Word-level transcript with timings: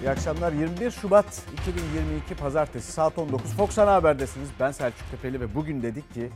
İyi 0.00 0.10
akşamlar. 0.10 0.52
21 0.52 0.90
Şubat 0.90 1.42
2022 1.60 2.34
Pazartesi 2.34 2.92
saat 2.92 3.18
19 3.18 3.54
Fox 3.56 3.78
Ana 3.78 3.92
Haber'desiniz. 3.92 4.48
Ben 4.60 4.70
Selçuk 4.70 5.10
Tepeli 5.10 5.40
ve 5.40 5.54
bugün 5.54 5.82
dedik 5.82 6.14
ki 6.14 6.30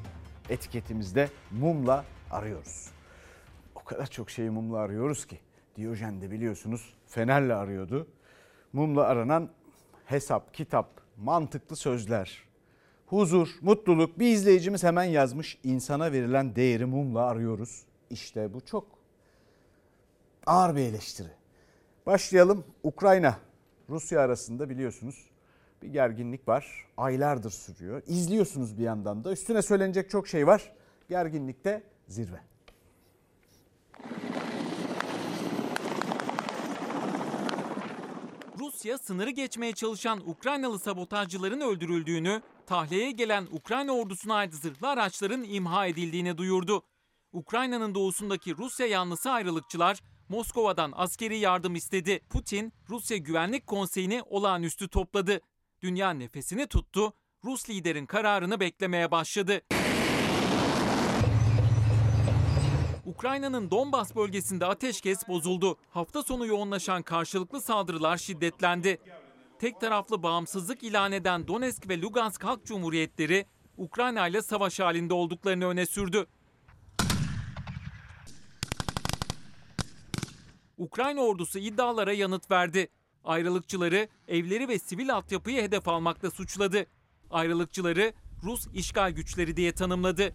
etiketimizde 0.48 1.29
mumla 1.51 2.05
arıyoruz. 2.30 2.91
O 3.75 3.85
kadar 3.85 4.07
çok 4.07 4.30
şeyi 4.30 4.50
mumla 4.50 4.79
arıyoruz 4.79 5.27
ki. 5.27 5.39
Diyojen 5.77 6.21
de 6.21 6.30
biliyorsunuz 6.30 6.95
fenerle 7.07 7.55
arıyordu. 7.55 8.07
Mumla 8.73 9.05
aranan 9.05 9.50
hesap, 10.07 10.55
kitap, 10.55 10.89
mantıklı 11.17 11.77
sözler, 11.77 12.43
huzur, 13.07 13.49
mutluluk. 13.61 14.19
Bir 14.19 14.33
izleyicimiz 14.33 14.85
hemen 14.85 15.05
yazmış. 15.05 15.59
İnsana 15.62 16.12
verilen 16.12 16.57
değeri 16.57 16.85
mumla 16.85 17.27
arıyoruz. 17.27 17.83
İşte 18.11 18.55
bu 18.55 18.61
çok 18.61 18.87
ağır 20.46 20.77
bir 20.77 20.81
eleştiri. 20.81 21.31
Başlayalım. 22.07 22.65
Ukrayna, 22.83 23.37
Rusya 23.88 24.20
arasında 24.20 24.70
biliyorsunuz 24.70 25.30
bir 25.83 25.88
gerginlik 25.88 26.48
var. 26.48 26.87
Aylardır 26.97 27.51
sürüyor. 27.51 28.02
İzliyorsunuz 28.07 28.79
bir 28.79 28.83
yandan 28.83 29.24
da. 29.24 29.33
Üstüne 29.33 29.62
söylenecek 29.62 30.10
çok 30.10 30.29
şey 30.29 30.47
var. 30.47 30.73
Gerginlikte 31.09 31.83
zirve. 32.09 32.41
Rusya 38.59 38.98
sınırı 38.98 39.30
geçmeye 39.30 39.73
çalışan 39.73 40.29
Ukraynalı 40.29 40.79
sabotajcıların 40.79 41.60
öldürüldüğünü, 41.60 42.43
tahliyeye 42.66 43.10
gelen 43.10 43.48
Ukrayna 43.52 43.93
ordusuna 43.93 44.35
ait 44.35 44.55
zırhlı 44.55 44.88
araçların 44.88 45.45
imha 45.45 45.87
edildiğini 45.87 46.38
duyurdu. 46.38 46.82
Ukrayna'nın 47.32 47.95
doğusundaki 47.95 48.57
Rusya 48.57 48.87
yanlısı 48.87 49.30
ayrılıkçılar 49.30 50.01
Moskova'dan 50.28 50.92
askeri 50.96 51.38
yardım 51.38 51.74
istedi. 51.74 52.20
Putin, 52.30 52.73
Rusya 52.91 53.16
Güvenlik 53.16 53.66
Konseyi'ni 53.66 54.23
olağanüstü 54.23 54.88
topladı. 54.88 55.40
Dünya 55.82 56.10
nefesini 56.10 56.66
tuttu, 56.66 57.12
Rus 57.45 57.71
liderin 57.71 58.07
kararını 58.07 58.60
beklemeye 58.60 59.10
başladı. 59.10 59.60
Ukrayna'nın 63.07 63.71
Donbas 63.71 64.16
bölgesinde 64.16 64.66
ateşkes 64.66 65.28
bozuldu. 65.28 65.76
Hafta 65.91 66.22
sonu 66.22 66.47
yoğunlaşan 66.47 67.03
karşılıklı 67.03 67.60
saldırılar 67.60 68.16
şiddetlendi. 68.16 68.99
Tek 69.59 69.81
taraflı 69.81 70.22
bağımsızlık 70.22 70.82
ilan 70.82 71.12
eden 71.12 71.49
Donetsk 71.49 71.88
ve 71.88 72.00
Lugansk 72.00 72.44
Halk 72.44 72.65
Cumhuriyetleri 72.65 73.47
Ukrayna 73.77 74.28
ile 74.28 74.43
savaş 74.43 74.81
halinde 74.81 75.15
olduklarını 75.15 75.66
öne 75.66 75.87
sürdü. 75.87 76.27
Ukrayna 80.78 81.21
ordusu 81.21 81.59
iddialara 81.59 82.12
yanıt 82.12 82.50
verdi. 82.50 82.89
Ayrılıkçıları 83.25 84.09
evleri 84.28 84.69
ve 84.69 84.78
sivil 84.78 85.15
altyapıyı 85.15 85.62
hedef 85.62 85.89
almakla 85.89 86.31
suçladı. 86.31 86.87
Ayrılıkçıları 87.31 88.12
Rus 88.43 88.67
işgal 88.75 89.11
güçleri 89.11 89.56
diye 89.56 89.72
tanımladı. 89.72 90.34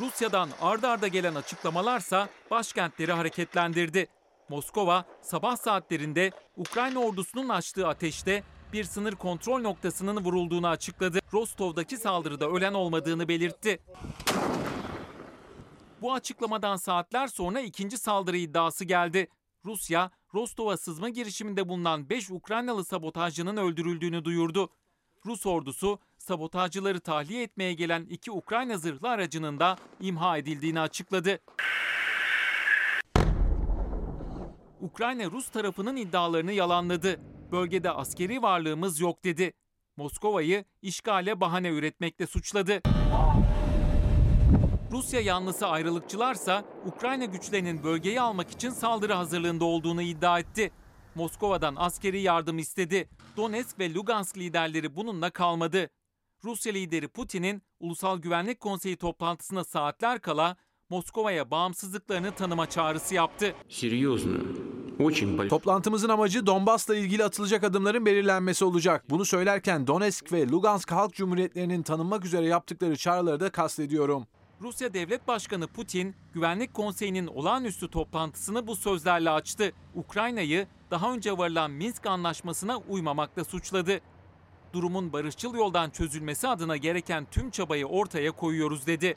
Rusya'dan 0.00 0.48
ardarda 0.60 0.90
arda 0.90 1.08
gelen 1.08 1.34
açıklamalarsa 1.34 2.28
başkentleri 2.50 3.12
hareketlendirdi. 3.12 4.06
Moskova 4.48 5.04
sabah 5.22 5.56
saatlerinde 5.56 6.30
Ukrayna 6.56 6.98
ordusunun 6.98 7.48
açtığı 7.48 7.88
ateşte 7.88 8.42
bir 8.72 8.84
sınır 8.84 9.12
kontrol 9.12 9.60
noktasının 9.60 10.24
vurulduğunu 10.24 10.68
açıkladı. 10.68 11.18
Rostov'daki 11.32 11.96
saldırıda 11.96 12.48
ölen 12.48 12.74
olmadığını 12.74 13.28
belirtti. 13.28 13.80
Bu 16.02 16.12
açıklamadan 16.12 16.76
saatler 16.76 17.26
sonra 17.26 17.60
ikinci 17.60 17.98
saldırı 17.98 18.36
iddiası 18.36 18.84
geldi. 18.84 19.28
Rusya, 19.64 20.10
Rostov'a 20.34 20.76
sızma 20.76 21.08
girişiminde 21.08 21.68
bulunan 21.68 22.10
5 22.10 22.30
Ukraynalı 22.30 22.84
sabotajcının 22.84 23.56
öldürüldüğünü 23.56 24.24
duyurdu. 24.24 24.70
Rus 25.26 25.46
ordusu 25.46 25.98
sabotajcıları 26.18 27.00
tahliye 27.00 27.42
etmeye 27.42 27.72
gelen 27.72 28.06
iki 28.10 28.30
Ukrayna 28.32 28.78
zırhlı 28.78 29.08
aracının 29.08 29.60
da 29.60 29.76
imha 30.00 30.38
edildiğini 30.38 30.80
açıkladı. 30.80 31.38
Ukrayna 34.80 35.24
Rus 35.24 35.48
tarafının 35.48 35.96
iddialarını 35.96 36.52
yalanladı. 36.52 37.20
Bölgede 37.52 37.90
askeri 37.90 38.42
varlığımız 38.42 39.00
yok 39.00 39.24
dedi. 39.24 39.52
Moskova'yı 39.96 40.64
işgale 40.82 41.40
bahane 41.40 41.68
üretmekle 41.68 42.26
suçladı. 42.26 42.80
Rusya 44.92 45.20
yanlısı 45.20 45.66
ayrılıkçılarsa 45.66 46.64
Ukrayna 46.86 47.24
güçlerinin 47.24 47.84
bölgeyi 47.84 48.20
almak 48.20 48.50
için 48.50 48.70
saldırı 48.70 49.12
hazırlığında 49.12 49.64
olduğunu 49.64 50.02
iddia 50.02 50.38
etti. 50.38 50.70
Moskova'dan 51.14 51.74
askeri 51.78 52.20
yardım 52.20 52.58
istedi. 52.58 53.08
Donetsk 53.36 53.78
ve 53.78 53.94
Lugansk 53.94 54.38
liderleri 54.38 54.96
bununla 54.96 55.30
kalmadı. 55.30 55.90
Rusya 56.44 56.72
lideri 56.72 57.08
Putin'in 57.08 57.62
Ulusal 57.80 58.18
Güvenlik 58.18 58.60
Konseyi 58.60 58.96
toplantısına 58.96 59.64
saatler 59.64 60.20
kala 60.20 60.56
Moskova'ya 60.90 61.50
bağımsızlıklarını 61.50 62.32
tanıma 62.32 62.66
çağrısı 62.70 63.14
yaptı. 63.14 63.54
Toplantımızın 65.48 66.08
amacı 66.08 66.46
Donbas'la 66.46 66.96
ilgili 66.96 67.24
atılacak 67.24 67.64
adımların 67.64 68.06
belirlenmesi 68.06 68.64
olacak. 68.64 69.04
Bunu 69.10 69.24
söylerken 69.24 69.86
Donetsk 69.86 70.32
ve 70.32 70.48
Lugansk 70.48 70.92
Halk 70.92 71.14
Cumhuriyetlerinin 71.14 71.82
tanınmak 71.82 72.24
üzere 72.24 72.46
yaptıkları 72.46 72.96
çağrıları 72.96 73.40
da 73.40 73.50
kastediyorum. 73.50 74.26
Rusya 74.60 74.94
Devlet 74.94 75.28
Başkanı 75.28 75.66
Putin, 75.66 76.14
Güvenlik 76.32 76.74
Konseyi'nin 76.74 77.26
olağanüstü 77.26 77.90
toplantısını 77.90 78.66
bu 78.66 78.76
sözlerle 78.76 79.30
açtı. 79.30 79.72
Ukrayna'yı 79.94 80.66
daha 80.90 81.12
önce 81.12 81.38
varılan 81.38 81.70
Minsk 81.70 82.06
anlaşmasına 82.06 82.78
uymamakla 82.78 83.44
suçladı. 83.44 84.00
Durumun 84.72 85.12
barışçıl 85.12 85.54
yoldan 85.54 85.90
çözülmesi 85.90 86.48
adına 86.48 86.76
gereken 86.76 87.26
tüm 87.30 87.50
çabayı 87.50 87.86
ortaya 87.86 88.32
koyuyoruz 88.32 88.86
dedi. 88.86 89.16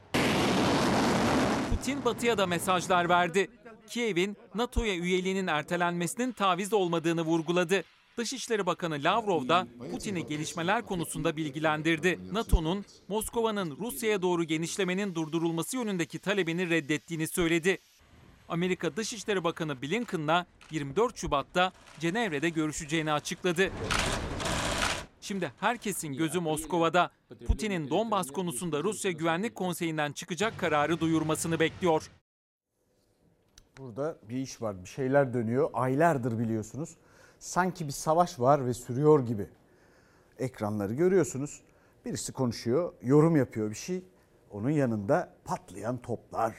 Putin 1.69 2.05
batıya 2.05 2.37
da 2.37 2.47
mesajlar 2.47 3.09
verdi. 3.09 3.47
Kiev'in 3.87 4.37
NATO'ya 4.55 4.95
üyeliğinin 4.95 5.47
ertelenmesinin 5.47 6.31
taviz 6.31 6.73
olmadığını 6.73 7.21
vurguladı. 7.21 7.83
Dışişleri 8.21 8.65
Bakanı 8.65 9.03
Lavrov 9.03 9.47
da 9.47 9.67
Putin'i 9.91 10.27
gelişmeler 10.27 10.85
konusunda 10.85 11.37
bilgilendirdi. 11.37 12.19
NATO'nun 12.31 12.85
Moskova'nın 13.07 13.77
Rusya'ya 13.77 14.21
doğru 14.21 14.43
genişlemenin 14.43 15.15
durdurulması 15.15 15.77
yönündeki 15.77 16.19
talebini 16.19 16.69
reddettiğini 16.69 17.27
söyledi. 17.27 17.77
Amerika 18.49 18.95
Dışişleri 18.95 19.43
Bakanı 19.43 19.81
Blinken'la 19.81 20.45
24 20.71 21.17
Şubat'ta 21.17 21.71
Cenevre'de 21.99 22.49
görüşeceğini 22.49 23.11
açıkladı. 23.11 23.71
Şimdi 25.21 25.51
herkesin 25.59 26.13
gözü 26.13 26.39
Moskova'da. 26.39 27.11
Putin'in 27.47 27.89
Donbas 27.89 28.31
konusunda 28.31 28.83
Rusya 28.83 29.11
Güvenlik 29.11 29.55
Konseyi'nden 29.55 30.11
çıkacak 30.11 30.59
kararı 30.59 30.99
duyurmasını 30.99 31.59
bekliyor. 31.59 32.11
Burada 33.77 34.17
bir 34.29 34.37
iş 34.37 34.61
var, 34.61 34.83
bir 34.83 34.89
şeyler 34.89 35.33
dönüyor. 35.33 35.69
Aylardır 35.73 36.39
biliyorsunuz 36.39 36.97
sanki 37.41 37.87
bir 37.87 37.91
savaş 37.91 38.39
var 38.39 38.65
ve 38.65 38.73
sürüyor 38.73 39.25
gibi 39.25 39.49
ekranları 40.39 40.93
görüyorsunuz. 40.93 41.61
Birisi 42.05 42.33
konuşuyor, 42.33 42.93
yorum 43.01 43.35
yapıyor 43.35 43.69
bir 43.69 43.75
şey. 43.75 44.03
Onun 44.51 44.69
yanında 44.69 45.33
patlayan 45.45 45.97
toplar, 45.97 46.55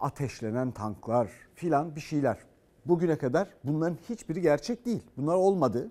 ateşlenen 0.00 0.70
tanklar 0.70 1.28
filan 1.54 1.96
bir 1.96 2.00
şeyler. 2.00 2.38
Bugüne 2.86 3.18
kadar 3.18 3.48
bunların 3.64 3.98
hiçbiri 4.08 4.40
gerçek 4.40 4.86
değil. 4.86 5.02
Bunlar 5.16 5.34
olmadı. 5.34 5.90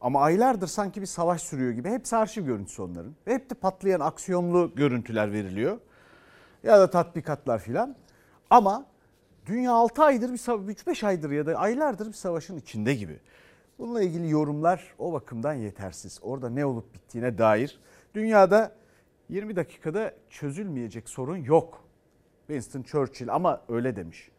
Ama 0.00 0.20
aylardır 0.20 0.66
sanki 0.66 1.00
bir 1.00 1.06
savaş 1.06 1.42
sürüyor 1.42 1.72
gibi. 1.72 1.90
Hepsi 1.90 2.16
arşiv 2.16 2.44
görüntüsü 2.44 2.82
onların. 2.82 3.12
Ve 3.26 3.34
hep 3.34 3.50
de 3.50 3.54
patlayan 3.54 4.00
aksiyonlu 4.00 4.74
görüntüler 4.74 5.32
veriliyor. 5.32 5.78
Ya 6.62 6.80
da 6.80 6.90
tatbikatlar 6.90 7.58
filan. 7.58 7.96
Ama 8.50 8.86
dünya 9.46 9.72
6 9.72 10.02
aydır 10.02 10.32
bir 10.32 10.38
3-5 10.38 11.06
aydır 11.06 11.30
ya 11.30 11.46
da 11.46 11.54
aylardır 11.54 12.06
bir 12.06 12.12
savaşın 12.12 12.56
içinde 12.56 12.94
gibi. 12.94 13.20
Bununla 13.78 14.02
ilgili 14.02 14.30
yorumlar 14.30 14.94
o 14.98 15.12
bakımdan 15.12 15.54
yetersiz. 15.54 16.18
Orada 16.22 16.50
ne 16.50 16.64
olup 16.64 16.94
bittiğine 16.94 17.38
dair 17.38 17.80
dünyada 18.14 18.72
20 19.28 19.56
dakikada 19.56 20.14
çözülmeyecek 20.30 21.08
sorun 21.08 21.36
yok. 21.36 21.84
Winston 22.46 22.82
Churchill 22.82 23.34
ama 23.34 23.62
öyle 23.68 23.96
demiş. 23.96 24.30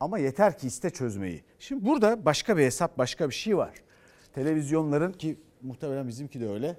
Ama 0.00 0.18
yeter 0.18 0.58
ki 0.58 0.66
iste 0.66 0.90
çözmeyi. 0.90 1.44
Şimdi 1.58 1.86
burada 1.86 2.24
başka 2.24 2.56
bir 2.56 2.62
hesap, 2.62 2.98
başka 2.98 3.28
bir 3.28 3.34
şey 3.34 3.56
var. 3.56 3.74
Televizyonların 4.34 5.12
ki 5.12 5.38
muhtemelen 5.62 6.08
bizimki 6.08 6.40
de 6.40 6.48
öyle. 6.48 6.76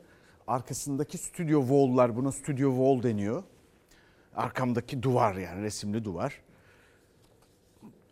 Arkasındaki 0.48 1.18
stüdyo 1.18 1.62
wall'lar 1.62 2.16
buna 2.16 2.32
stüdyo 2.32 2.70
wall 2.70 3.04
deniyor. 3.04 3.44
Arkamdaki 4.36 5.04
duvar 5.04 5.36
yani 5.36 5.62
resimli 5.62 6.06
duvar. 6.06 6.42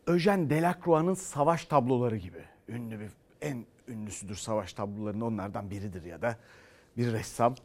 Eugène 0.08 0.50
Delacroix'ın 0.50 1.14
savaş 1.14 1.66
tabloları 1.66 2.18
gibi. 2.18 2.44
Ünlü 2.68 3.00
bir 3.00 3.12
en 3.42 3.66
ünlüsüdür 3.88 4.36
savaş 4.36 4.74
tablolarının 4.74 5.22
onlardan 5.22 5.72
biridir 5.72 6.04
ya 6.04 6.22
da 6.22 6.38
bir 6.98 7.14
ressam. 7.14 7.56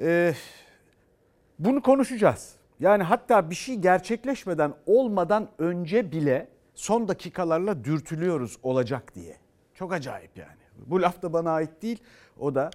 Ee, 0.00 0.34
bunu 1.58 1.82
konuşacağız. 1.82 2.56
Yani 2.80 3.02
hatta 3.02 3.50
bir 3.50 3.54
şey 3.54 3.76
gerçekleşmeden 3.76 4.74
olmadan 4.86 5.50
önce 5.58 6.12
bile 6.12 6.48
son 6.74 7.08
dakikalarla 7.08 7.84
dürtülüyoruz 7.84 8.58
olacak 8.62 9.14
diye. 9.14 9.36
Çok 9.74 9.92
acayip 9.92 10.36
yani. 10.36 10.62
Bu 10.86 11.02
laf 11.02 11.22
da 11.22 11.32
bana 11.32 11.50
ait 11.50 11.82
değil. 11.82 12.02
O 12.38 12.54
da 12.54 12.70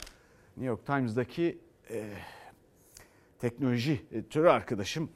New 0.58 0.66
York 0.66 0.86
Times'daki 0.86 1.58
e, 1.90 2.10
teknoloji 3.40 4.06
editörü 4.12 4.50
arkadaşım, 4.50 5.10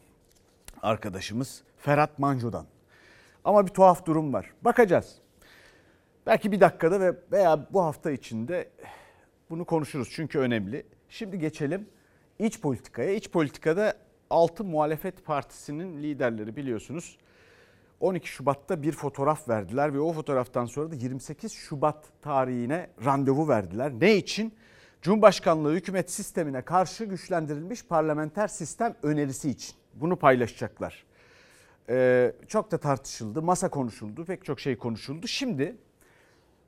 arkadaşımız 0.82 1.64
Ferhat 1.78 2.20
Manco'dan. 2.20 2.66
Ama 3.46 3.68
bir 3.68 3.72
tuhaf 3.72 4.06
durum 4.06 4.34
var. 4.34 4.54
Bakacağız. 4.62 5.16
Belki 6.26 6.52
bir 6.52 6.60
dakikada 6.60 7.00
ve 7.00 7.16
veya 7.32 7.68
bu 7.74 7.84
hafta 7.84 8.12
içinde 8.12 8.70
bunu 9.50 9.66
konuşuruz 9.66 10.10
çünkü 10.12 10.40
önemli. 10.40 10.86
Şimdi 11.10 11.40
geçelim 11.40 11.90
iç 12.40 12.62
politikaya. 12.62 13.12
İç 13.12 13.32
politikada 13.32 13.94
6 14.30 14.64
muhalefet 14.64 15.26
partisinin 15.26 16.04
liderleri 16.04 16.56
biliyorsunuz 16.56 17.18
12 18.00 18.28
Şubat'ta 18.28 18.84
bir 18.84 18.92
fotoğraf 18.92 19.50
verdiler 19.50 19.94
ve 19.94 20.00
o 20.00 20.14
fotoğraftan 20.14 20.66
sonra 20.66 20.92
da 20.92 20.96
28 20.96 21.52
Şubat 21.52 22.06
tarihine 22.22 22.90
randevu 23.06 23.48
verdiler. 23.48 23.92
Ne 24.00 24.16
için? 24.16 24.54
Cumhurbaşkanlığı 25.02 25.74
hükümet 25.74 26.12
sistemine 26.12 26.62
karşı 26.62 27.06
güçlendirilmiş 27.06 27.86
parlamenter 27.86 28.48
sistem 28.48 28.96
önerisi 29.04 29.50
için. 29.50 29.76
Bunu 29.94 30.16
paylaşacaklar. 30.16 31.06
Ee, 31.92 32.34
çok 32.48 32.72
da 32.72 32.78
tartışıldı, 32.78 33.42
masa 33.42 33.70
konuşuldu, 33.70 34.26
pek 34.26 34.46
çok 34.46 34.60
şey 34.60 34.78
konuşuldu. 34.78 35.28
Şimdi 35.28 35.76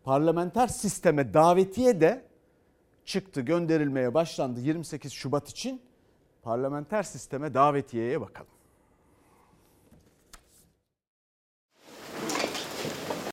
parlamenter 0.03 0.67
sisteme 0.67 1.33
davetiye 1.33 2.01
de 2.01 2.25
çıktı, 3.05 3.41
gönderilmeye 3.41 4.13
başlandı 4.13 4.59
28 4.59 5.13
Şubat 5.13 5.49
için. 5.49 5.81
Parlamenter 6.41 7.03
sisteme 7.03 7.53
davetiyeye 7.53 8.21
bakalım. 8.21 8.51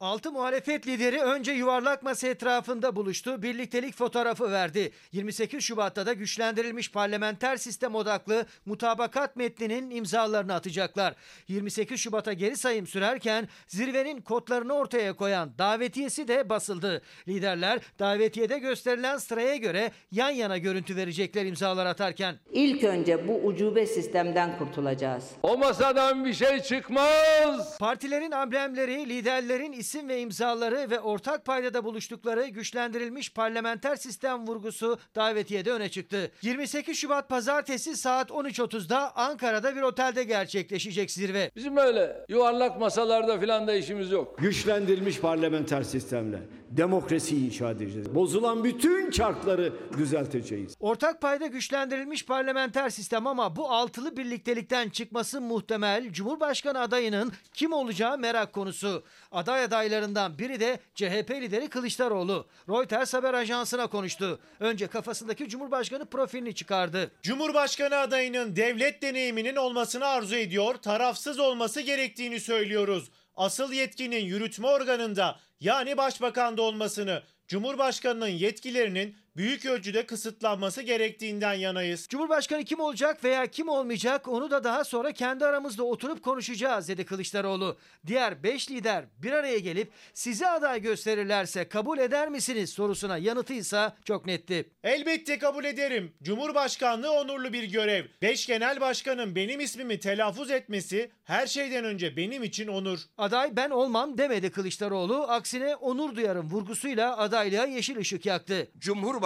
Altı 0.00 0.32
muhalefet 0.32 0.86
lideri 0.86 1.20
önce 1.20 1.52
yuvarlak 1.52 2.02
masa 2.02 2.28
etrafında 2.28 2.96
buluştu, 2.96 3.42
birliktelik 3.42 3.94
fotoğrafı 3.94 4.50
verdi. 4.50 4.92
28 5.12 5.64
Şubat'ta 5.64 6.06
da 6.06 6.12
güçlendirilmiş 6.12 6.92
parlamenter 6.92 7.56
sistem 7.56 7.94
odaklı 7.94 8.46
mutabakat 8.66 9.36
metninin 9.36 9.90
imzalarını 9.90 10.54
atacaklar. 10.54 11.14
28 11.48 12.00
Şubat'a 12.00 12.32
geri 12.32 12.56
sayım 12.56 12.86
sürerken 12.86 13.48
zirvenin 13.66 14.20
kodlarını 14.20 14.72
ortaya 14.74 15.12
koyan 15.16 15.50
davetiyesi 15.58 16.28
de 16.28 16.48
basıldı. 16.48 17.02
Liderler 17.28 17.80
davetiyede 17.98 18.58
gösterilen 18.58 19.16
sıraya 19.16 19.56
göre 19.56 19.90
yan 20.12 20.30
yana 20.30 20.58
görüntü 20.58 20.96
verecekler 20.96 21.46
imzalar 21.46 21.86
atarken. 21.86 22.36
İlk 22.52 22.84
önce 22.84 23.28
bu 23.28 23.34
ucube 23.46 23.86
sistemden 23.86 24.58
kurtulacağız. 24.58 25.30
O 25.42 25.58
masadan 25.58 26.24
bir 26.24 26.34
şey 26.34 26.60
çıkmaz. 26.60 27.78
Partilerin 27.78 28.30
amblemleri, 28.30 29.08
liderlerin 29.08 29.72
isim 29.90 30.08
ve 30.08 30.20
imzaları 30.20 30.90
ve 30.90 31.00
ortak 31.00 31.44
paydada 31.44 31.84
buluştukları 31.84 32.46
güçlendirilmiş 32.46 33.32
parlamenter 33.32 33.96
sistem 33.96 34.46
vurgusu 34.46 34.98
davetiyede 35.14 35.72
öne 35.72 35.88
çıktı. 35.88 36.30
28 36.42 36.96
Şubat 36.98 37.28
pazartesi 37.28 37.96
saat 37.96 38.30
13.30'da 38.30 39.16
Ankara'da 39.16 39.76
bir 39.76 39.82
otelde 39.82 40.24
gerçekleşecek 40.24 41.10
zirve. 41.10 41.50
Bizim 41.56 41.76
öyle 41.76 42.24
yuvarlak 42.28 42.80
masalarda 42.80 43.38
filan 43.40 43.66
da 43.66 43.74
işimiz 43.74 44.10
yok. 44.10 44.38
güçlendirilmiş 44.38 45.20
parlamenter 45.20 45.82
sistemle 45.82 46.38
demokrasiyi 46.70 47.46
inşa 47.46 47.70
edeceğiz. 47.70 48.14
Bozulan 48.14 48.64
bütün 48.64 49.10
çarkları 49.10 49.72
düzelteceğiz. 49.98 50.76
Ortak 50.80 51.20
payda 51.20 51.46
güçlendirilmiş 51.46 52.26
parlamenter 52.26 52.90
sistem 52.90 53.26
ama 53.26 53.56
bu 53.56 53.70
altılı 53.70 54.16
birliktelikten 54.16 54.88
çıkması 54.88 55.40
muhtemel. 55.40 56.12
Cumhurbaşkanı 56.12 56.80
adayının 56.80 57.32
kim 57.54 57.72
olacağı 57.72 58.18
merak 58.18 58.52
konusu. 58.52 59.02
Aday 59.32 59.64
adaylarından 59.80 60.38
biri 60.38 60.60
de 60.60 60.78
CHP 60.94 61.30
lideri 61.30 61.68
Kılıçdaroğlu. 61.68 62.46
Reuters 62.68 63.14
haber 63.14 63.34
ajansına 63.34 63.86
konuştu. 63.86 64.40
Önce 64.60 64.86
kafasındaki 64.86 65.48
Cumhurbaşkanı 65.48 66.04
profilini 66.06 66.54
çıkardı. 66.54 67.10
Cumhurbaşkanı 67.22 67.96
adayının 67.96 68.56
devlet 68.56 69.02
deneyiminin 69.02 69.56
olmasını 69.56 70.06
arzu 70.06 70.36
ediyor, 70.36 70.74
tarafsız 70.74 71.38
olması 71.38 71.80
gerektiğini 71.80 72.40
söylüyoruz. 72.40 73.10
Asıl 73.36 73.72
yetkinin 73.72 74.24
yürütme 74.24 74.68
organında 74.68 75.38
yani 75.60 75.96
başbakanda 75.96 76.62
olmasını, 76.62 77.22
Cumhurbaşkanının 77.48 78.28
yetkilerinin 78.28 79.16
büyük 79.40 79.66
ölçüde 79.66 80.06
kısıtlanması 80.06 80.82
gerektiğinden 80.82 81.54
yanayız. 81.54 82.06
Cumhurbaşkanı 82.08 82.64
kim 82.64 82.80
olacak 82.80 83.24
veya 83.24 83.46
kim 83.46 83.68
olmayacak 83.68 84.28
onu 84.28 84.50
da 84.50 84.64
daha 84.64 84.84
sonra 84.84 85.12
kendi 85.12 85.44
aramızda 85.44 85.84
oturup 85.84 86.22
konuşacağız 86.22 86.88
dedi 86.88 87.04
Kılıçdaroğlu. 87.04 87.78
Diğer 88.06 88.42
5 88.42 88.70
lider 88.70 89.04
bir 89.18 89.32
araya 89.32 89.58
gelip 89.58 89.92
sizi 90.14 90.46
aday 90.46 90.80
gösterirlerse 90.80 91.68
kabul 91.68 91.98
eder 91.98 92.28
misiniz 92.28 92.70
sorusuna 92.70 93.18
yanıtıysa 93.18 93.96
çok 94.04 94.26
netti. 94.26 94.70
Elbette 94.84 95.38
kabul 95.38 95.64
ederim. 95.64 96.12
Cumhurbaşkanlığı 96.22 97.12
onurlu 97.12 97.52
bir 97.52 97.64
görev. 97.64 98.04
5 98.22 98.46
genel 98.46 98.80
başkanın 98.80 99.34
benim 99.34 99.60
ismimi 99.60 100.00
telaffuz 100.00 100.50
etmesi 100.50 101.10
her 101.24 101.46
şeyden 101.46 101.84
önce 101.84 102.16
benim 102.16 102.42
için 102.42 102.68
onur. 102.68 103.00
Aday 103.18 103.56
ben 103.56 103.70
olmam 103.70 104.18
demedi 104.18 104.50
Kılıçdaroğlu. 104.50 105.22
Aksine 105.22 105.76
onur 105.76 106.16
duyarım 106.16 106.50
vurgusuyla 106.50 107.16
adaylığa 107.16 107.66
yeşil 107.66 107.96
ışık 107.96 108.26
yaktı. 108.26 108.70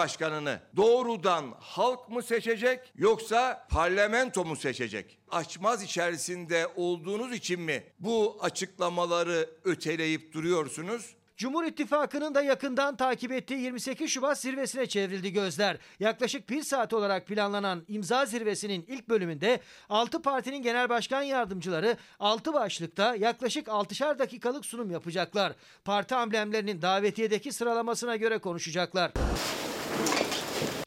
Cumhurbaşkanını 0.05 0.61
doğrudan 0.77 1.55
halk 1.61 2.09
mı 2.09 2.23
seçecek 2.23 2.93
yoksa 2.97 3.67
parlamento 3.71 4.45
mu 4.45 4.57
seçecek? 4.57 5.19
Açmaz 5.31 5.83
içerisinde 5.83 6.67
olduğunuz 6.77 7.33
için 7.33 7.61
mi 7.61 7.85
bu 7.99 8.39
açıklamaları 8.41 9.51
öteleyip 9.65 10.33
duruyorsunuz? 10.33 11.15
Cumhur 11.37 11.65
İttifakı'nın 11.65 12.35
da 12.35 12.43
yakından 12.43 12.97
takip 12.97 13.33
ettiği 13.33 13.61
28 13.61 14.11
Şubat 14.11 14.41
zirvesine 14.41 14.87
çevrildi 14.87 15.33
gözler. 15.33 15.77
Yaklaşık 16.01 16.51
bir 16.51 16.63
saat 16.63 16.93
olarak 16.93 17.27
planlanan 17.27 17.85
imza 17.89 18.27
zirvesinin 18.27 18.85
ilk 18.89 19.09
bölümünde 19.09 19.61
6 19.89 20.23
partinin 20.23 20.63
genel 20.63 20.89
başkan 20.89 21.23
yardımcıları 21.23 21.97
6 22.21 22.53
başlıkta 22.53 23.17
yaklaşık 23.17 23.67
6'şar 23.67 24.19
dakikalık 24.19 24.67
sunum 24.67 24.91
yapacaklar. 24.91 25.53
Parti 25.85 26.15
amblemlerinin 26.15 26.83
davetiyedeki 26.83 27.53
sıralamasına 27.53 28.17
göre 28.17 28.39
konuşacaklar. 28.39 29.13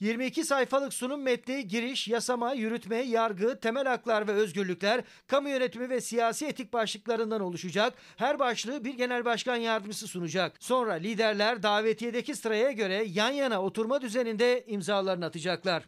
22 0.01 0.45
sayfalık 0.45 0.93
sunum 0.93 1.21
metni 1.21 1.67
giriş, 1.67 2.07
yasama, 2.07 2.53
yürütme, 2.53 2.95
yargı, 2.95 3.59
temel 3.59 3.87
haklar 3.87 4.27
ve 4.27 4.31
özgürlükler, 4.31 5.03
kamu 5.27 5.49
yönetimi 5.49 5.89
ve 5.89 6.01
siyasi 6.01 6.45
etik 6.45 6.73
başlıklarından 6.73 7.41
oluşacak. 7.41 7.93
Her 8.17 8.39
başlığı 8.39 8.85
bir 8.85 8.97
genel 8.97 9.25
başkan 9.25 9.55
yardımcısı 9.55 10.07
sunacak. 10.07 10.53
Sonra 10.59 10.93
liderler 10.93 11.63
davetiyedeki 11.63 12.35
sıraya 12.35 12.71
göre 12.71 13.05
yan 13.13 13.31
yana 13.31 13.61
oturma 13.61 14.01
düzeninde 14.01 14.63
imzalarını 14.67 15.25
atacaklar. 15.25 15.83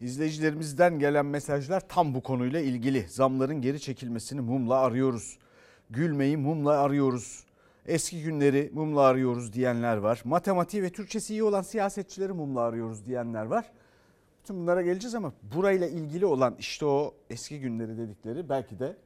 İzleyicilerimizden 0.00 0.98
gelen 0.98 1.26
mesajlar 1.26 1.88
tam 1.88 2.14
bu 2.14 2.22
konuyla 2.22 2.60
ilgili. 2.60 3.08
Zamların 3.08 3.62
geri 3.62 3.80
çekilmesini 3.80 4.40
mumla 4.40 4.74
arıyoruz. 4.74 5.38
Gülmeyi 5.90 6.36
mumla 6.36 6.78
arıyoruz. 6.78 7.47
Eski 7.88 8.22
günleri 8.22 8.70
mumla 8.74 9.00
arıyoruz 9.00 9.52
diyenler 9.52 9.96
var. 9.96 10.22
Matematiği 10.24 10.82
ve 10.82 10.90
Türkçesi 10.90 11.32
iyi 11.32 11.42
olan 11.42 11.62
siyasetçileri 11.62 12.32
mumla 12.32 12.60
arıyoruz 12.60 13.06
diyenler 13.06 13.44
var. 13.44 13.72
Bütün 14.42 14.56
bunlara 14.56 14.82
geleceğiz 14.82 15.14
ama 15.14 15.32
burayla 15.42 15.86
ilgili 15.86 16.26
olan 16.26 16.56
işte 16.58 16.86
o 16.86 17.14
eski 17.30 17.60
günleri 17.60 17.98
dedikleri 17.98 18.48
belki 18.48 18.78
de 18.78 18.96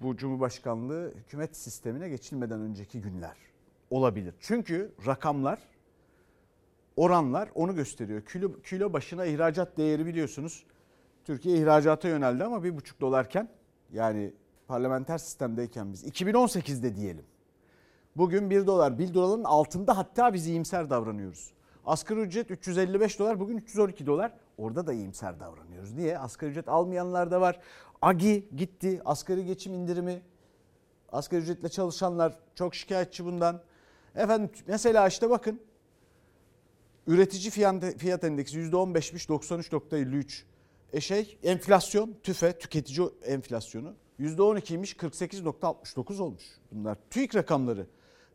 bu 0.00 0.16
Cumhurbaşkanlığı 0.16 1.14
hükümet 1.14 1.56
sistemine 1.56 2.08
geçilmeden 2.08 2.60
önceki 2.60 3.00
günler 3.00 3.36
olabilir. 3.90 4.34
Çünkü 4.40 4.92
rakamlar 5.06 5.58
oranlar 6.96 7.48
onu 7.54 7.74
gösteriyor. 7.74 8.22
Kilo, 8.22 8.60
kilo 8.62 8.92
başına 8.92 9.24
ihracat 9.24 9.76
değeri 9.76 10.06
biliyorsunuz. 10.06 10.64
Türkiye 11.24 11.58
ihracata 11.58 12.08
yöneldi 12.08 12.44
ama 12.44 12.64
bir 12.64 12.76
buçuk 12.76 13.00
dolarken 13.00 13.48
yani 13.92 14.32
parlamenter 14.68 15.18
sistemdeyken 15.18 15.92
biz 15.92 16.04
2018'de 16.04 16.96
diyelim. 16.96 17.24
Bugün 18.16 18.50
1 18.50 18.66
dolar 18.66 18.98
1 18.98 19.14
doların 19.14 19.44
altında 19.44 19.96
hatta 19.96 20.34
biz 20.34 20.46
iyimser 20.46 20.90
davranıyoruz. 20.90 21.50
Asgari 21.86 22.20
ücret 22.20 22.50
355 22.50 23.18
dolar 23.18 23.40
bugün 23.40 23.56
312 23.56 24.06
dolar. 24.06 24.32
Orada 24.58 24.86
da 24.86 24.92
iyimser 24.92 25.40
davranıyoruz. 25.40 25.92
Niye? 25.92 26.18
Asgari 26.18 26.50
ücret 26.50 26.68
almayanlar 26.68 27.30
da 27.30 27.40
var. 27.40 27.60
AGİ 28.02 28.48
gitti. 28.56 29.00
Asgari 29.04 29.44
geçim 29.44 29.74
indirimi. 29.74 30.22
Asgari 31.12 31.42
ücretle 31.42 31.68
çalışanlar 31.68 32.38
çok 32.54 32.74
şikayetçi 32.74 33.24
bundan. 33.24 33.60
Efendim 34.14 34.50
mesela 34.66 35.08
işte 35.08 35.30
bakın 35.30 35.60
Üretici 37.06 37.50
fiyat, 37.50 37.98
fiyat 37.98 38.24
endeksi 38.24 38.58
%15'miş 38.58 39.28
93.53. 39.28 40.42
E 40.92 41.00
şey 41.00 41.38
enflasyon 41.42 42.16
tüfe 42.22 42.58
tüketici 42.58 43.08
enflasyonu 43.24 43.94
%12'ymiş 44.20 44.96
48.69 44.96 46.22
olmuş. 46.22 46.44
Bunlar 46.72 46.98
TÜİK 47.10 47.34
rakamları. 47.34 47.86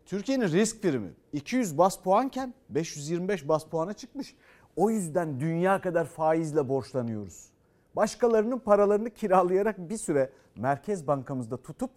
Türkiye'nin 0.05 0.47
risk 0.47 0.81
primi 0.81 1.11
200 1.33 1.77
bas 1.77 2.01
puanken 2.01 2.53
525 2.69 3.47
bas 3.47 3.65
puana 3.65 3.93
çıkmış. 3.93 4.35
O 4.75 4.89
yüzden 4.89 5.39
dünya 5.39 5.81
kadar 5.81 6.05
faizle 6.05 6.69
borçlanıyoruz. 6.69 7.45
Başkalarının 7.95 8.59
paralarını 8.59 9.09
kiralayarak 9.09 9.89
bir 9.89 9.97
süre 9.97 10.29
Merkez 10.55 11.07
Bankamızda 11.07 11.57
tutup 11.57 11.91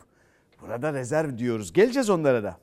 Burada 0.64 0.92
rezerv 0.92 1.38
diyoruz. 1.38 1.72
Geleceğiz 1.72 2.10
onlara 2.10 2.42
da. 2.42 2.58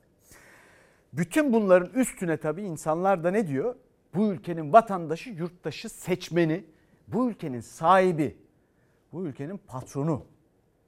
Bütün 1.12 1.52
bunların 1.52 1.92
üstüne 1.94 2.36
tabii 2.36 2.62
insanlar 2.62 3.24
da 3.24 3.30
ne 3.30 3.48
diyor? 3.48 3.74
Bu 4.14 4.32
ülkenin 4.32 4.72
vatandaşı, 4.72 5.30
yurttaşı, 5.30 5.88
seçmeni, 5.88 6.64
bu 7.08 7.30
ülkenin 7.30 7.60
sahibi, 7.60 8.38
bu 9.12 9.26
ülkenin 9.26 9.58
patronu, 9.66 10.26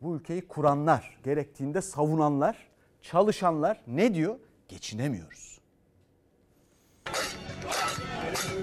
bu 0.02 0.16
ülkeyi 0.16 0.48
kuranlar, 0.48 1.20
gerektiğinde 1.24 1.82
savunanlar, 1.82 2.68
çalışanlar 3.04 3.80
ne 3.86 4.14
diyor? 4.14 4.38
Geçinemiyoruz. 4.68 5.58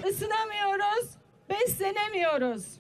Isınamıyoruz, 0.10 1.10
beslenemiyoruz. 1.50 2.80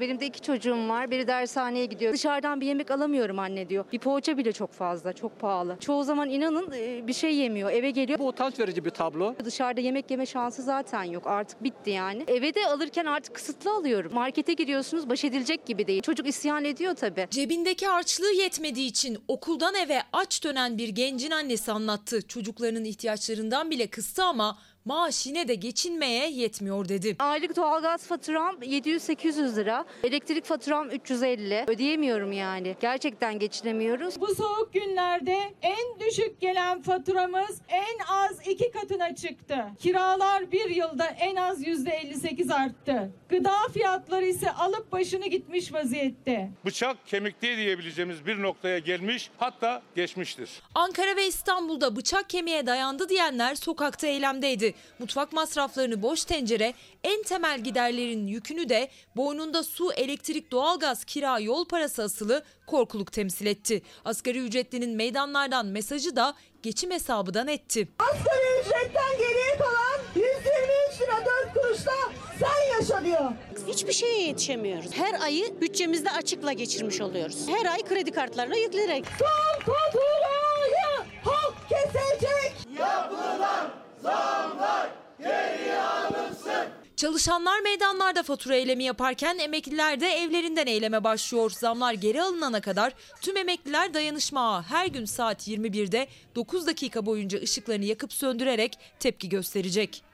Benim 0.00 0.20
de 0.20 0.26
iki 0.26 0.40
çocuğum 0.40 0.88
var. 0.88 1.10
Biri 1.10 1.26
dershaneye 1.26 1.86
gidiyor. 1.86 2.12
Dışarıdan 2.12 2.60
bir 2.60 2.66
yemek 2.66 2.90
alamıyorum 2.90 3.38
anne 3.38 3.68
diyor. 3.68 3.84
Bir 3.92 3.98
poğaça 3.98 4.38
bile 4.38 4.52
çok 4.52 4.72
fazla, 4.72 5.12
çok 5.12 5.40
pahalı. 5.40 5.76
Çoğu 5.80 6.04
zaman 6.04 6.30
inanın 6.30 6.72
e, 6.72 7.06
bir 7.06 7.12
şey 7.12 7.34
yemiyor. 7.36 7.70
Eve 7.70 7.90
geliyor. 7.90 8.18
Bu 8.18 8.28
utanç 8.28 8.58
verici 8.58 8.84
bir 8.84 8.90
tablo. 8.90 9.34
Dışarıda 9.44 9.80
yemek 9.80 10.10
yeme 10.10 10.26
şansı 10.26 10.62
zaten 10.62 11.02
yok. 11.02 11.26
Artık 11.26 11.62
bitti 11.62 11.90
yani. 11.90 12.24
Eve 12.28 12.54
de 12.54 12.66
alırken 12.66 13.04
artık 13.04 13.34
kısıtlı 13.34 13.74
alıyorum. 13.74 14.14
Markete 14.14 14.52
gidiyorsunuz 14.52 15.08
baş 15.08 15.24
edilecek 15.24 15.66
gibi 15.66 15.86
değil. 15.86 16.02
Çocuk 16.02 16.28
isyan 16.28 16.64
ediyor 16.64 16.94
tabii. 16.94 17.26
Cebindeki 17.30 17.86
harçlığı 17.86 18.32
yetmediği 18.32 18.88
için 18.88 19.18
okuldan 19.28 19.74
eve 19.74 20.02
aç 20.12 20.44
dönen 20.44 20.78
bir 20.78 20.88
gencin 20.88 21.30
annesi 21.30 21.72
anlattı. 21.72 22.26
Çocuklarının 22.28 22.84
ihtiyaçlarından 22.84 23.70
bile 23.70 23.86
kıstı 23.86 24.24
ama 24.24 24.58
maaş 24.86 25.26
yine 25.26 25.48
de 25.48 25.54
geçinmeye 25.54 26.30
yetmiyor 26.30 26.88
dedi. 26.88 27.16
Aylık 27.18 27.56
doğalgaz 27.56 28.06
faturam 28.06 28.56
700-800 28.56 29.56
lira. 29.56 29.84
Elektrik 30.04 30.44
faturam 30.44 30.90
350. 30.90 31.64
Ödeyemiyorum 31.66 32.32
yani. 32.32 32.76
Gerçekten 32.80 33.38
geçinemiyoruz. 33.38 34.20
Bu 34.20 34.34
soğuk 34.34 34.72
günlerde 34.72 35.36
en 35.62 36.00
düşük 36.00 36.40
gelen 36.40 36.82
faturamız 36.82 37.60
en 37.68 37.98
az 38.08 38.48
iki 38.48 38.70
katına 38.70 39.14
çıktı. 39.14 39.56
Kiralar 39.80 40.52
bir 40.52 40.70
yılda 40.70 41.06
en 41.06 41.36
az 41.36 41.66
yüzde 41.66 41.90
58 41.90 42.50
arttı. 42.50 43.10
Gıda 43.28 43.54
fiyatları 43.74 44.26
ise 44.26 44.50
alıp 44.52 44.92
başını 44.92 45.26
gitmiş 45.26 45.72
vaziyette. 45.72 46.50
Bıçak 46.64 47.06
kemikte 47.06 47.56
diyebileceğimiz 47.56 48.26
bir 48.26 48.42
noktaya 48.42 48.78
gelmiş 48.78 49.30
hatta 49.38 49.82
geçmiştir. 49.96 50.50
Ankara 50.74 51.16
ve 51.16 51.26
İstanbul'da 51.26 51.96
bıçak 51.96 52.30
kemiğe 52.30 52.66
dayandı 52.66 53.08
diyenler 53.08 53.54
sokakta 53.54 54.06
eylemdeydi. 54.06 54.74
Mutfak 54.98 55.32
masraflarını 55.32 56.02
boş 56.02 56.24
tencere, 56.24 56.74
en 57.04 57.22
temel 57.22 57.60
giderlerin 57.60 58.26
yükünü 58.26 58.68
de 58.68 58.88
boynunda 59.16 59.62
su, 59.62 59.92
elektrik, 59.92 60.50
doğalgaz, 60.50 61.04
kira, 61.04 61.38
yol 61.38 61.64
parası 61.64 62.02
asılı 62.02 62.44
korkuluk 62.66 63.12
temsil 63.12 63.46
etti. 63.46 63.82
Asgari 64.04 64.38
ücretlinin 64.38 64.96
meydanlardan 64.96 65.66
mesajı 65.66 66.16
da 66.16 66.34
geçim 66.62 66.90
hesabıdan 66.90 67.48
etti. 67.48 67.88
Asgari 67.98 68.60
ücretten 68.60 69.18
geriye 69.18 69.56
kalan 69.58 70.00
123 70.14 71.00
lira 71.00 71.24
4 71.44 71.54
kuruşla 71.54 71.92
sen 72.38 72.78
yaşa 72.80 73.04
diyor. 73.04 73.30
Hiçbir 73.66 73.92
şeye 73.92 74.22
yetişemiyoruz. 74.22 74.90
Her 74.92 75.20
ayı 75.20 75.60
bütçemizde 75.60 76.10
açıkla 76.10 76.52
geçirmiş 76.52 77.00
oluyoruz. 77.00 77.48
Her 77.48 77.72
ay 77.72 77.82
kredi 77.84 78.12
kartlarına 78.12 78.56
yükleyerek. 78.56 79.04
Son 79.18 79.60
faturayı 79.74 81.06
halk 81.24 81.54
kesecek. 81.68 82.54
Yapılan 82.78 83.70
zamlar 84.06 84.90
geri 85.18 85.78
alınsın. 85.78 86.68
Çalışanlar 86.96 87.60
meydanlarda 87.60 88.22
fatura 88.22 88.54
eylemi 88.54 88.84
yaparken 88.84 89.38
emekliler 89.38 90.00
de 90.00 90.06
evlerinden 90.06 90.66
eyleme 90.66 91.04
başlıyor. 91.04 91.50
Zamlar 91.50 91.92
geri 91.92 92.22
alınana 92.22 92.60
kadar 92.60 92.94
tüm 93.20 93.36
emekliler 93.36 93.94
dayanışma 93.94 94.70
her 94.70 94.86
gün 94.86 95.04
saat 95.04 95.48
21'de 95.48 96.08
9 96.34 96.66
dakika 96.66 97.06
boyunca 97.06 97.38
ışıklarını 97.38 97.84
yakıp 97.84 98.12
söndürerek 98.12 98.78
tepki 98.98 99.28
gösterecek. 99.28 100.04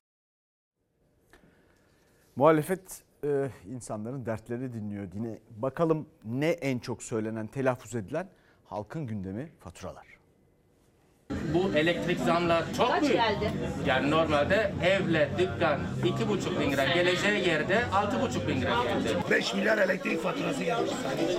Muhalefet 2.36 3.02
e, 3.24 3.50
insanların 3.74 4.26
dertleri 4.26 4.72
dinliyor. 4.72 5.08
Yine 5.14 5.38
bakalım 5.56 6.06
ne 6.24 6.48
en 6.48 6.78
çok 6.78 7.02
söylenen, 7.02 7.46
telaffuz 7.46 7.94
edilen 7.94 8.28
halkın 8.64 9.06
gündemi 9.06 9.52
faturalar. 9.60 10.11
Bu 11.54 11.78
elektrik 11.78 12.20
zamlar 12.20 12.62
çok 12.76 12.88
Kaç 12.90 13.02
büyük. 13.02 13.14
geldi? 13.14 13.50
Yani 13.86 14.10
normalde 14.10 14.72
evle 14.84 15.28
dükkan 15.38 15.78
iki 16.04 16.28
buçuk 16.28 16.60
bin 16.60 16.72
lira 16.72 16.84
geleceği 16.84 17.48
yerde 17.48 17.82
altı 17.94 18.20
buçuk 18.22 18.48
bin 18.48 18.60
lira 18.60 18.70
geldi. 18.70 19.16
5 19.30 19.54
milyar 19.54 19.78
elektrik 19.78 20.22
faturası 20.22 20.64
gelmiş. 20.64 20.90
Sadece 21.02 21.38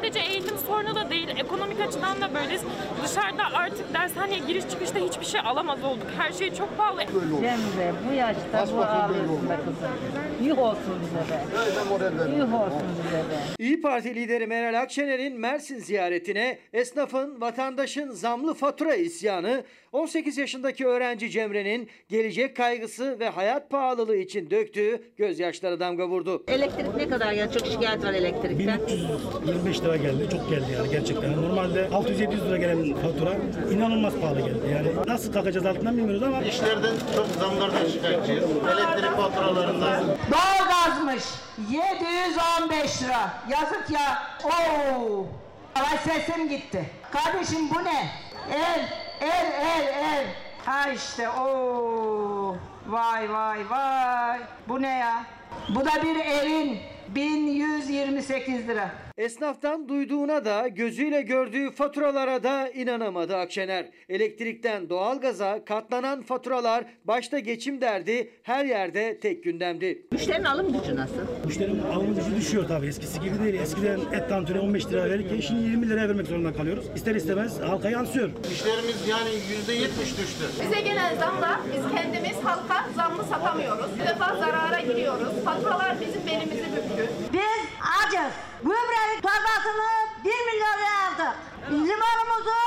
eğitim 0.00 0.58
sorunu 0.66 0.94
da 0.94 1.10
değil, 1.10 1.28
ekonomik 1.28 1.80
açıdan 1.80 2.20
da 2.20 2.34
böyleyiz. 2.34 2.62
Dışarıda 3.04 3.42
artık 3.54 3.94
dershaneye 3.94 4.38
giriş 4.38 4.68
çıkışta 4.70 4.98
hiçbir 4.98 5.24
şey 5.26 5.40
alamaz 5.40 5.84
olduk. 5.84 6.06
Her 6.18 6.32
şey 6.32 6.54
çok 6.54 6.78
pahalı. 6.78 7.00
Cemre 7.40 7.92
bu 8.08 8.14
yaşta 8.14 8.76
bu 8.76 8.82
ağlıyorsun 8.82 9.50
be 9.50 9.56
kızım. 9.56 10.46
Yuh 10.48 10.58
olsun 10.58 11.00
bize 11.02 11.34
be. 11.34 12.38
Yuh 12.38 12.54
olsun 12.54 12.82
bize 13.06 13.18
be. 13.18 13.36
İyi 13.58 13.80
Parti 13.80 14.14
lideri 14.14 14.46
Meral 14.46 14.80
Akşener'in 14.80 15.40
Mersin 15.40 15.78
ziyaretine 15.78 16.58
esnafın, 16.72 17.40
vatandaşın 17.40 18.10
zamlı 18.10 18.54
fatura 18.54 18.94
isyanı, 18.94 19.64
18 19.92 20.38
yaşındaki 20.38 20.86
öğrenci 20.86 21.30
Cemre'nin 21.30 21.88
gelecek 22.08 22.56
kaygısı 22.56 23.18
ve 23.20 23.28
hayat 23.28 23.70
pahalılığı 23.70 24.16
için 24.16 24.50
döktüğü 24.50 25.02
gözyaşları 25.16 25.80
damga 25.80 26.08
vurdu. 26.08 26.44
Elektrik 26.48 26.96
ne 26.96 27.08
kadar 27.08 27.32
ya? 27.32 27.52
Çok 27.52 27.66
şikayet 27.66 28.04
var 28.04 28.12
elektrikten. 28.12 28.58
1325 28.58 29.80
lira 29.80 29.96
geldi. 29.96 30.28
Çok 30.32 30.50
geldi 30.50 30.66
yani 30.76 30.90
gerçekten. 30.90 31.42
Normalde 31.42 31.80
600-700 31.92 32.48
lira 32.48 32.56
gelen 32.56 32.94
fatura 32.94 33.36
inanılmaz 33.74 34.14
pahalı 34.20 34.40
geldi. 34.40 34.60
Yani 34.72 34.88
nasıl 35.06 35.32
kalkacağız 35.32 35.66
altından 35.66 35.96
bilmiyoruz 35.96 36.22
ama. 36.22 36.42
İşlerden 36.42 36.94
çok 37.16 37.26
zamlardan 37.26 37.86
şikayetçiyiz. 37.86 38.42
Elektrik 38.44 39.16
faturalarından. 39.16 40.04
Doğalgazmış. 40.32 41.24
715 41.70 43.02
lira. 43.02 43.34
Yazık 43.50 43.90
ya. 43.90 44.22
Oo. 44.44 45.26
Ay 45.74 45.98
sesim 45.98 46.48
gitti. 46.48 46.84
Kardeşim 47.12 47.70
bu 47.70 47.84
ne? 47.84 48.06
Ev, 48.54 48.82
ev, 49.22 49.46
ev, 49.60 49.86
ev. 49.86 50.26
Ha 50.66 50.90
işte 50.90 51.28
o. 51.28 52.56
Vay 52.86 53.32
vay 53.32 53.70
vay. 53.70 54.40
Bu 54.68 54.82
ne 54.82 54.98
ya? 54.98 55.24
Bu 55.68 55.84
da 55.84 56.02
bir 56.02 56.16
evin 56.16 56.78
1128 57.08 58.68
lira. 58.68 58.90
Esnaftan 59.22 59.88
duyduğuna 59.88 60.44
da 60.44 60.68
gözüyle 60.68 61.22
gördüğü 61.22 61.70
faturalara 61.70 62.42
da 62.42 62.68
inanamadı 62.68 63.36
Akşener. 63.36 63.86
Elektrikten 64.08 64.88
doğalgaza 64.88 65.64
katlanan 65.64 66.22
faturalar 66.22 66.84
başta 67.04 67.38
geçim 67.38 67.80
derdi 67.80 68.30
her 68.42 68.64
yerde 68.64 69.20
tek 69.20 69.44
gündemdi. 69.44 70.06
Müşterinin 70.12 70.44
alım 70.44 70.72
gücü 70.72 70.96
nasıl? 70.96 71.14
Müşterinin 71.46 71.82
alım 71.82 72.14
gücü 72.14 72.36
düşüyor 72.36 72.68
tabii. 72.68 72.86
Eskisi 72.86 73.20
gibi 73.20 73.38
değil. 73.44 73.54
Eskiden 73.54 74.00
et 74.12 74.28
tantuni 74.28 74.60
15 74.60 74.86
lira 74.86 75.10
verirken 75.10 75.40
şimdi 75.40 75.62
20 75.62 75.88
liraya 75.88 76.08
vermek 76.08 76.26
zorunda 76.26 76.52
kalıyoruz. 76.52 76.84
İster 76.96 77.14
istemez 77.14 77.60
halka 77.60 77.90
yansıyor. 77.90 78.30
İşlerimiz 78.52 79.08
yani 79.08 79.30
yüzde 79.50 79.72
yetmiş 79.72 80.18
düştü. 80.18 80.44
Bize 80.62 80.80
gelen 80.80 81.16
zamla 81.16 81.60
biz 81.76 81.96
kendimiz 81.96 82.36
halka 82.44 82.88
zamlı 82.96 83.24
satamıyoruz. 83.24 83.90
Bir 84.00 84.06
defa 84.06 84.36
zarara 84.36 84.80
giriyoruz. 84.80 85.44
Faturalar 85.44 85.96
bizim 86.00 86.26
belimizi 86.26 86.76
büktü. 86.76 87.10
Biz 87.32 87.62
acız. 88.06 88.51
Böbreğin 88.64 89.20
torbasını 89.22 89.88
1 90.24 90.30
milyon 90.30 90.78
liraya 90.78 91.08
aldık. 91.08 91.36
Limonumuzu 91.70 92.60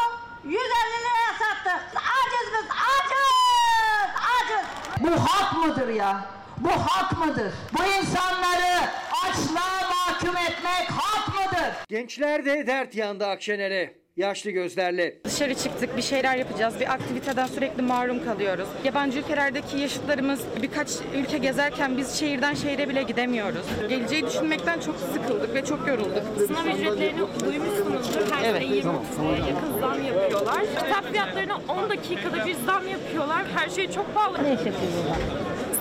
150 0.44 0.60
liraya 0.60 1.34
sattık. 1.40 1.82
Acız 1.96 2.54
biz 2.54 2.70
acız. 2.70 4.16
Acız. 4.36 4.66
Bu 5.00 5.30
hak 5.30 5.58
mıdır 5.58 5.88
ya? 5.88 6.26
Bu 6.58 6.70
hak 6.72 7.18
mıdır? 7.20 7.54
Bu 7.78 7.84
insanları 7.86 8.90
açlığa 9.24 9.90
mahkum 9.90 10.38
etmek 10.38 10.90
hak 10.92 11.28
mıdır? 11.28 11.74
Gençler 11.88 12.46
de 12.46 12.68
dert 12.68 12.96
yandı 12.96 13.28
Akşener'e. 13.28 14.05
Yaşlı 14.18 14.52
gözlerle. 14.52 15.16
Dışarı 15.24 15.56
çıktık, 15.56 15.98
bir 15.98 16.02
şeyler 16.02 16.36
yapacağız. 16.36 16.80
Bir 16.80 16.94
aktiviteden 16.94 17.46
sürekli 17.48 17.82
mahrum 17.82 18.26
kalıyoruz. 18.26 18.68
Yabancı 18.84 19.20
ülkelerdeki 19.20 19.78
yaşıtlarımız 19.80 20.40
birkaç 20.62 20.90
ülke 21.16 21.38
gezerken 21.38 21.98
biz 21.98 22.20
şehirden 22.20 22.54
şehire 22.54 22.90
bile 22.90 23.04
gidemiyoruz. 23.04 23.66
Geleceği 23.90 24.26
düşünmekten 24.26 24.80
çok 24.80 24.96
sıkıldık 25.14 25.54
ve 25.54 25.66
çok 25.66 25.88
yorulduk. 25.88 26.24
Sınav 26.48 26.66
ücretlerini 26.66 27.20
duymuşsunuzdur. 27.46 28.32
Her 28.32 28.44
Evet. 28.50 28.62
sene 28.62 28.76
20 28.76 28.92
liraya 28.92 29.48
yakın 29.48 29.80
zam 29.80 30.04
yapıyorlar. 30.06 30.62
Kitap 30.80 31.12
fiyatlarına 31.12 31.58
10 31.68 31.90
dakikada 31.90 32.46
bir 32.46 32.56
zam 32.66 32.88
yapıyorlar. 32.88 33.44
Her 33.56 33.70
şey 33.70 33.92
çok 33.92 34.16
pahalı. 34.16 34.38
Ne 34.44 34.48
iş 34.54 34.60
yapıyorlar? 34.66 35.18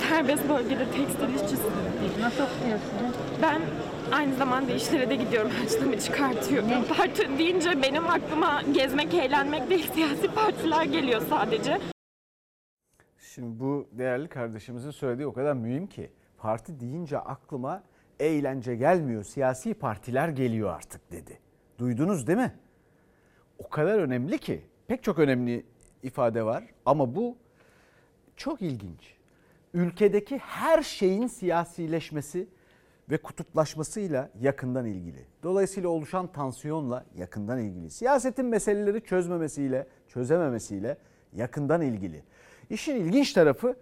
Serbest 0.09 0.49
bölgede 0.49 0.85
tekstil 0.85 1.35
işçisi. 1.35 1.69
Nasıl 2.21 2.43
okuyorsunuz? 2.45 3.14
Ben 3.43 3.61
aynı 4.12 4.34
zamanda 4.37 4.73
işlere 4.73 5.11
de 5.11 5.16
gidiyorum. 5.16 5.50
Harçlığımı 5.50 5.99
çıkartıyorum. 5.99 6.68
Parti 6.96 7.38
deyince 7.38 7.82
benim 7.82 8.06
aklıma 8.06 8.62
gezmek, 8.73 9.14
eğlenmek 9.14 9.70
değil 9.70 9.92
siyasi 9.92 10.28
partiler 10.28 10.84
geliyor 10.84 11.23
sadece. 11.28 11.80
Şimdi 13.18 13.61
bu 13.61 13.88
değerli 13.92 14.28
kardeşimizin 14.28 14.90
söylediği 14.90 15.26
o 15.26 15.32
kadar 15.32 15.52
mühim 15.54 15.87
ki 15.87 16.11
parti 16.38 16.80
deyince 16.80 17.18
aklıma 17.18 17.82
eğlence 18.20 18.76
gelmiyor, 18.76 19.23
siyasi 19.25 19.75
partiler 19.75 20.28
geliyor 20.28 20.75
artık 20.75 21.12
dedi. 21.12 21.38
Duydunuz 21.78 22.26
değil 22.26 22.38
mi? 22.38 22.54
O 23.58 23.68
kadar 23.68 23.99
önemli 23.99 24.38
ki 24.38 24.62
pek 24.87 25.02
çok 25.02 25.18
önemli 25.18 25.66
ifade 26.02 26.44
var 26.44 26.64
ama 26.87 27.14
bu 27.14 27.37
çok 28.37 28.62
ilginç. 28.62 29.14
Ülkedeki 29.75 30.38
her 30.38 30.82
şeyin 30.82 31.26
siyasileşmesi 31.26 32.49
ve 33.11 33.16
kutuplaşmasıyla 33.16 34.30
yakından 34.40 34.87
ilgili. 34.87 35.26
Dolayısıyla 35.42 35.88
oluşan 35.88 36.32
tansiyonla 36.32 37.04
yakından 37.16 37.58
ilgili. 37.58 37.90
Siyasetin 37.90 38.46
meseleleri 38.46 39.04
çözmemesiyle, 39.04 39.87
çözememesiyle 40.08 40.96
yakından 41.32 41.82
ilgili. 41.82 42.23
İşin 42.70 42.96
ilginç 42.96 43.32
tarafı 43.32 43.76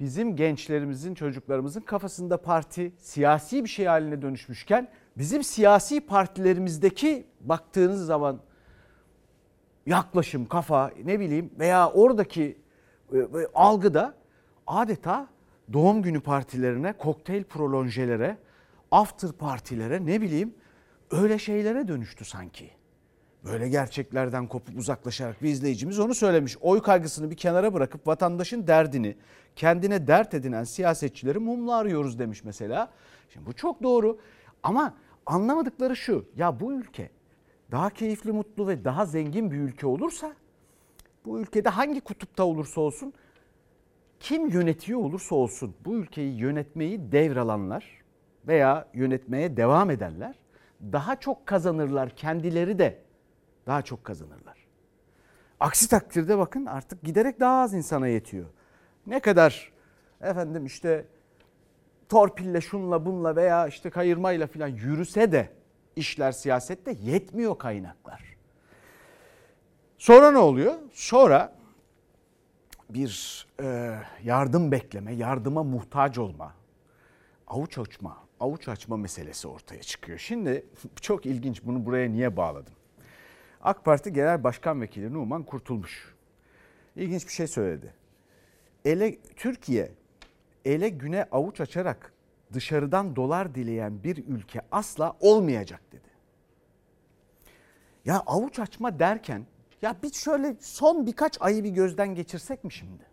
bizim 0.00 0.36
gençlerimizin, 0.36 1.14
çocuklarımızın 1.14 1.80
kafasında 1.80 2.36
parti 2.36 2.92
siyasi 2.98 3.64
bir 3.64 3.68
şey 3.68 3.86
haline 3.86 4.22
dönüşmüşken 4.22 4.88
bizim 5.18 5.44
siyasi 5.44 6.00
partilerimizdeki 6.00 7.26
baktığınız 7.40 8.06
zaman 8.06 8.40
yaklaşım, 9.86 10.46
kafa 10.46 10.90
ne 11.04 11.20
bileyim 11.20 11.50
veya 11.58 11.90
oradaki 11.90 12.58
e, 13.12 13.18
e, 13.18 13.24
algıda 13.54 14.14
adeta 14.66 15.28
doğum 15.72 16.02
günü 16.02 16.20
partilerine, 16.20 16.92
kokteyl 16.92 17.44
prolonjelere, 17.44 18.38
after 18.90 19.32
partilere 19.32 20.06
ne 20.06 20.20
bileyim 20.20 20.54
öyle 21.10 21.38
şeylere 21.38 21.88
dönüştü 21.88 22.24
sanki. 22.24 22.70
Böyle 23.44 23.68
gerçeklerden 23.68 24.46
kopup 24.46 24.78
uzaklaşarak 24.78 25.42
bir 25.42 25.48
izleyicimiz 25.48 25.98
onu 25.98 26.14
söylemiş. 26.14 26.56
Oy 26.60 26.82
kaygısını 26.82 27.30
bir 27.30 27.36
kenara 27.36 27.74
bırakıp 27.74 28.06
vatandaşın 28.06 28.66
derdini 28.66 29.16
kendine 29.56 30.06
dert 30.06 30.34
edinen 30.34 30.64
siyasetçileri 30.64 31.38
mumla 31.38 31.76
arıyoruz 31.76 32.18
demiş 32.18 32.44
mesela. 32.44 32.92
Şimdi 33.28 33.46
bu 33.46 33.52
çok 33.52 33.82
doğru 33.82 34.18
ama 34.62 34.94
anlamadıkları 35.26 35.96
şu. 35.96 36.24
Ya 36.36 36.60
bu 36.60 36.72
ülke 36.72 37.10
daha 37.70 37.90
keyifli, 37.90 38.32
mutlu 38.32 38.68
ve 38.68 38.84
daha 38.84 39.06
zengin 39.06 39.50
bir 39.50 39.56
ülke 39.56 39.86
olursa 39.86 40.34
bu 41.24 41.40
ülkede 41.40 41.68
hangi 41.68 42.00
kutupta 42.00 42.44
olursa 42.44 42.80
olsun 42.80 43.12
kim 44.22 44.48
yönetiyor 44.48 45.00
olursa 45.00 45.34
olsun 45.34 45.74
bu 45.84 45.94
ülkeyi 45.94 46.38
yönetmeyi 46.38 47.12
devralanlar 47.12 48.02
veya 48.46 48.88
yönetmeye 48.94 49.56
devam 49.56 49.90
edenler 49.90 50.34
daha 50.92 51.16
çok 51.16 51.46
kazanırlar 51.46 52.10
kendileri 52.10 52.78
de 52.78 52.98
daha 53.66 53.82
çok 53.82 54.04
kazanırlar. 54.04 54.66
Aksi 55.60 55.88
takdirde 55.88 56.38
bakın 56.38 56.66
artık 56.66 57.02
giderek 57.02 57.40
daha 57.40 57.62
az 57.62 57.74
insana 57.74 58.08
yetiyor. 58.08 58.46
Ne 59.06 59.20
kadar 59.20 59.72
efendim 60.20 60.66
işte 60.66 61.06
torpille 62.08 62.60
şunla 62.60 63.06
bunla 63.06 63.36
veya 63.36 63.66
işte 63.66 63.90
kayırmayla 63.90 64.46
falan 64.46 64.68
yürüse 64.68 65.32
de 65.32 65.48
işler 65.96 66.32
siyasette 66.32 66.96
yetmiyor 67.02 67.58
kaynaklar. 67.58 68.36
Sonra 69.98 70.30
ne 70.30 70.38
oluyor? 70.38 70.74
Sonra 70.92 71.61
bir 72.94 73.46
e, 73.62 73.98
yardım 74.24 74.72
bekleme, 74.72 75.14
yardıma 75.14 75.62
muhtaç 75.62 76.18
olma, 76.18 76.54
avuç 77.46 77.78
açma, 77.78 78.18
avuç 78.40 78.68
açma 78.68 78.96
meselesi 78.96 79.48
ortaya 79.48 79.82
çıkıyor. 79.82 80.18
Şimdi 80.18 80.66
çok 81.00 81.26
ilginç 81.26 81.64
bunu 81.64 81.86
buraya 81.86 82.10
niye 82.10 82.36
bağladım? 82.36 82.72
AK 83.62 83.84
Parti 83.84 84.12
Genel 84.12 84.44
Başkan 84.44 84.80
Vekili 84.80 85.12
Numan 85.12 85.42
Kurtulmuş. 85.42 86.14
İlginç 86.96 87.26
bir 87.26 87.32
şey 87.32 87.46
söyledi. 87.46 87.94
Ele 88.84 89.18
Türkiye 89.36 89.92
ele 90.64 90.88
güne 90.88 91.24
avuç 91.32 91.60
açarak 91.60 92.12
dışarıdan 92.52 93.16
dolar 93.16 93.54
dileyen 93.54 94.04
bir 94.04 94.26
ülke 94.26 94.60
asla 94.72 95.16
olmayacak 95.20 95.80
dedi. 95.92 96.08
Ya 98.04 98.22
avuç 98.26 98.58
açma 98.58 98.98
derken 98.98 99.46
ya 99.82 99.96
bir 100.02 100.12
şöyle 100.12 100.56
son 100.60 101.06
birkaç 101.06 101.36
ayı 101.40 101.64
bir 101.64 101.70
gözden 101.70 102.14
geçirsek 102.14 102.64
mi 102.64 102.72
şimdi? 102.72 103.11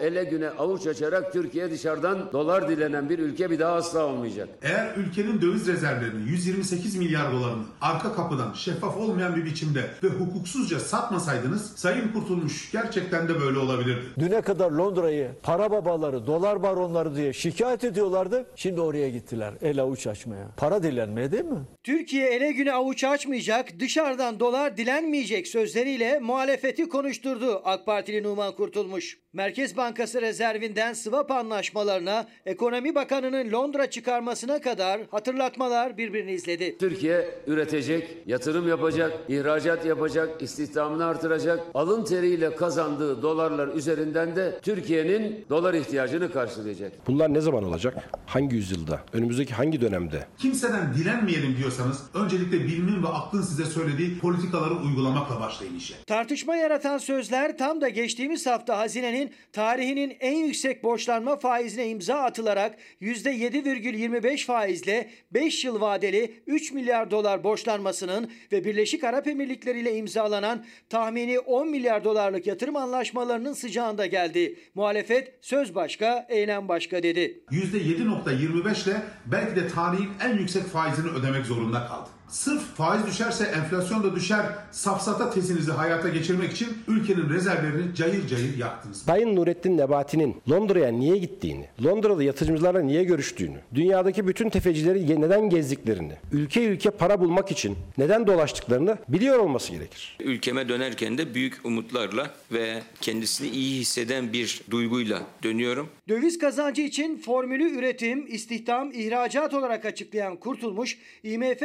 Ele 0.00 0.24
güne 0.24 0.48
avuç 0.50 0.86
açarak 0.86 1.32
Türkiye 1.32 1.70
dışarıdan 1.70 2.32
dolar 2.32 2.68
dilenen 2.68 3.08
bir 3.08 3.18
ülke 3.18 3.50
bir 3.50 3.58
daha 3.58 3.72
asla 3.74 4.06
olmayacak. 4.06 4.48
Eğer 4.62 4.96
ülkenin 4.96 5.40
döviz 5.40 5.68
rezervlerini 5.68 6.30
128 6.30 6.96
milyar 6.96 7.32
dolarını 7.32 7.62
arka 7.80 8.12
kapıdan 8.12 8.52
şeffaf 8.52 8.96
olmayan 8.96 9.36
bir 9.36 9.44
biçimde 9.44 9.84
ve 10.02 10.08
hukuksuzca 10.08 10.80
satmasaydınız 10.80 11.72
Sayın 11.76 12.12
Kurtulmuş 12.12 12.72
gerçekten 12.72 13.28
de 13.28 13.40
böyle 13.40 13.58
olabilirdi. 13.58 14.02
Düne 14.18 14.40
kadar 14.40 14.70
Londra'yı 14.70 15.30
para 15.42 15.70
babaları, 15.70 16.26
dolar 16.26 16.62
baronları 16.62 17.16
diye 17.16 17.32
şikayet 17.32 17.84
ediyorlardı. 17.84 18.46
Şimdi 18.56 18.80
oraya 18.80 19.08
gittiler 19.08 19.54
el 19.62 19.80
avuç 19.80 20.06
açmaya. 20.06 20.48
Para 20.56 20.82
dilenmeye 20.82 21.32
değil 21.32 21.44
mi? 21.44 21.60
Türkiye 21.84 22.28
ele 22.28 22.52
güne 22.52 22.72
avuç 22.72 23.04
açmayacak, 23.04 23.80
dışarıdan 23.80 24.40
dolar 24.40 24.76
dilenmeyecek 24.76 25.48
sözleriyle 25.48 26.18
muhalefeti 26.18 26.88
konuşturdu 26.88 27.60
AK 27.64 27.86
Partili 27.86 28.22
Numan 28.22 28.54
Kurtulmuş. 28.54 29.18
Merkez 29.32 29.76
Bankası 29.76 29.87
rezervinden 29.96 30.92
swap 30.92 31.30
anlaşmalarına, 31.30 32.26
Ekonomi 32.46 32.94
Bakanı'nın 32.94 33.52
Londra 33.52 33.90
çıkarmasına 33.90 34.60
kadar 34.60 35.00
hatırlatmalar 35.10 35.98
birbirini 35.98 36.32
izledi. 36.32 36.78
Türkiye 36.78 37.28
üretecek, 37.46 38.16
yatırım 38.26 38.68
yapacak, 38.68 39.12
ihracat 39.28 39.86
yapacak, 39.86 40.42
istihdamını 40.42 41.04
artıracak. 41.04 41.60
Alın 41.74 42.04
teriyle 42.04 42.56
kazandığı 42.56 43.22
dolarlar 43.22 43.68
üzerinden 43.68 44.36
de 44.36 44.58
Türkiye'nin 44.62 45.46
dolar 45.50 45.74
ihtiyacını 45.74 46.32
karşılayacak. 46.32 46.92
Bunlar 47.06 47.34
ne 47.34 47.40
zaman 47.40 47.64
olacak? 47.64 48.10
Hangi 48.26 48.56
yüzyılda? 48.56 49.00
Önümüzdeki 49.12 49.54
hangi 49.54 49.80
dönemde? 49.80 50.26
Kimseden 50.38 50.94
dilenmeyelim 50.94 51.56
diyorsanız 51.56 52.02
öncelikle 52.14 52.60
bilimin 52.60 53.02
ve 53.02 53.08
aklın 53.08 53.42
size 53.42 53.64
söylediği 53.64 54.18
politikaları 54.18 54.74
uygulamakla 54.74 55.40
başlayın 55.40 55.76
işe. 55.76 55.94
Tartışma 56.06 56.56
yaratan 56.56 56.98
sözler 56.98 57.58
tam 57.58 57.80
da 57.80 57.88
geçtiğimiz 57.88 58.46
hafta 58.46 58.78
hazinenin 58.78 59.32
tarihinin 59.78 60.16
en 60.20 60.36
yüksek 60.36 60.84
borçlanma 60.84 61.36
faizine 61.36 61.88
imza 61.88 62.14
atılarak 62.14 62.78
%7,25 63.02 64.44
faizle 64.46 65.10
5 65.30 65.64
yıl 65.64 65.80
vadeli 65.80 66.42
3 66.46 66.72
milyar 66.72 67.10
dolar 67.10 67.44
borçlanmasının 67.44 68.30
ve 68.52 68.64
Birleşik 68.64 69.04
Arap 69.04 69.26
Emirlikleri 69.26 69.80
ile 69.80 69.96
imzalanan 69.96 70.64
tahmini 70.88 71.38
10 71.38 71.68
milyar 71.68 72.04
dolarlık 72.04 72.46
yatırım 72.46 72.76
anlaşmalarının 72.76 73.52
sıcağında 73.52 74.06
geldi. 74.06 74.58
Muhalefet 74.74 75.34
söz 75.40 75.74
başka, 75.74 76.26
eylem 76.28 76.68
başka 76.68 77.02
dedi. 77.02 77.40
%7.25 77.50 78.88
ile 78.88 78.96
belki 79.26 79.56
de 79.56 79.68
tarihin 79.68 80.10
en 80.24 80.38
yüksek 80.38 80.62
faizini 80.62 81.10
ödemek 81.10 81.46
zorunda 81.46 81.86
kaldı. 81.86 82.17
Sırf 82.28 82.62
faiz 82.76 83.06
düşerse 83.06 83.44
enflasyon 83.44 84.02
da 84.02 84.14
düşer. 84.14 84.46
Safsata 84.70 85.30
tezinizi 85.30 85.72
hayata 85.72 86.08
geçirmek 86.08 86.52
için 86.52 86.68
ülkenin 86.88 87.30
rezervlerini 87.30 87.94
cayır 87.94 88.28
cayır 88.28 88.58
yaktınız. 88.58 89.02
Sayın 89.02 89.36
Nurettin 89.36 89.78
Nebati'nin 89.78 90.36
Londra'ya 90.50 90.88
niye 90.88 91.16
gittiğini, 91.16 91.68
Londra'da 91.84 92.22
yatırımcılarla 92.22 92.80
niye 92.80 93.04
görüştüğünü, 93.04 93.58
dünyadaki 93.74 94.26
bütün 94.28 94.50
tefecileri 94.50 95.20
neden 95.20 95.50
gezdiklerini, 95.50 96.12
ülke 96.32 96.64
ülke 96.64 96.90
para 96.90 97.20
bulmak 97.20 97.50
için 97.50 97.76
neden 97.98 98.26
dolaştıklarını 98.26 98.98
biliyor 99.08 99.38
olması 99.38 99.72
gerekir. 99.72 100.16
Ülkeme 100.20 100.68
dönerken 100.68 101.18
de 101.18 101.34
büyük 101.34 101.60
umutlarla 101.64 102.30
ve 102.52 102.82
kendisini 103.00 103.48
iyi 103.48 103.80
hisseden 103.80 104.32
bir 104.32 104.60
duyguyla 104.70 105.22
dönüyorum. 105.42 105.88
Döviz 106.08 106.38
kazancı 106.38 106.82
için 106.82 107.18
formülü 107.18 107.78
üretim, 107.78 108.26
istihdam, 108.26 108.92
ihracat 108.92 109.54
olarak 109.54 109.84
açıklayan 109.84 110.36
Kurtulmuş, 110.36 110.98
IMF 111.22 111.62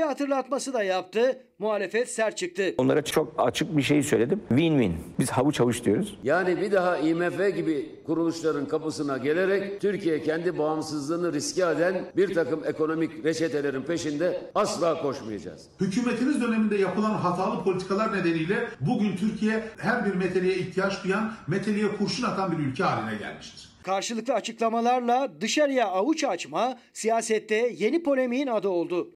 hatırlatması 0.53 0.73
da 0.73 0.83
yaptı. 0.83 1.39
Muhalefet 1.59 2.09
sert 2.09 2.37
çıktı. 2.37 2.75
Onlara 2.77 3.01
çok 3.03 3.33
açık 3.37 3.77
bir 3.77 3.81
şey 3.81 4.03
söyledim. 4.03 4.41
Win-win. 4.49 4.91
Biz 5.19 5.29
havuç 5.29 5.59
havuç 5.59 5.83
diyoruz. 5.85 6.17
Yani 6.23 6.61
bir 6.61 6.71
daha 6.71 6.97
IMF 6.97 7.55
gibi 7.55 7.89
kuruluşların 8.05 8.67
kapısına 8.67 9.17
gelerek 9.17 9.81
Türkiye 9.81 10.23
kendi 10.23 10.57
bağımsızlığını 10.57 11.33
riske 11.33 11.61
eden 11.61 12.05
bir 12.17 12.33
takım 12.33 12.63
ekonomik 12.65 13.25
reçetelerin 13.25 13.81
peşinde 13.81 14.41
asla 14.55 15.01
koşmayacağız. 15.01 15.67
Hükümetiniz 15.81 16.41
döneminde 16.41 16.77
yapılan 16.77 17.13
hatalı 17.13 17.63
politikalar 17.63 18.17
nedeniyle 18.17 18.67
bugün 18.81 19.15
Türkiye 19.15 19.63
her 19.77 20.05
bir 20.05 20.15
meteleye 20.15 20.55
ihtiyaç 20.55 21.03
duyan, 21.03 21.33
meteleye 21.47 21.87
kurşun 21.87 22.23
atan 22.23 22.51
bir 22.51 22.57
ülke 22.57 22.83
haline 22.83 23.17
gelmiştir. 23.17 23.69
Karşılıklı 23.83 24.33
açıklamalarla 24.33 25.31
dışarıya 25.41 25.87
avuç 25.87 26.23
açma 26.23 26.77
siyasette 26.93 27.73
yeni 27.77 28.03
polemiğin 28.03 28.47
adı 28.47 28.69
oldu. 28.69 29.13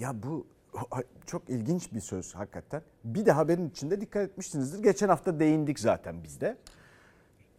Ya 0.00 0.22
bu 0.22 0.46
çok 1.26 1.50
ilginç 1.50 1.92
bir 1.92 2.00
söz 2.00 2.34
hakikaten. 2.34 2.82
Bir 3.04 3.26
de 3.26 3.32
haberin 3.32 3.68
içinde 3.68 4.00
dikkat 4.00 4.30
etmişsinizdir. 4.30 4.82
Geçen 4.82 5.08
hafta 5.08 5.40
değindik 5.40 5.80
zaten 5.80 6.24
bizde. 6.24 6.56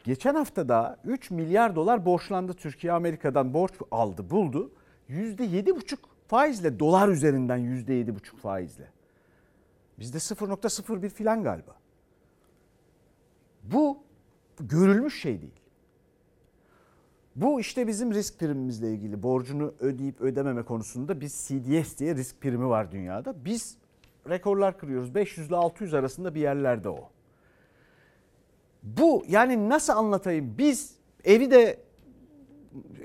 Geçen 0.03 0.35
hafta 0.35 0.69
da 0.69 0.99
3 1.05 1.31
milyar 1.31 1.75
dolar 1.75 2.05
borçlandı 2.05 2.53
Türkiye 2.53 2.93
Amerika'dan 2.93 3.53
borç 3.53 3.73
aldı 3.91 4.29
buldu. 4.29 4.71
%7,5 5.09 5.97
faizle 6.27 6.79
dolar 6.79 7.07
üzerinden 7.07 7.59
%7,5 7.59 8.37
faizle. 8.37 8.87
Bizde 9.99 10.17
0.01 10.17 11.09
filan 11.09 11.43
galiba. 11.43 11.75
Bu 13.63 14.03
görülmüş 14.59 15.21
şey 15.21 15.41
değil. 15.41 15.60
Bu 17.35 17.59
işte 17.59 17.87
bizim 17.87 18.13
risk 18.13 18.39
primimizle 18.39 18.91
ilgili 18.91 19.23
borcunu 19.23 19.73
ödeyip 19.79 20.21
ödememe 20.21 20.63
konusunda 20.63 21.21
biz 21.21 21.33
CDS 21.33 21.97
diye 21.97 22.15
risk 22.15 22.41
primi 22.41 22.67
var 22.67 22.91
dünyada. 22.91 23.45
Biz 23.45 23.77
rekorlar 24.29 24.77
kırıyoruz. 24.77 25.15
500 25.15 25.47
ile 25.47 25.55
600 25.55 25.93
arasında 25.93 26.35
bir 26.35 26.41
yerlerde 26.41 26.89
o. 26.89 27.09
Bu 28.83 29.23
yani 29.27 29.69
nasıl 29.69 29.93
anlatayım? 29.93 30.55
Biz 30.57 30.95
evi 31.23 31.51
de 31.51 31.79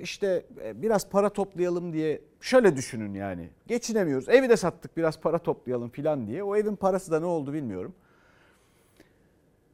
işte 0.00 0.46
e, 0.64 0.82
biraz 0.82 1.10
para 1.10 1.28
toplayalım 1.28 1.92
diye 1.92 2.20
şöyle 2.40 2.76
düşünün 2.76 3.14
yani. 3.14 3.50
Geçinemiyoruz. 3.66 4.28
Evi 4.28 4.48
de 4.48 4.56
sattık 4.56 4.96
biraz 4.96 5.20
para 5.20 5.38
toplayalım 5.38 5.90
filan 5.90 6.26
diye. 6.26 6.42
O 6.42 6.56
evin 6.56 6.76
parası 6.76 7.12
da 7.12 7.20
ne 7.20 7.26
oldu 7.26 7.52
bilmiyorum. 7.52 7.94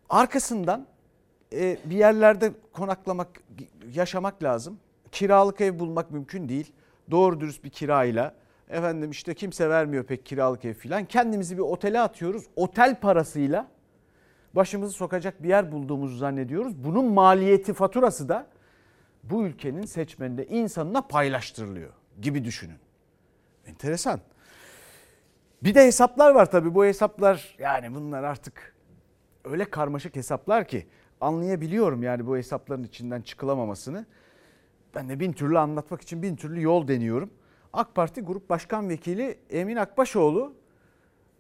Arkasından 0.09 0.87
e, 1.53 1.79
bir 1.85 1.97
yerlerde 1.97 2.53
konaklamak, 2.73 3.29
yaşamak 3.93 4.43
lazım. 4.43 4.79
Kiralık 5.13 5.61
ev 5.61 5.79
bulmak 5.79 6.11
mümkün 6.11 6.49
değil. 6.49 6.73
Doğru 7.11 7.41
dürüst 7.41 7.65
bir 7.65 7.71
kirayla 7.71 8.35
efendim 8.71 9.11
işte 9.11 9.35
kimse 9.35 9.69
vermiyor 9.69 10.05
pek 10.05 10.27
kiralık 10.27 10.65
ev 10.65 10.75
filan. 10.75 11.05
Kendimizi 11.05 11.57
bir 11.57 11.63
otele 11.63 12.01
atıyoruz. 12.01 12.45
Otel 12.57 13.01
parasıyla 13.01 13.69
başımızı 14.55 14.93
sokacak 14.93 15.43
bir 15.43 15.49
yer 15.49 15.73
bulduğumuzu 15.73 16.17
zannediyoruz. 16.17 16.85
Bunun 16.85 17.13
maliyeti 17.13 17.73
faturası 17.73 18.29
da 18.29 18.47
bu 19.23 19.45
ülkenin 19.45 19.87
seçmeninde 19.87 20.47
insanına 20.47 21.03
paylaştırılıyor 21.03 21.91
gibi 22.21 22.45
düşünün. 22.45 22.79
Enteresan. 23.67 24.21
Bir 25.63 25.75
de 25.75 25.87
hesaplar 25.87 26.35
var 26.35 26.51
tabii 26.51 26.75
bu 26.75 26.85
hesaplar 26.85 27.57
yani 27.59 27.95
bunlar 27.95 28.23
artık 28.23 28.75
öyle 29.45 29.65
karmaşık 29.65 30.17
hesaplar 30.17 30.69
ki 30.69 30.87
anlayabiliyorum 31.23 32.03
yani 32.03 32.27
bu 32.27 32.37
hesapların 32.37 32.85
içinden 32.85 33.23
çıkılamamasını. 33.23 34.07
Ben 34.95 35.09
de 35.09 35.21
bin 35.21 35.33
türlü 35.33 35.59
anlatmak 35.59 36.03
için 36.03 36.23
bin 36.23 36.37
türlü 36.37 36.63
yol 36.63 36.89
deniyorum. 36.89 37.31
AK 37.73 37.95
Parti 37.95 38.21
Grup 38.21 38.51
Başkan 38.51 38.89
Vekili 38.89 39.39
Emin 39.51 39.77
Akbaşoğlu 39.77 40.55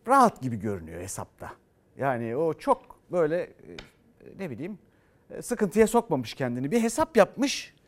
rahat 0.09 0.40
gibi 0.40 0.57
görünüyor 0.57 1.01
hesapta. 1.01 1.53
Yani 1.99 2.37
o 2.37 2.55
çok 2.55 2.99
böyle 3.12 3.42
e, 3.42 3.53
ne 4.38 4.51
bileyim 4.51 4.79
e, 5.31 5.42
sıkıntıya 5.42 5.87
sokmamış 5.87 6.35
kendini. 6.35 6.71
Bir 6.71 6.83
hesap 6.83 7.16
yapmış. 7.16 7.75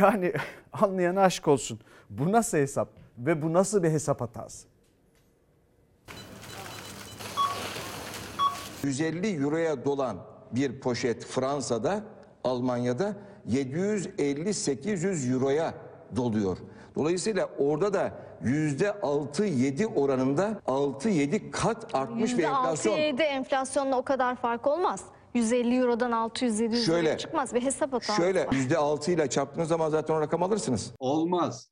Yani 0.00 0.32
anlayana 0.72 1.22
aşk 1.22 1.48
olsun. 1.48 1.80
Bu 2.10 2.32
nasıl 2.32 2.58
hesap 2.58 2.88
ve 3.18 3.42
bu 3.42 3.52
nasıl 3.52 3.82
bir 3.82 3.90
hesap 3.90 4.20
hatası? 4.20 4.68
150 8.84 9.26
euroya 9.26 9.84
dolan 9.84 10.33
bir 10.56 10.80
poşet 10.80 11.24
Fransa'da, 11.24 12.02
Almanya'da 12.44 13.16
750-800 13.50 15.32
euroya 15.32 15.74
doluyor. 16.16 16.58
Dolayısıyla 16.94 17.50
orada 17.58 17.94
da 17.94 18.12
yüzde 18.42 18.88
6-7 18.88 19.86
oranında 19.86 20.62
6-7 20.66 21.50
kat 21.50 21.94
artmış 21.94 22.38
bir 22.38 22.42
enflasyon. 22.42 22.96
%6-7 22.96 23.22
enflasyonla 23.22 23.98
o 23.98 24.02
kadar 24.02 24.36
fark 24.36 24.66
olmaz. 24.66 25.04
150 25.34 25.76
Euro'dan 25.76 26.12
600-700 26.12 26.84
Şöyle, 26.84 26.98
Euro'ya 26.98 27.18
çıkmaz. 27.18 27.54
Bir 27.54 27.62
hesap 27.62 27.92
hatası 27.92 28.12
Şöyle 28.12 28.46
var. 28.46 28.52
yüzde 28.52 28.78
6 28.78 29.12
ile 29.12 29.30
çarptığınız 29.30 29.68
zaman 29.68 29.90
zaten 29.90 30.14
o 30.14 30.20
rakam 30.20 30.42
alırsınız. 30.42 30.92
Olmaz. 30.98 31.70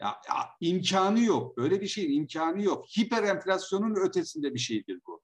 Ya, 0.00 0.08
ya 0.08 0.34
imkanı 0.60 1.20
yok. 1.20 1.56
Böyle 1.56 1.80
bir 1.80 1.86
şeyin 1.86 2.20
imkanı 2.20 2.62
yok. 2.62 2.84
Hiper 2.98 3.22
enflasyonun 3.22 3.94
ötesinde 3.94 4.54
bir 4.54 4.58
şeydir 4.58 5.00
bu. 5.06 5.20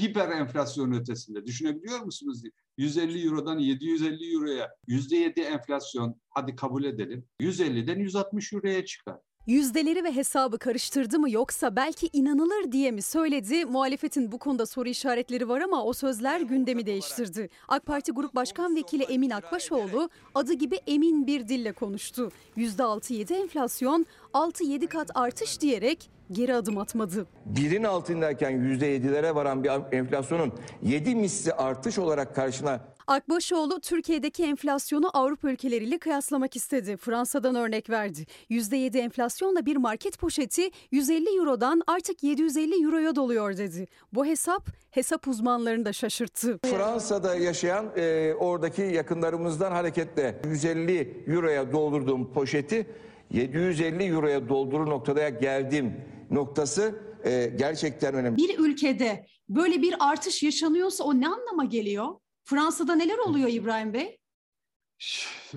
Hiper 0.00 0.28
enflasyonun 0.28 0.92
ötesinde. 0.92 1.46
Düşünebiliyor 1.46 2.00
musunuz? 2.00 2.42
150 2.76 3.26
Euro'dan 3.26 3.58
750 3.58 4.34
Euro'ya 4.34 4.68
%7 4.88 5.40
enflasyon 5.40 6.20
hadi 6.30 6.56
kabul 6.56 6.84
edelim. 6.84 7.24
150'den 7.40 7.98
160 7.98 8.52
Euro'ya 8.52 8.84
çıkar. 8.84 9.16
Yüzdeleri 9.46 10.04
ve 10.04 10.16
hesabı 10.16 10.58
karıştırdı 10.58 11.18
mı 11.18 11.30
yoksa 11.30 11.76
belki 11.76 12.10
inanılır 12.12 12.72
diye 12.72 12.90
mi 12.90 13.02
söyledi? 13.02 13.64
Muhalefetin 13.64 14.32
bu 14.32 14.38
konuda 14.38 14.66
soru 14.66 14.88
işaretleri 14.88 15.48
var 15.48 15.60
ama 15.60 15.84
o 15.84 15.92
sözler 15.92 16.40
gündemi 16.40 16.86
değiştirdi. 16.86 17.48
AK 17.68 17.86
Parti 17.86 18.12
Grup 18.12 18.34
Başkan 18.34 18.76
Vekili 18.76 19.02
Emin 19.02 19.30
Akbaşoğlu 19.30 20.10
adı 20.34 20.52
gibi 20.52 20.76
emin 20.86 21.26
bir 21.26 21.48
dille 21.48 21.72
konuştu. 21.72 22.30
%6-7 22.56 23.34
enflasyon, 23.34 24.06
6-7 24.34 24.86
kat 24.86 25.10
artış 25.14 25.60
diyerek 25.60 26.10
geri 26.32 26.54
adım 26.54 26.78
atmadı. 26.78 27.26
Birin 27.46 27.84
altındayken 27.84 28.50
yüzde 28.50 28.96
7'lere 28.96 29.34
varan 29.34 29.64
bir 29.64 29.70
enflasyonun 29.92 30.52
7 30.82 31.14
misli 31.14 31.52
artış 31.52 31.98
olarak 31.98 32.34
karşına 32.34 32.80
Akbaşoğlu 33.10 33.80
Türkiye'deki 33.80 34.44
enflasyonu 34.44 35.10
Avrupa 35.14 35.50
ülkeleriyle 35.50 35.98
kıyaslamak 35.98 36.56
istedi. 36.56 36.96
Fransa'dan 36.96 37.54
örnek 37.54 37.90
verdi. 37.90 38.26
%7 38.50 38.98
enflasyonla 38.98 39.66
bir 39.66 39.76
market 39.76 40.18
poşeti 40.18 40.70
150 40.90 41.38
Euro'dan 41.38 41.82
artık 41.86 42.22
750 42.22 42.84
Euro'ya 42.84 43.16
doluyor 43.16 43.56
dedi. 43.56 43.86
Bu 44.12 44.26
hesap 44.26 44.68
hesap 44.90 45.28
uzmanlarını 45.28 45.84
da 45.84 45.92
şaşırttı. 45.92 46.58
Fransa'da 46.64 47.34
yaşayan 47.36 47.86
e, 47.96 48.34
oradaki 48.34 48.82
yakınlarımızdan 48.82 49.72
hareketle 49.72 50.40
150 50.44 51.24
euroya 51.26 51.72
doldurduğum 51.72 52.32
poşeti 52.32 52.86
750 53.30 54.04
euroya 54.04 54.48
doldurur 54.48 54.86
noktada 54.86 55.28
geldim 55.28 55.94
noktası 56.30 57.02
e, 57.24 57.46
gerçekten 57.58 58.14
önemli. 58.14 58.36
Bir 58.36 58.58
ülkede 58.58 59.26
böyle 59.48 59.82
bir 59.82 59.94
artış 60.00 60.42
yaşanıyorsa 60.42 61.04
o 61.04 61.20
ne 61.20 61.28
anlama 61.28 61.64
geliyor? 61.64 62.08
Fransa'da 62.44 62.94
neler 62.94 63.18
oluyor 63.18 63.48
İbrahim 63.48 63.92
Bey? 63.92 64.18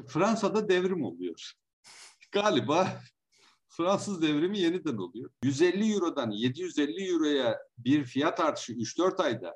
Fransa'da 0.08 0.70
devrim 0.70 1.04
oluyor. 1.04 1.54
Galiba 2.32 3.02
Fransız 3.70 4.22
devrimi 4.22 4.60
yeniden 4.60 4.98
oluyor. 4.98 5.30
150 5.44 5.94
Euro'dan 5.94 6.32
750 6.32 7.10
Euro'ya 7.10 7.60
bir 7.78 8.04
fiyat 8.04 8.40
artışı 8.40 8.74
3-4 8.74 9.24
ayda 9.24 9.54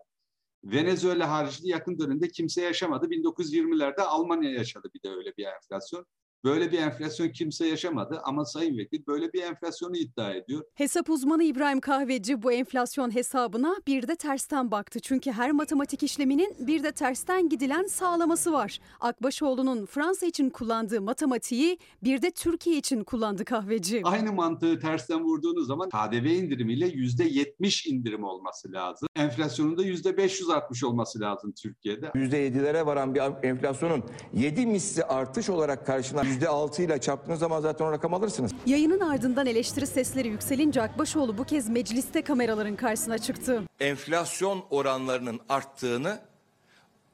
Venezuela 0.64 1.32
haricinde 1.32 1.70
yakın 1.70 2.00
dönemde 2.00 2.28
kimse 2.28 2.62
yaşamadı. 2.62 3.06
1920'lerde 3.06 4.02
Almanya 4.02 4.52
yaşadı 4.52 4.90
bir 4.94 5.10
de 5.10 5.10
öyle 5.16 5.38
bir 5.38 5.46
enflasyon. 5.46 6.06
Böyle 6.48 6.72
bir 6.72 6.78
enflasyon 6.78 7.30
kimse 7.30 7.68
yaşamadı 7.68 8.22
ama 8.24 8.46
Sayın 8.46 8.78
Vekil 8.78 9.08
böyle 9.08 9.34
bir 9.34 9.44
enflasyonu 9.44 9.98
iddia 9.98 10.34
ediyor. 10.34 10.64
Hesap 10.76 11.10
uzmanı 11.10 11.44
İbrahim 11.44 11.80
Kahveci 11.80 12.44
bu 12.44 12.52
enflasyon 12.52 13.16
hesabına 13.16 13.76
bir 13.88 14.08
de 14.08 14.16
tersten 14.16 14.72
baktı. 14.72 15.00
Çünkü 15.00 15.32
her 15.32 15.52
matematik 15.52 16.04
işleminin 16.04 16.56
bir 16.60 16.84
de 16.84 16.92
tersten 16.92 17.50
gidilen 17.50 17.84
sağlaması 17.84 18.52
var. 18.52 18.80
Akbaşoğlu'nun 19.00 19.86
Fransa 19.86 20.26
için 20.26 20.50
kullandığı 20.50 21.02
matematiği 21.02 21.78
bir 22.04 22.22
de 22.22 22.32
Türkiye 22.32 22.78
için 22.78 23.04
kullandı 23.04 23.46
Kahveci. 23.46 24.02
Aynı 24.04 24.34
mantığı 24.34 24.80
tersten 24.80 25.24
vurduğunuz 25.24 25.68
zaman 25.68 25.90
KDV 25.90 26.26
indirimiyle 26.26 26.88
yüzde 26.88 27.24
70 27.24 27.88
indirim 27.88 28.24
olması 28.24 28.72
lazım. 28.72 29.10
Enflasyonun 29.16 29.78
da 29.78 29.84
yüzde 29.84 30.18
500 30.18 30.50
artmış 30.50 30.84
olması 30.84 31.20
lazım 31.20 31.52
Türkiye'de. 31.52 32.12
Yüzde 32.16 32.48
7'lere 32.48 32.86
varan 32.86 33.16
bir 33.16 33.22
enflasyonun 33.44 34.04
7 34.34 34.66
misli 34.66 35.04
artış 35.04 35.50
olarak 35.50 35.86
karşına 35.86 36.24
yüzde 36.24 36.37
6 36.46 36.82
ile 36.84 37.02
çarptığınız 37.02 37.40
zaman 37.40 37.62
zaten 37.62 37.86
o 37.86 37.92
rakam 37.92 38.14
alırsınız. 38.14 38.52
Yayının 38.66 39.00
ardından 39.00 39.48
eleştiri 39.48 39.88
sesleri 39.88 40.28
yükselince 40.28 40.82
Akbaşoğlu 40.82 41.38
bu 41.38 41.44
kez 41.44 41.70
mecliste 41.70 42.22
kameraların 42.22 42.76
karşısına 42.76 43.18
çıktı. 43.18 43.64
Enflasyon 43.80 44.66
oranlarının 44.70 45.40
arttığını 45.50 46.20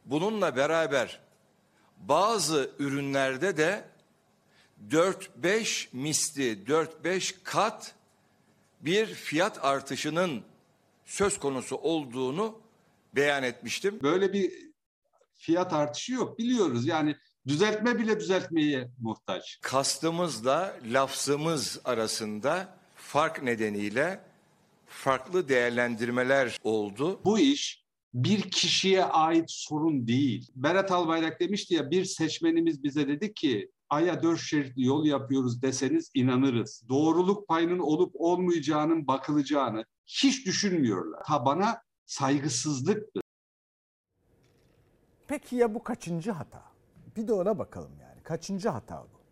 bununla 0.05 0.55
beraber 0.55 1.19
bazı 1.97 2.71
ürünlerde 2.79 3.57
de 3.57 3.83
4-5 4.89 5.87
misli 5.93 6.63
4-5 6.63 7.35
kat 7.43 7.95
bir 8.81 9.05
fiyat 9.05 9.65
artışının 9.65 10.43
söz 11.05 11.39
konusu 11.39 11.75
olduğunu 11.75 12.59
beyan 13.15 13.43
etmiştim. 13.43 13.99
Böyle 14.03 14.33
bir 14.33 14.51
fiyat 15.35 15.73
artışı 15.73 16.13
yok 16.13 16.39
biliyoruz. 16.39 16.87
Yani 16.87 17.15
düzeltme 17.47 17.99
bile 17.99 18.19
düzeltmeye 18.19 18.89
muhtaç. 19.01 19.59
Kastımızla 19.61 20.75
lafzımız 20.91 21.81
arasında 21.85 22.77
fark 22.95 23.43
nedeniyle 23.43 24.19
farklı 24.87 25.49
değerlendirmeler 25.49 26.59
oldu. 26.63 27.19
Bu 27.25 27.39
iş 27.39 27.83
bir 28.13 28.41
kişiye 28.51 29.05
ait 29.05 29.45
sorun 29.47 30.07
değil. 30.07 30.51
Berat 30.55 30.91
Albayrak 30.91 31.39
demişti 31.39 31.73
ya 31.73 31.91
bir 31.91 32.05
seçmenimiz 32.05 32.83
bize 32.83 33.07
dedi 33.07 33.33
ki 33.33 33.71
Ay'a 33.89 34.23
dört 34.23 34.39
şeritli 34.39 34.85
yol 34.85 35.05
yapıyoruz 35.05 35.61
deseniz 35.61 36.11
inanırız. 36.13 36.83
Doğruluk 36.89 37.47
payının 37.47 37.79
olup 37.79 38.11
olmayacağının 38.15 39.07
bakılacağını 39.07 39.85
hiç 40.05 40.45
düşünmüyorlar. 40.45 41.23
Tabana 41.27 41.81
saygısızlıktır. 42.05 43.23
Peki 45.27 45.55
ya 45.55 45.73
bu 45.73 45.83
kaçıncı 45.83 46.31
hata? 46.31 46.72
Bir 47.15 47.27
de 47.27 47.33
ona 47.33 47.59
bakalım 47.59 47.91
yani. 48.01 48.23
Kaçıncı 48.23 48.69
hata 48.69 49.03
bu? 49.03 49.23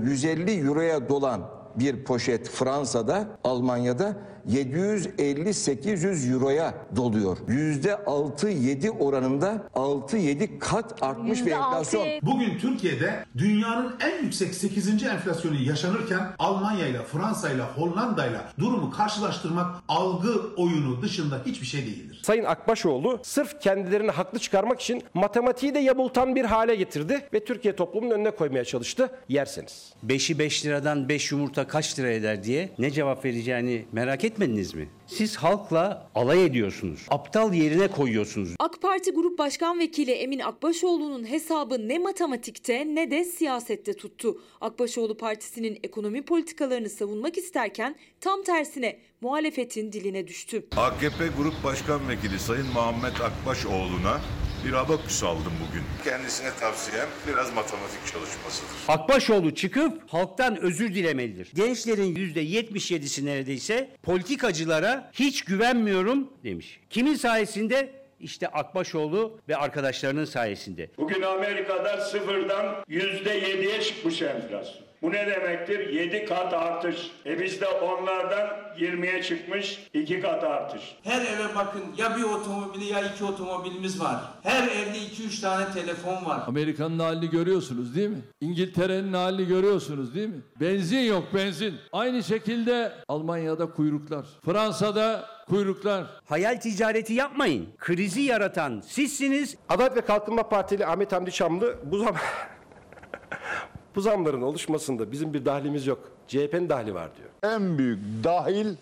150 0.00 0.50
euroya 0.50 1.08
dolan 1.08 1.50
bir 1.76 2.04
poşet 2.04 2.48
Fransa'da, 2.48 3.38
Almanya'da 3.44 4.16
750-800 4.48 6.32
euroya 6.32 6.74
doluyor. 6.96 7.38
%6-7 7.38 8.90
oranında 8.90 9.68
6-7 9.74 10.58
kat 10.58 11.02
artmış 11.02 11.46
bir 11.46 11.50
enflasyon. 11.50 12.06
Bugün 12.22 12.58
Türkiye'de 12.58 13.24
dünyanın 13.38 13.94
en 14.00 14.22
yüksek 14.24 14.54
8. 14.54 15.02
enflasyonu 15.02 15.56
yaşanırken 15.56 16.28
Almanya 16.38 16.86
ile 16.86 17.04
Fransa 17.04 17.50
ile 17.50 17.62
Hollanda 17.62 18.26
ile 18.26 18.40
durumu 18.58 18.90
karşılaştırmak 18.90 19.76
algı 19.88 20.54
oyunu 20.56 21.02
dışında 21.02 21.40
hiçbir 21.46 21.66
şey 21.66 21.86
değildir. 21.86 22.11
Sayın 22.22 22.44
Akbaşoğlu 22.44 23.20
sırf 23.22 23.60
kendilerini 23.60 24.10
haklı 24.10 24.38
çıkarmak 24.38 24.80
için 24.80 25.02
matematiği 25.14 25.74
de 25.74 25.78
yabultan 25.78 26.36
bir 26.36 26.44
hale 26.44 26.74
getirdi 26.74 27.28
ve 27.32 27.44
Türkiye 27.44 27.76
toplumunun 27.76 28.14
önüne 28.14 28.30
koymaya 28.30 28.64
çalıştı. 28.64 29.10
Yerseniz. 29.28 29.94
5'i 30.06 30.38
5 30.38 30.66
liradan 30.66 31.08
5 31.08 31.32
yumurta 31.32 31.66
kaç 31.66 31.98
lira 31.98 32.10
eder 32.10 32.44
diye 32.44 32.68
ne 32.78 32.90
cevap 32.90 33.24
vereceğini 33.24 33.84
merak 33.92 34.24
etmediniz 34.24 34.74
mi? 34.74 34.88
Siz 35.06 35.36
halkla 35.36 36.10
alay 36.14 36.44
ediyorsunuz. 36.44 37.06
Aptal 37.10 37.54
yerine 37.54 37.88
koyuyorsunuz. 37.88 38.54
AK 38.58 38.82
Parti 38.82 39.10
Grup 39.10 39.38
Başkan 39.38 39.78
Vekili 39.78 40.10
Emin 40.10 40.38
Akbaşoğlu'nun 40.38 41.30
hesabı 41.30 41.88
ne 41.88 41.98
matematikte 41.98 42.94
ne 42.94 43.10
de 43.10 43.24
siyasette 43.24 43.92
tuttu. 43.94 44.40
Akbaşoğlu 44.60 45.16
Partisi'nin 45.16 45.78
ekonomi 45.82 46.22
politikalarını 46.22 46.88
savunmak 46.88 47.38
isterken 47.38 47.96
tam 48.20 48.42
tersine 48.42 48.98
muhalefetin 49.22 49.92
diline 49.92 50.26
düştü. 50.26 50.64
AKP 50.76 51.26
Grup 51.38 51.54
Başkan 51.64 52.08
Vekili 52.08 52.38
Sayın 52.38 52.66
Muhammed 52.66 53.16
Akbaşoğlu'na 53.24 54.20
bir 54.66 54.72
abaküs 54.72 55.22
aldım 55.22 55.52
bugün. 55.68 55.82
Kendisine 56.04 56.50
tavsiyem 56.60 57.08
biraz 57.28 57.54
matematik 57.54 58.06
çalışmasıdır. 58.12 58.70
Akbaşoğlu 58.88 59.54
çıkıp 59.54 60.02
halktan 60.12 60.60
özür 60.60 60.94
dilemelidir. 60.94 61.50
Gençlerin 61.54 62.14
%77'si 62.16 63.26
neredeyse 63.26 63.90
politikacılara 64.02 65.10
hiç 65.12 65.44
güvenmiyorum 65.44 66.30
demiş. 66.44 66.80
Kimin 66.90 67.14
sayesinde? 67.14 68.02
İşte 68.20 68.48
Akbaşoğlu 68.48 69.40
ve 69.48 69.56
arkadaşlarının 69.56 70.24
sayesinde. 70.24 70.90
Bugün 70.98 71.22
Amerika'da 71.22 72.00
sıfırdan 72.00 72.76
yüzde 72.88 73.30
yediye 73.30 73.80
çıkmış 73.80 74.22
enflasyon. 74.22 74.86
Bu 75.02 75.12
ne 75.12 75.26
demektir? 75.26 75.88
7 75.88 76.24
kat 76.24 76.54
artış. 76.54 76.96
E 77.26 77.40
bizde 77.40 77.68
onlardan 77.68 78.61
20'ye 78.78 79.22
çıkmış 79.22 79.86
2 79.94 80.20
kat 80.20 80.44
artış. 80.44 80.96
Her 81.02 81.20
eve 81.20 81.54
bakın 81.56 81.82
ya 81.98 82.16
bir 82.16 82.22
otomobili 82.22 82.84
ya 82.84 83.00
iki 83.12 83.24
otomobilimiz 83.24 84.00
var. 84.00 84.16
Her 84.42 84.68
evde 84.68 84.98
iki 84.98 85.26
üç 85.26 85.40
tane 85.40 85.72
telefon 85.72 86.24
var. 86.26 86.42
Amerika'nın 86.46 86.98
halini 86.98 87.30
görüyorsunuz 87.30 87.96
değil 87.96 88.08
mi? 88.08 88.20
İngiltere'nin 88.40 89.12
halini 89.12 89.46
görüyorsunuz 89.48 90.14
değil 90.14 90.28
mi? 90.28 90.40
Benzin 90.60 90.98
yok 90.98 91.24
benzin. 91.34 91.74
Aynı 91.92 92.22
şekilde 92.22 92.92
Almanya'da 93.08 93.70
kuyruklar. 93.70 94.26
Fransa'da 94.44 95.24
kuyruklar. 95.48 96.06
Hayal 96.24 96.60
ticareti 96.60 97.12
yapmayın. 97.12 97.66
Krizi 97.78 98.20
yaratan 98.20 98.80
sizsiniz. 98.86 99.56
Adalet 99.68 99.96
ve 99.96 100.00
Kalkınma 100.00 100.48
Partili 100.48 100.86
Ahmet 100.86 101.12
Hamdi 101.12 101.32
Çamlı 101.32 101.78
bu 101.84 101.98
zam 101.98 102.14
bu 103.94 104.00
zamların 104.00 104.42
oluşmasında 104.42 105.12
bizim 105.12 105.34
bir 105.34 105.44
dahlimiz 105.44 105.86
yok. 105.86 106.12
CHP'nin 106.28 106.68
dahli 106.68 106.94
var 106.94 107.16
diyor. 107.16 107.28
En 107.42 107.78
büyük 107.78 107.98
dahil 108.24 108.76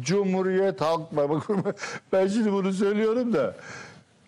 Cumhuriyet 0.00 0.80
Halk 0.80 1.16
Partisi. 1.16 1.52
Ben 2.12 2.28
şimdi 2.28 2.52
bunu 2.52 2.72
söylüyorum 2.72 3.32
da 3.32 3.56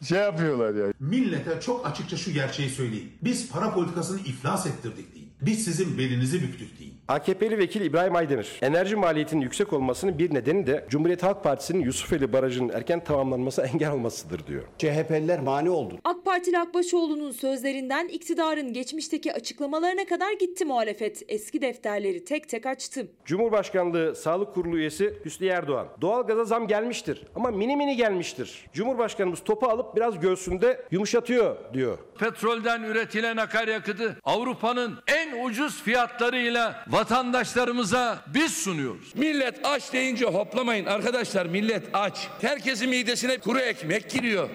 şey 0.02 0.18
yapıyorlar 0.18 0.74
yani. 0.74 0.92
Millete 1.00 1.60
çok 1.60 1.86
açıkça 1.86 2.16
şu 2.16 2.30
gerçeği 2.30 2.70
söyleyeyim. 2.70 3.12
Biz 3.22 3.50
para 3.50 3.74
politikasını 3.74 4.20
iflas 4.20 4.66
ettirdik. 4.66 5.17
Biz 5.42 5.64
sizin 5.64 5.98
belinizi 5.98 6.42
büktük 6.42 6.78
deyin. 6.78 6.94
AKP'li 7.08 7.58
vekil 7.58 7.80
İbrahim 7.80 8.16
Aydemir, 8.16 8.58
enerji 8.62 8.96
maliyetinin 8.96 9.40
yüksek 9.40 9.72
olmasının 9.72 10.18
bir 10.18 10.34
nedeni 10.34 10.66
de 10.66 10.86
Cumhuriyet 10.90 11.22
Halk 11.22 11.44
Partisi'nin 11.44 11.80
Yusufeli 11.80 12.32
Barajı'nın 12.32 12.68
erken 12.68 13.04
tamamlanması 13.04 13.62
engel 13.74 13.92
olmasıdır 13.92 14.46
diyor. 14.46 14.62
CHP'liler 14.78 15.40
mani 15.40 15.70
oldu. 15.70 15.98
AK 16.04 16.24
Partili 16.24 16.58
Akbaşoğlu'nun 16.58 17.30
sözlerinden 17.30 18.08
iktidarın 18.08 18.72
geçmişteki 18.72 19.32
açıklamalarına 19.32 20.04
kadar 20.06 20.32
gitti 20.32 20.64
muhalefet. 20.64 21.22
Eski 21.28 21.60
defterleri 21.62 22.24
tek 22.24 22.48
tek 22.48 22.66
açtı. 22.66 23.08
Cumhurbaşkanlığı 23.24 24.16
Sağlık 24.16 24.54
Kurulu 24.54 24.78
üyesi 24.78 25.14
Hüsnü 25.24 25.46
Erdoğan. 25.46 25.88
Doğalgaza 26.00 26.44
zam 26.44 26.66
gelmiştir 26.68 27.22
ama 27.34 27.50
mini 27.50 27.76
mini 27.76 27.96
gelmiştir. 27.96 28.66
Cumhurbaşkanımız 28.72 29.40
topu 29.44 29.66
alıp 29.66 29.96
biraz 29.96 30.20
göğsünde 30.20 30.84
yumuşatıyor 30.90 31.56
diyor. 31.74 31.98
Petrolden 32.18 32.82
üretilen 32.82 33.36
akaryakıtı 33.36 34.16
Avrupa'nın 34.24 34.98
en 35.06 35.27
ucuz 35.34 35.82
fiyatlarıyla 35.82 36.84
vatandaşlarımıza 36.88 38.18
biz 38.26 38.56
sunuyoruz. 38.56 39.14
Millet 39.14 39.66
aç 39.66 39.92
deyince 39.92 40.24
hoplamayın 40.24 40.86
arkadaşlar 40.86 41.46
millet 41.46 41.82
aç. 41.92 42.28
Herkesin 42.40 42.88
midesine 42.88 43.38
kuru 43.38 43.58
ekmek 43.58 44.10
giriyor. 44.10 44.48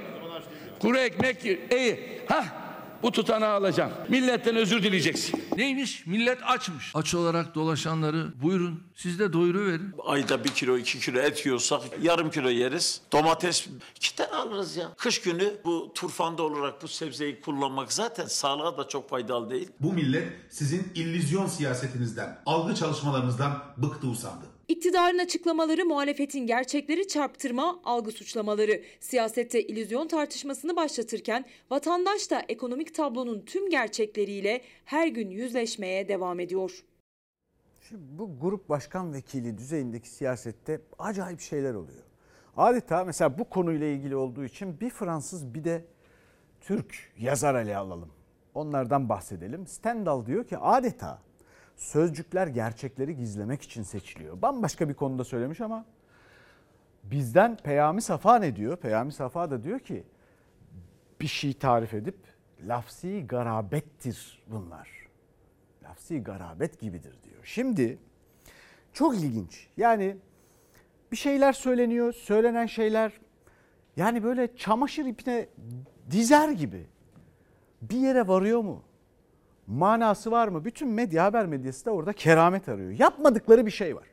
Kuru 0.80 0.98
ekmek. 0.98 1.46
İyi. 1.46 2.22
Hah 2.28 2.63
bu 3.04 3.12
tutanağı 3.12 3.54
alacağım. 3.56 3.92
Milletten 4.10 4.56
özür 4.56 4.84
dileyeceksin. 4.84 5.44
Neymiş? 5.58 6.06
Millet 6.06 6.38
açmış. 6.44 6.92
Aç 6.96 7.16
olarak 7.16 7.56
dolaşanları 7.56 8.42
buyurun 8.42 8.84
siz 8.96 9.20
de 9.20 9.34
doyuruverin. 9.34 9.94
Ayda 10.06 10.44
bir 10.44 10.50
kilo 10.50 10.78
iki 10.78 11.00
kilo 11.00 11.20
et 11.20 11.46
yiyorsak 11.46 11.82
yarım 12.02 12.32
kilo 12.32 12.50
yeriz. 12.50 13.02
Domates 13.12 13.68
iki 13.96 14.16
tane 14.16 14.32
alırız 14.32 14.78
ya. 14.78 14.90
Kış 14.98 15.22
günü 15.22 15.54
bu 15.66 15.92
turfanda 15.96 16.44
olarak 16.44 16.84
bu 16.84 16.88
sebzeyi 16.88 17.42
kullanmak 17.42 17.94
zaten 17.94 18.26
sağlığa 18.26 18.78
da 18.78 18.88
çok 18.88 19.10
faydalı 19.10 19.50
değil. 19.50 19.70
Bu 19.80 19.94
millet 19.94 20.28
sizin 20.50 20.92
illüzyon 20.96 21.48
siyasetinizden, 21.48 22.40
algı 22.46 22.76
çalışmalarınızdan 22.76 23.64
bıktı 23.78 24.08
usandı. 24.08 24.46
İktidarın 24.74 25.18
açıklamaları 25.18 25.86
muhalefetin 25.86 26.48
gerçekleri 26.48 27.08
çarptırma, 27.08 27.80
algı 27.84 28.12
suçlamaları. 28.12 28.82
Siyasette 29.00 29.64
illüzyon 29.64 30.08
tartışmasını 30.08 30.76
başlatırken 30.76 31.46
vatandaş 31.70 32.32
da 32.32 32.42
ekonomik 32.50 32.96
tablonun 32.96 33.42
tüm 33.46 33.70
gerçekleriyle 33.70 34.62
her 34.86 35.08
gün 35.08 35.30
yüzleşmeye 35.30 36.08
devam 36.08 36.40
ediyor. 36.40 36.86
Şimdi 37.82 38.02
bu 38.18 38.40
grup 38.40 38.70
başkan 38.70 39.14
vekili 39.14 39.58
düzeyindeki 39.58 40.10
siyasette 40.10 40.82
acayip 41.00 41.40
şeyler 41.40 41.74
oluyor. 41.74 42.04
Adeta 42.58 43.06
mesela 43.06 43.38
bu 43.38 43.50
konuyla 43.50 43.88
ilgili 43.88 44.16
olduğu 44.16 44.46
için 44.46 44.80
bir 44.80 44.90
Fransız 44.90 45.54
bir 45.54 45.64
de 45.64 45.86
Türk 46.62 47.14
yazar 47.18 47.56
ele 47.56 47.78
alalım. 47.78 48.12
Onlardan 48.54 49.10
bahsedelim. 49.10 49.68
Stendhal 49.68 50.26
diyor 50.26 50.48
ki 50.48 50.58
adeta 50.58 51.22
sözcükler 51.84 52.48
gerçekleri 52.48 53.16
gizlemek 53.16 53.62
için 53.62 53.84
seçiliyor. 53.84 54.42
Bambaşka 54.42 54.90
bir 54.90 54.94
konuda 54.94 55.24
söylemiş 55.24 55.62
ama 55.62 55.86
bizden 57.04 57.58
Peyami 57.58 58.02
Safa 58.02 58.40
ne 58.40 58.56
diyor? 58.56 58.78
Peyami 58.78 59.12
Safa 59.12 59.52
da 59.52 59.64
diyor 59.64 59.80
ki 59.80 60.04
bir 61.22 61.28
şey 61.28 61.54
tarif 61.54 61.94
edip 61.94 62.18
lafsi 62.68 63.28
garabettir 63.28 64.44
bunlar. 64.48 64.90
Lafsi 65.84 66.24
garabet 66.24 66.80
gibidir 66.80 67.18
diyor. 67.24 67.44
Şimdi 67.44 67.98
çok 68.94 69.16
ilginç. 69.16 69.68
Yani 69.78 70.18
bir 71.12 71.18
şeyler 71.18 71.54
söyleniyor, 71.54 72.14
söylenen 72.14 72.66
şeyler 72.66 73.12
yani 73.98 74.24
böyle 74.24 74.56
çamaşır 74.56 75.06
ipine 75.06 75.48
dizer 76.12 76.50
gibi 76.50 76.86
bir 77.82 77.98
yere 77.98 78.28
varıyor 78.28 78.62
mu? 78.62 78.84
Manası 79.68 80.32
var 80.32 80.48
mı? 80.48 80.66
Bütün 80.66 80.88
medya 80.88 81.24
haber 81.24 81.46
medyası 81.46 81.86
da 81.86 81.92
orada 81.92 82.14
keramet 82.14 82.70
arıyor. 82.70 82.92
Yapmadıkları 82.92 83.66
bir 83.66 83.72
şey 83.72 83.96
var 83.96 84.08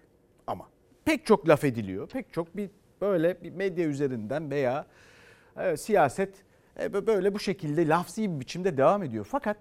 ama 0.47 0.69
pek 1.05 1.27
çok 1.27 1.49
laf 1.49 1.65
ediliyor. 1.65 2.09
Pek 2.09 2.33
çok 2.33 2.57
bir 2.57 2.71
böyle 3.01 3.43
bir 3.43 3.51
medya 3.51 3.87
üzerinden 3.87 4.51
veya 4.51 4.87
e, 5.57 5.77
siyaset 5.77 6.35
e, 6.81 7.07
böyle 7.07 7.35
bu 7.35 7.39
şekilde 7.39 7.89
lafzi 7.89 8.35
bir 8.35 8.41
biçimde 8.41 8.77
devam 8.77 9.03
ediyor. 9.03 9.27
Fakat 9.31 9.57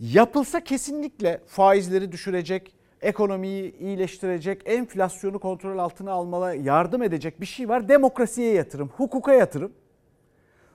yapılsa 0.00 0.64
kesinlikle 0.64 1.40
faizleri 1.46 2.12
düşürecek, 2.12 2.74
ekonomiyi 3.00 3.78
iyileştirecek, 3.78 4.62
enflasyonu 4.64 5.38
kontrol 5.38 5.78
altına 5.78 6.12
almaya 6.12 6.54
yardım 6.54 7.02
edecek 7.02 7.40
bir 7.40 7.46
şey 7.46 7.68
var. 7.68 7.88
Demokrasiye 7.88 8.52
yatırım, 8.52 8.88
hukuka 8.88 9.32
yatırım. 9.32 9.72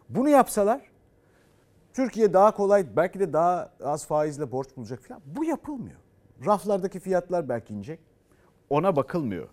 Bunu 0.10 0.30
yapsalar 0.30 0.82
Türkiye 1.94 2.34
daha 2.34 2.52
kolay 2.52 2.96
belki 2.96 3.20
de 3.20 3.34
daha 3.34 3.72
az 3.84 4.06
faizle 4.06 4.52
borç 4.52 4.68
bulacak 4.78 5.00
falan. 5.00 5.22
Bu 5.26 5.44
yapılmıyor. 5.44 6.00
Raflardaki 6.46 7.00
fiyatlar 7.00 7.50
belki 7.50 7.74
inecek. 7.74 8.00
Ona 8.70 8.96
bakılmıyor. 8.96 9.48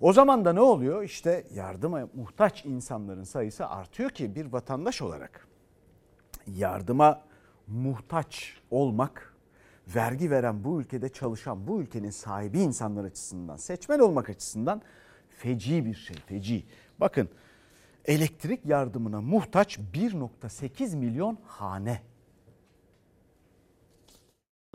O 0.00 0.12
zaman 0.12 0.44
da 0.44 0.52
ne 0.52 0.60
oluyor? 0.60 1.02
İşte 1.02 1.46
yardıma 1.54 2.08
muhtaç 2.14 2.64
insanların 2.64 3.24
sayısı 3.24 3.66
artıyor 3.66 4.10
ki 4.10 4.34
bir 4.34 4.52
vatandaş 4.52 5.02
olarak 5.02 5.48
yardıma 6.46 7.20
muhtaç 7.66 8.56
olmak 8.70 9.34
vergi 9.94 10.30
veren 10.30 10.64
bu 10.64 10.80
ülkede 10.80 11.08
çalışan 11.08 11.68
bu 11.68 11.80
ülkenin 11.80 12.10
sahibi 12.10 12.60
insanlar 12.60 13.04
açısından 13.04 13.56
seçmen 13.56 13.98
olmak 13.98 14.30
açısından 14.30 14.82
feci 15.28 15.84
bir 15.84 15.94
şey 15.94 16.16
feci. 16.16 16.66
Bakın 17.00 17.28
elektrik 18.04 18.66
yardımına 18.66 19.20
muhtaç 19.20 19.78
1.8 19.78 20.96
milyon 20.96 21.38
hane. 21.46 22.02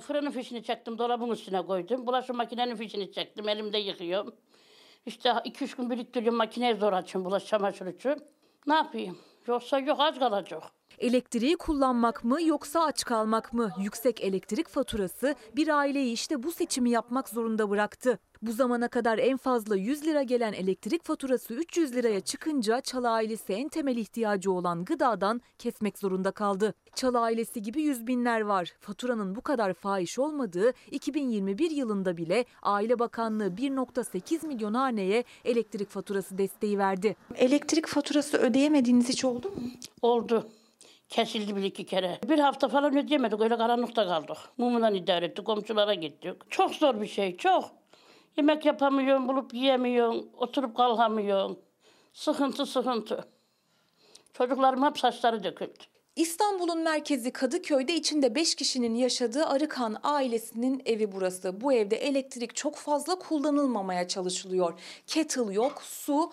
Fırının 0.01 0.31
fişini 0.31 0.63
çektim, 0.63 0.97
dolabın 0.97 1.29
üstüne 1.29 1.65
koydum. 1.65 2.07
Bulaşık 2.07 2.35
makinenin 2.35 2.75
fişini 2.75 3.11
çektim, 3.11 3.49
elimde 3.49 3.77
yıkıyorum. 3.77 4.35
İşte 5.05 5.29
2-3 5.29 5.77
gün 5.77 5.89
biriktiriyorum 5.89 6.37
makineye 6.37 6.75
zor 6.75 6.93
açayım 6.93 7.25
bulaş 7.25 7.45
çamaşır 7.45 7.87
için. 7.87 8.15
Ne 8.67 8.73
yapayım? 8.73 9.17
Yoksa 9.47 9.79
yok 9.79 9.99
az 9.99 10.19
kalacak. 10.19 10.63
Elektriği 10.99 11.57
kullanmak 11.57 12.23
mı 12.23 12.43
yoksa 12.43 12.83
aç 12.83 13.03
kalmak 13.03 13.53
mı? 13.53 13.71
Yüksek 13.79 14.21
elektrik 14.21 14.67
faturası 14.67 15.35
bir 15.55 15.67
aileyi 15.67 16.13
işte 16.13 16.43
bu 16.43 16.51
seçimi 16.51 16.89
yapmak 16.89 17.29
zorunda 17.29 17.69
bıraktı. 17.69 18.19
Bu 18.43 18.51
zamana 18.51 18.87
kadar 18.87 19.17
en 19.17 19.37
fazla 19.37 19.75
100 19.75 20.05
lira 20.05 20.23
gelen 20.23 20.53
elektrik 20.53 21.03
faturası 21.03 21.53
300 21.53 21.95
liraya 21.95 22.19
çıkınca 22.19 22.81
Çalı 22.81 23.09
ailesi 23.09 23.53
en 23.53 23.69
temel 23.69 23.97
ihtiyacı 23.97 24.51
olan 24.51 24.85
gıdadan 24.85 25.41
kesmek 25.59 25.99
zorunda 25.99 26.31
kaldı. 26.31 26.73
Çalı 26.95 27.19
ailesi 27.19 27.61
gibi 27.61 27.81
yüz 27.81 28.07
binler 28.07 28.41
var. 28.41 28.73
Faturanın 28.79 29.35
bu 29.35 29.41
kadar 29.41 29.73
fahiş 29.73 30.19
olmadığı 30.19 30.73
2021 30.91 31.71
yılında 31.71 32.17
bile 32.17 32.45
Aile 32.61 32.99
Bakanlığı 32.99 33.47
1.8 33.47 34.47
milyon 34.47 34.73
haneye 34.73 35.23
elektrik 35.45 35.89
faturası 35.89 36.37
desteği 36.37 36.77
verdi. 36.77 37.15
Elektrik 37.35 37.87
faturası 37.87 38.37
ödeyemediğiniz 38.37 39.09
hiç 39.09 39.25
oldu 39.25 39.49
mu? 39.49 39.61
Oldu. 40.01 40.47
Kesildi 41.09 41.55
bir 41.55 41.63
iki 41.63 41.85
kere. 41.85 42.19
Bir 42.29 42.39
hafta 42.39 42.67
falan 42.67 42.97
ödeyemedik. 42.97 43.41
Öyle 43.41 43.57
karanlıkta 43.57 44.07
kaldık. 44.07 44.37
Mumdan 44.57 44.95
idare 44.95 45.25
ettik. 45.25 45.45
Komşulara 45.45 45.93
gittik. 45.93 46.33
Çok 46.49 46.75
zor 46.75 47.01
bir 47.01 47.07
şey. 47.07 47.37
Çok. 47.37 47.82
Yemek 48.37 48.65
yapamıyorsun, 48.65 49.27
bulup 49.27 49.53
yiyemiyorsun. 49.53 50.29
Oturup 50.37 50.77
kalkamıyorsun. 50.77 51.59
Sıkıntı 52.13 52.65
sıkıntı. 52.65 53.25
Çocuklarım 54.33 54.83
hep 54.83 54.99
saçları 54.99 55.43
döküldü. 55.43 55.83
İstanbul'un 56.15 56.77
merkezi 56.77 57.31
Kadıköy'de 57.31 57.95
içinde 57.95 58.35
5 58.35 58.55
kişinin 58.55 58.95
yaşadığı 58.95 59.45
Arıkan 59.45 59.97
ailesinin 60.03 60.81
evi 60.85 61.11
burası. 61.11 61.61
Bu 61.61 61.73
evde 61.73 61.95
elektrik 61.95 62.55
çok 62.55 62.75
fazla 62.75 63.15
kullanılmamaya 63.15 64.07
çalışılıyor. 64.07 64.79
Kettle 65.07 65.53
yok, 65.53 65.81
su 65.81 66.31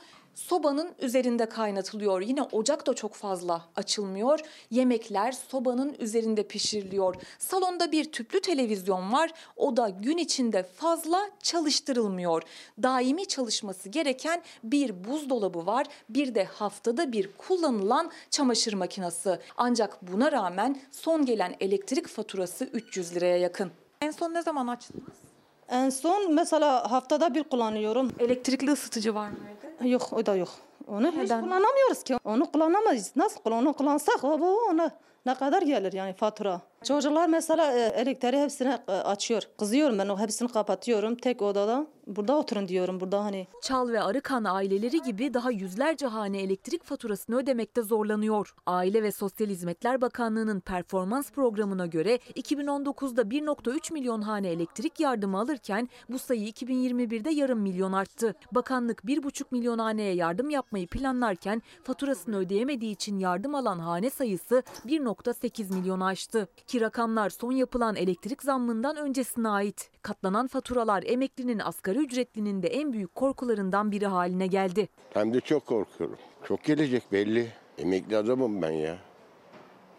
sobanın 0.49 0.95
üzerinde 0.99 1.47
kaynatılıyor. 1.47 2.21
Yine 2.21 2.43
ocak 2.43 2.87
da 2.87 2.95
çok 2.95 3.15
fazla 3.15 3.65
açılmıyor. 3.77 4.41
Yemekler 4.71 5.33
sobanın 5.33 5.97
üzerinde 5.99 6.43
pişiriliyor. 6.43 7.15
Salonda 7.39 7.93
bir 7.93 8.13
tüplü 8.13 8.41
televizyon 8.41 9.13
var. 9.13 9.31
O 9.57 9.77
da 9.77 9.89
gün 9.89 10.19
içinde 10.19 10.63
fazla 10.63 11.31
çalıştırılmıyor. 11.43 12.43
Daimi 12.83 13.27
çalışması 13.27 13.89
gereken 13.89 14.43
bir 14.65 15.05
buzdolabı 15.05 15.67
var. 15.67 15.87
Bir 16.09 16.35
de 16.35 16.45
haftada 16.45 17.13
bir 17.13 17.31
kullanılan 17.39 18.11
çamaşır 18.31 18.73
makinesi. 18.73 19.39
Ancak 19.57 20.03
buna 20.03 20.33
rağmen 20.33 20.81
son 20.91 21.25
gelen 21.25 21.55
elektrik 21.61 22.09
faturası 22.09 22.65
300 22.65 23.15
liraya 23.15 23.37
yakın. 23.37 23.71
En 24.01 24.11
son 24.11 24.35
ne 24.35 24.43
zaman 24.43 24.67
açtınız? 24.67 25.30
En 25.71 25.91
son 25.91 26.35
mesela 26.35 26.91
haftada 26.91 27.35
bir 27.35 27.43
kullanıyorum. 27.45 28.13
Elektrikli 28.19 28.71
ısıtıcı 28.73 29.15
var 29.15 29.29
mıydı? 29.29 29.89
Yok 29.89 30.13
o 30.13 30.27
da 30.27 30.37
yok. 30.37 30.49
Onu 30.89 31.07
hiç 31.07 31.29
kullanamıyoruz 31.29 32.03
ki. 32.03 32.17
Onu 32.25 32.53
kullanamayız. 32.53 33.13
Nasıl 33.17 33.41
kullan- 33.41 33.59
onu 33.59 33.73
kullansak 33.73 34.25
o 34.25 34.41
bu 34.41 34.59
ona 34.71 34.91
ne 35.27 35.35
kadar 35.35 35.63
gelir 35.63 35.93
yani 35.93 36.13
fatura. 36.13 36.61
Çocuklar 36.85 37.29
mesela 37.29 37.73
e, 37.73 37.81
elektriği 37.81 38.43
hepsini 38.43 38.79
e, 38.89 38.93
açıyor. 38.93 39.43
Kızıyorum 39.59 39.99
ben 39.99 40.09
o 40.09 40.19
hepsini 40.19 40.49
kapatıyorum 40.49 41.15
tek 41.15 41.43
odada. 41.43 41.87
Burada 42.07 42.37
oturun 42.37 42.69
diyorum 42.69 43.01
burada 43.01 43.25
hani. 43.25 43.47
Çal 43.63 43.89
ve 43.89 44.03
Arıkan 44.03 44.45
aileleri 44.45 45.03
gibi 45.03 45.35
daha 45.35 45.51
yüzlerce 45.51 46.07
hane 46.07 46.43
elektrik 46.43 46.85
faturasını 46.85 47.37
ödemekte 47.37 47.83
zorlanıyor. 47.83 48.55
Aile 48.67 49.03
ve 49.03 49.13
Sosyal 49.13 49.49
Hizmetler 49.49 50.01
Bakanlığı'nın 50.01 50.61
performans 50.61 51.31
programına 51.31 51.87
göre 51.87 52.17
2019'da 52.17 53.23
1.3 53.23 53.93
milyon 53.93 54.23
hane 54.23 54.49
elektrik 54.49 55.01
yardımı 55.01 55.41
alırken 55.41 55.89
bu 56.09 56.19
sayı 56.19 56.49
2021'de 56.49 57.31
yarım 57.31 57.61
milyon 57.61 57.93
arttı. 57.93 58.35
Bakanlık 58.53 59.01
1.5 59.05 59.45
milyon 59.51 59.79
haneye 59.79 60.15
yardım 60.15 60.51
yapmayı 60.51 60.87
planlarken 60.87 61.63
faturasını 61.83 62.37
ödeyemediği 62.37 62.93
için 62.93 63.19
yardım 63.19 63.55
alan 63.55 63.79
hane 63.79 64.11
sayısı 64.11 64.63
1.8 64.87 65.75
milyon 65.75 66.01
aştı. 66.01 66.49
Ki 66.71 66.81
rakamlar 66.81 67.31
son 67.31 67.53
yapılan 67.53 67.97
elektrik 67.97 68.43
zammından 68.43 68.97
öncesine 68.97 69.49
ait. 69.49 69.91
Katlanan 70.03 70.47
faturalar 70.47 71.03
emeklinin 71.07 71.59
asgari 71.59 71.99
ücretlinin 71.99 72.63
de 72.63 72.69
en 72.69 72.93
büyük 72.93 73.15
korkularından 73.15 73.93
biri 73.93 74.07
haline 74.07 74.47
geldi. 74.47 74.89
Hem 75.15 75.35
de 75.35 75.41
çok 75.41 75.67
korkuyorum. 75.67 76.17
Çok 76.49 76.65
gelecek 76.65 77.13
belli. 77.13 77.49
Emekli 77.79 78.17
adamım 78.17 78.63
ben 78.63 78.71
ya. 78.71 78.99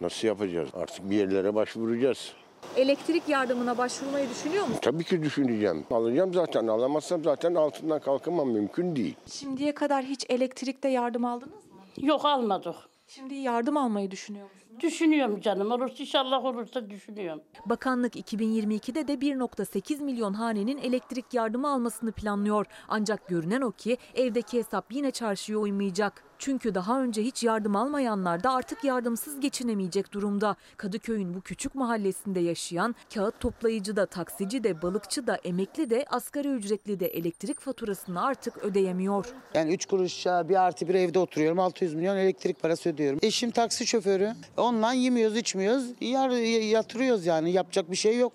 Nasıl 0.02 0.28
yapacağız? 0.28 0.70
Artık 0.74 1.10
bir 1.10 1.16
yerlere 1.16 1.56
başvuracağız. 1.56 2.34
Elektrik 2.76 3.30
yardımına 3.30 3.78
başvurmayı 3.78 4.30
düşünüyor 4.30 4.64
musun? 4.64 4.80
Tabii 4.82 5.04
ki 5.04 5.24
düşüneceğim. 5.24 5.86
Alacağım 5.92 6.34
zaten. 6.34 6.68
Alamazsam 6.68 7.24
zaten 7.24 7.56
altından 7.56 8.00
kalkamam. 8.00 8.50
Mümkün 8.50 8.96
değil. 8.96 9.16
Şimdiye 9.28 9.74
kadar 9.74 10.04
hiç 10.04 10.26
elektrikte 10.30 10.90
yardım 10.90 11.26
aldınız 11.26 11.66
mı? 11.72 11.82
Yok 12.08 12.26
almadık. 12.26 12.76
Şimdi 13.08 13.34
yardım 13.36 13.78
almayı 13.78 14.12
düşünüyor 14.12 14.50
Düşünüyorum 14.80 15.42
canım. 15.42 15.72
Olursa 15.72 15.96
inşallah 16.04 16.46
olursa 16.46 16.90
düşünüyorum. 16.90 17.42
Bakanlık 17.66 18.16
2022'de 18.16 19.08
de 19.08 19.14
1.8 19.14 20.04
milyon 20.04 20.34
hanenin 20.34 20.78
elektrik 20.78 21.34
yardımı 21.34 21.70
almasını 21.70 22.12
planlıyor. 22.12 22.66
Ancak 22.88 23.28
görünen 23.28 23.62
o 23.62 23.72
ki 23.72 23.98
evdeki 24.16 24.58
hesap 24.58 24.92
yine 24.92 25.12
çarşıya 25.12 25.58
uymayacak. 25.58 26.24
Çünkü 26.42 26.76
daha 26.76 27.02
önce 27.04 27.24
hiç 27.24 27.44
yardım 27.44 27.76
almayanlar 27.76 28.44
da 28.44 28.52
artık 28.52 28.84
yardımsız 28.84 29.40
geçinemeyecek 29.40 30.12
durumda. 30.14 30.56
Kadıköy'ün 30.78 31.34
bu 31.34 31.42
küçük 31.42 31.76
mahallesinde 31.76 32.40
yaşayan 32.40 32.96
kağıt 33.14 33.40
toplayıcı 33.40 33.96
da, 33.96 34.06
taksici 34.06 34.64
de, 34.64 34.82
balıkçı 34.82 35.28
da, 35.28 35.36
emekli 35.36 35.90
de, 35.90 36.06
asgari 36.10 36.48
ücretli 36.48 37.00
de 37.00 37.08
elektrik 37.08 37.60
faturasını 37.60 38.26
artık 38.26 38.58
ödeyemiyor. 38.58 39.26
Yani 39.54 39.74
3 39.74 39.86
kuruşa 39.86 40.50
bir 40.50 40.56
artı 40.56 40.88
bir 40.88 40.96
evde 40.96 41.20
oturuyorum. 41.20 41.60
600 41.60 41.94
milyon 41.94 42.18
elektrik 42.18 42.62
parası 42.62 42.90
ödüyorum. 42.90 43.20
Eşim 43.22 43.52
taksi 43.52 43.88
şoförü. 43.88 44.34
Ondan 44.58 44.94
yemiyoruz, 44.94 45.38
içmiyoruz. 45.38 45.86
Yar, 46.02 46.30
yatırıyoruz 46.70 47.26
yani. 47.26 47.52
Yapacak 47.52 47.92
bir 47.92 47.96
şey 47.96 48.18
yok. 48.18 48.34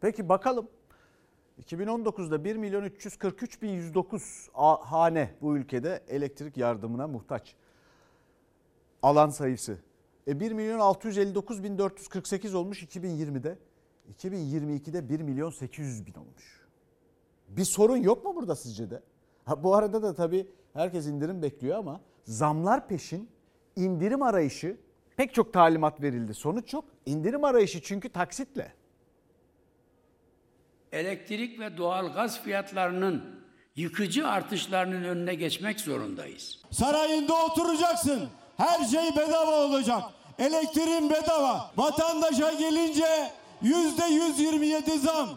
Peki 0.00 0.28
bakalım. 0.28 0.68
2019'da 1.66 2.44
1 2.44 2.56
milyon 2.56 2.82
343 2.84 3.62
bin 3.62 3.68
109 3.68 4.48
a- 4.54 4.92
hane 4.92 5.30
bu 5.42 5.56
ülkede 5.56 6.02
elektrik 6.08 6.56
yardımına 6.56 7.06
muhtaç. 7.08 7.54
Alan 9.02 9.28
sayısı. 9.28 9.78
E 10.28 10.40
1 10.40 10.52
milyon 10.52 10.78
659 10.78 11.62
bin 11.62 11.78
448 11.78 12.54
olmuş 12.54 12.82
2020'de. 12.82 13.58
2022'de 14.18 15.08
1 15.08 15.20
milyon 15.20 15.50
800 15.50 16.06
bin 16.06 16.14
olmuş. 16.14 16.60
Bir 17.48 17.64
sorun 17.64 17.96
yok 17.96 18.24
mu 18.24 18.36
burada 18.36 18.56
sizce 18.56 18.90
de? 18.90 19.02
Ha, 19.44 19.62
bu 19.62 19.74
arada 19.74 20.02
da 20.02 20.14
tabii 20.14 20.46
herkes 20.72 21.06
indirim 21.06 21.42
bekliyor 21.42 21.78
ama 21.78 22.00
zamlar 22.24 22.88
peşin 22.88 23.28
indirim 23.76 24.22
arayışı 24.22 24.76
pek 25.16 25.34
çok 25.34 25.52
talimat 25.52 26.02
verildi. 26.02 26.34
Sonuç 26.34 26.74
yok. 26.74 26.84
İndirim 27.06 27.44
arayışı 27.44 27.82
çünkü 27.82 28.08
taksitle. 28.08 28.72
Elektrik 30.92 31.60
ve 31.60 31.76
doğal 31.76 32.12
gaz 32.12 32.42
fiyatlarının 32.42 33.24
yıkıcı 33.76 34.28
artışlarının 34.28 35.04
önüne 35.04 35.34
geçmek 35.34 35.80
zorundayız. 35.80 36.58
Sarayında 36.70 37.44
oturacaksın. 37.44 38.28
Her 38.56 38.84
şey 38.84 39.16
bedava 39.16 39.64
olacak. 39.64 40.02
Elektriğin 40.38 41.10
bedava. 41.10 41.70
Vatandaşa 41.76 42.52
gelince 42.52 43.30
yüzde 43.62 44.04
127 44.04 44.98
zam. 44.98 45.28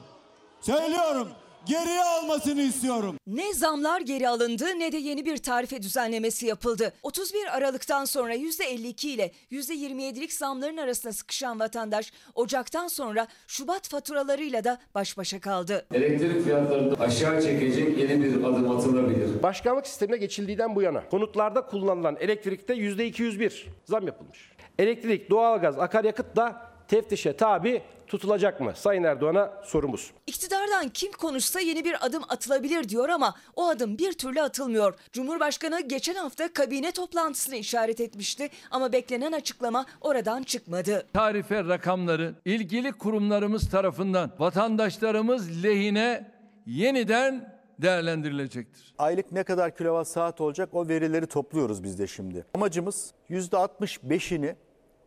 Söylüyorum 0.61 1.29
geriye 1.65 2.03
almasını 2.03 2.61
istiyorum. 2.61 3.15
Ne 3.27 3.53
zamlar 3.53 4.01
geri 4.01 4.29
alındı 4.29 4.65
ne 4.79 4.91
de 4.91 4.97
yeni 4.97 5.25
bir 5.25 5.37
tarife 5.37 5.81
düzenlemesi 5.81 6.45
yapıldı. 6.45 6.93
31 7.03 7.57
Aralık'tan 7.57 8.05
sonra 8.05 8.35
%52 8.35 9.07
ile 9.07 9.31
%27'lik 9.51 10.33
zamların 10.33 10.77
arasında 10.77 11.13
sıkışan 11.13 11.59
vatandaş 11.59 12.13
Ocak'tan 12.35 12.87
sonra 12.87 13.27
Şubat 13.47 13.89
faturalarıyla 13.89 14.63
da 14.63 14.77
baş 14.95 15.17
başa 15.17 15.39
kaldı. 15.39 15.85
Elektrik 15.93 16.43
fiyatlarını 16.43 16.99
aşağı 16.99 17.41
çekecek 17.41 17.97
yeni 17.97 18.23
bir 18.23 18.43
adım 18.43 18.71
atılabilir. 18.77 19.43
Başkanlık 19.43 19.87
sistemine 19.87 20.17
geçildiğinden 20.17 20.75
bu 20.75 20.81
yana 20.81 21.09
konutlarda 21.09 21.65
kullanılan 21.65 22.17
elektrikte 22.19 22.73
%201 22.73 23.65
zam 23.85 24.07
yapılmış. 24.07 24.51
Elektrik, 24.79 25.29
doğalgaz, 25.29 25.79
akaryakıt 25.79 26.35
da 26.35 26.72
teftişe 26.93 27.37
tabi 27.37 27.81
tutulacak 28.07 28.61
mı? 28.61 28.73
Sayın 28.75 29.03
Erdoğan'a 29.03 29.61
sorumuz. 29.63 30.11
İktidardan 30.27 30.89
kim 30.89 31.11
konuşsa 31.11 31.59
yeni 31.59 31.85
bir 31.85 32.05
adım 32.05 32.23
atılabilir 32.29 32.89
diyor 32.89 33.09
ama 33.09 33.35
o 33.55 33.67
adım 33.67 33.97
bir 33.97 34.13
türlü 34.13 34.41
atılmıyor. 34.41 34.93
Cumhurbaşkanı 35.11 35.81
geçen 35.81 36.15
hafta 36.15 36.53
kabine 36.53 36.91
toplantısını 36.91 37.55
işaret 37.55 38.01
etmişti 38.01 38.49
ama 38.71 38.91
beklenen 38.91 39.31
açıklama 39.31 39.85
oradan 40.01 40.43
çıkmadı. 40.43 41.07
Tarife 41.13 41.63
rakamları 41.63 42.35
ilgili 42.45 42.91
kurumlarımız 42.91 43.69
tarafından 43.69 44.31
vatandaşlarımız 44.39 45.63
lehine 45.63 46.31
yeniden 46.65 47.53
değerlendirilecektir. 47.81 48.93
Aylık 48.97 49.31
ne 49.31 49.43
kadar 49.43 49.75
kilowatt 49.75 50.07
saat 50.07 50.41
olacak 50.41 50.69
o 50.73 50.87
verileri 50.87 51.27
topluyoruz 51.27 51.83
biz 51.83 51.99
de 51.99 52.07
şimdi. 52.07 52.45
Amacımız 52.53 53.13
%65'ini 53.29 54.55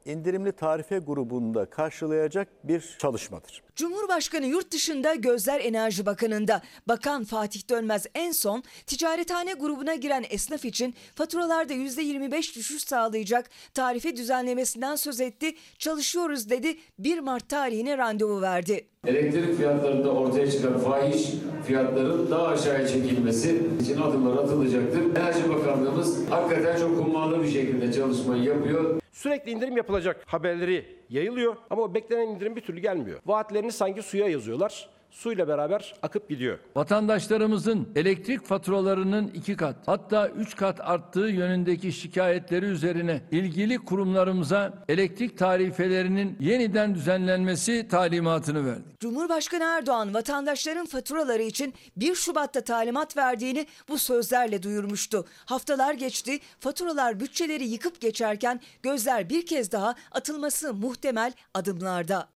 indirimli 0.07 0.52
tarife 0.52 0.98
grubunda 0.98 1.70
karşılayacak 1.70 2.48
bir 2.64 2.96
çalışmadır. 2.98 3.65
Cumhurbaşkanı 3.77 4.47
yurt 4.47 4.72
dışında 4.72 5.14
Gözler 5.14 5.61
Enerji 5.61 6.07
Bakanı'nda. 6.07 6.62
Bakan 6.89 7.24
Fatih 7.24 7.70
Dönmez 7.70 8.07
en 8.14 8.33
son 8.33 8.62
ticarethane 8.87 9.53
grubuna 9.53 9.95
giren 9.95 10.24
esnaf 10.31 10.64
için 10.64 10.95
faturalarda 11.14 11.72
%25 11.72 12.57
düşüş 12.57 12.83
sağlayacak 12.83 13.51
tarife 13.74 14.16
düzenlemesinden 14.16 14.97
söz 14.97 15.20
etti. 15.20 15.55
Çalışıyoruz 15.79 16.51
dedi 16.51 16.77
1 16.99 17.18
Mart 17.18 17.49
tarihine 17.49 17.99
randevu 17.99 18.41
verdi. 18.43 18.87
Elektrik 19.07 19.57
fiyatlarında 19.57 20.11
ortaya 20.11 20.51
çıkan 20.51 20.79
fahiş 20.79 21.27
fiyatların 21.66 22.31
daha 22.31 22.47
aşağıya 22.47 22.89
çekilmesi 22.89 23.62
için 23.83 24.01
adımlar 24.03 24.43
atılacaktır. 24.43 25.16
Enerji 25.16 25.49
Bakanlığımız 25.49 26.31
hakikaten 26.31 26.81
çok 26.81 26.91
hummalı 26.91 27.43
bir 27.43 27.51
şekilde 27.51 27.93
çalışmayı 27.93 28.43
yapıyor. 28.43 29.01
Sürekli 29.12 29.51
indirim 29.51 29.77
yapılacak 29.77 30.22
haberleri 30.27 30.97
yayılıyor 31.11 31.57
ama 31.70 31.83
o 31.83 31.95
beklenen 31.95 32.29
indirim 32.29 32.57
bir 32.57 32.61
türlü 32.61 32.81
gelmiyor. 32.81 33.20
Vaatlerini 33.66 33.72
sanki 33.72 34.02
suya 34.02 34.28
yazıyorlar. 34.28 34.88
Suyla 35.10 35.48
beraber 35.48 35.94
akıp 36.02 36.28
gidiyor. 36.28 36.58
Vatandaşlarımızın 36.76 37.88
elektrik 37.96 38.44
faturalarının 38.44 39.28
iki 39.28 39.56
kat 39.56 39.76
hatta 39.86 40.28
üç 40.28 40.56
kat 40.56 40.80
arttığı 40.80 41.20
yönündeki 41.20 41.92
şikayetleri 41.92 42.66
üzerine 42.66 43.22
ilgili 43.30 43.78
kurumlarımıza 43.78 44.84
elektrik 44.88 45.38
tarifelerinin 45.38 46.36
yeniden 46.40 46.94
düzenlenmesi 46.94 47.88
talimatını 47.88 48.66
verdi. 48.66 48.82
Cumhurbaşkanı 49.00 49.64
Erdoğan 49.64 50.14
vatandaşların 50.14 50.86
faturaları 50.86 51.42
için 51.42 51.74
1 51.96 52.14
Şubat'ta 52.14 52.60
talimat 52.60 53.16
verdiğini 53.16 53.66
bu 53.88 53.98
sözlerle 53.98 54.62
duyurmuştu. 54.62 55.24
Haftalar 55.46 55.94
geçti, 55.94 56.38
faturalar 56.60 57.20
bütçeleri 57.20 57.64
yıkıp 57.64 58.00
geçerken 58.00 58.60
gözler 58.82 59.30
bir 59.30 59.46
kez 59.46 59.72
daha 59.72 59.94
atılması 60.12 60.74
muhtemel 60.74 61.32
adımlarda. 61.54 62.36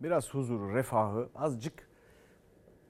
Biraz 0.00 0.28
huzuru, 0.28 0.74
refahı, 0.74 1.28
azıcık 1.34 1.88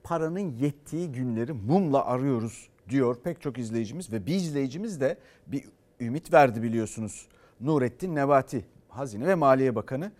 paranın 0.03 0.57
yettiği 0.57 1.11
günleri 1.11 1.53
mumla 1.53 2.05
arıyoruz 2.05 2.69
diyor 2.89 3.17
pek 3.23 3.41
çok 3.41 3.57
izleyicimiz 3.57 4.11
ve 4.11 4.25
bir 4.25 4.35
izleyicimiz 4.35 5.01
de 5.01 5.17
bir 5.47 5.65
ümit 5.99 6.33
verdi 6.33 6.63
biliyorsunuz. 6.63 7.27
Nurettin 7.61 8.15
Nebati, 8.15 8.65
Hazine 8.89 9.27
ve 9.27 9.35
Maliye 9.35 9.75
Bakanı. 9.75 10.11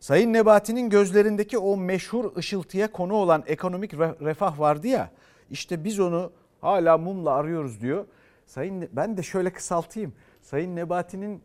Sayın 0.00 0.32
Nebati'nin 0.32 0.90
gözlerindeki 0.90 1.58
o 1.58 1.76
meşhur 1.76 2.36
ışıltıya 2.36 2.92
konu 2.92 3.14
olan 3.14 3.44
ekonomik 3.46 3.92
re- 3.92 4.24
refah 4.24 4.58
vardı 4.58 4.86
ya. 4.86 5.10
işte 5.50 5.84
biz 5.84 6.00
onu 6.00 6.32
hala 6.60 6.98
mumla 6.98 7.30
arıyoruz 7.30 7.80
diyor. 7.80 8.06
Sayın 8.46 8.88
ben 8.92 9.16
de 9.16 9.22
şöyle 9.22 9.52
kısaltayım. 9.52 10.12
Sayın 10.42 10.76
Nebati'nin 10.76 11.42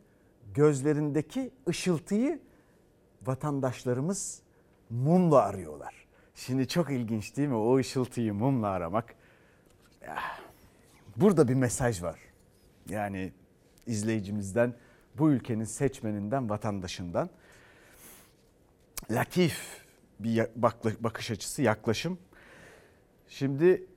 gözlerindeki 0.54 1.52
ışıltıyı 1.68 2.40
vatandaşlarımız 3.26 4.42
mumla 4.90 5.42
arıyorlar. 5.42 6.08
Şimdi 6.36 6.68
çok 6.68 6.90
ilginç 6.90 7.38
değil 7.38 7.48
mi 7.48 7.56
o 7.56 7.78
ışıltıyı 7.78 8.34
mumla 8.34 8.68
aramak? 8.68 9.16
Burada 11.16 11.48
bir 11.48 11.54
mesaj 11.54 12.04
var. 12.04 12.20
Yani 12.90 13.34
izleyicimizden, 13.86 14.74
bu 15.18 15.32
ülkenin 15.32 15.64
seçmeninden, 15.64 16.50
vatandaşından 16.50 17.30
latif 19.12 19.86
bir 20.20 20.48
bakış 21.00 21.32
açısı, 21.32 21.62
yaklaşım. 21.62 22.20
Şimdi 23.28 23.88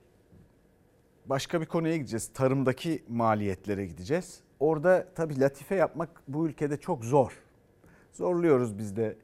başka 1.25 1.61
bir 1.61 1.65
konuya 1.65 1.97
gideceğiz. 1.97 2.33
Tarımdaki 2.33 3.03
maliyetlere 3.07 3.85
gideceğiz. 3.85 4.39
Orada 4.59 5.07
tabii 5.15 5.39
latife 5.39 5.75
yapmak 5.75 6.09
bu 6.27 6.47
ülkede 6.47 6.77
çok 6.77 7.05
zor. 7.05 7.39
Zorluyoruz 8.13 8.77
biz 8.77 8.95
de. 8.95 9.17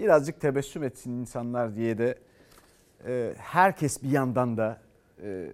Birazcık 0.00 0.40
tebessüm 0.40 0.82
etsin 0.82 1.12
insanlar 1.12 1.76
diye 1.76 1.98
de 1.98 2.18
e, 3.06 3.34
herkes 3.38 4.02
bir 4.02 4.10
yandan 4.10 4.56
da 4.56 4.80
e, 5.22 5.50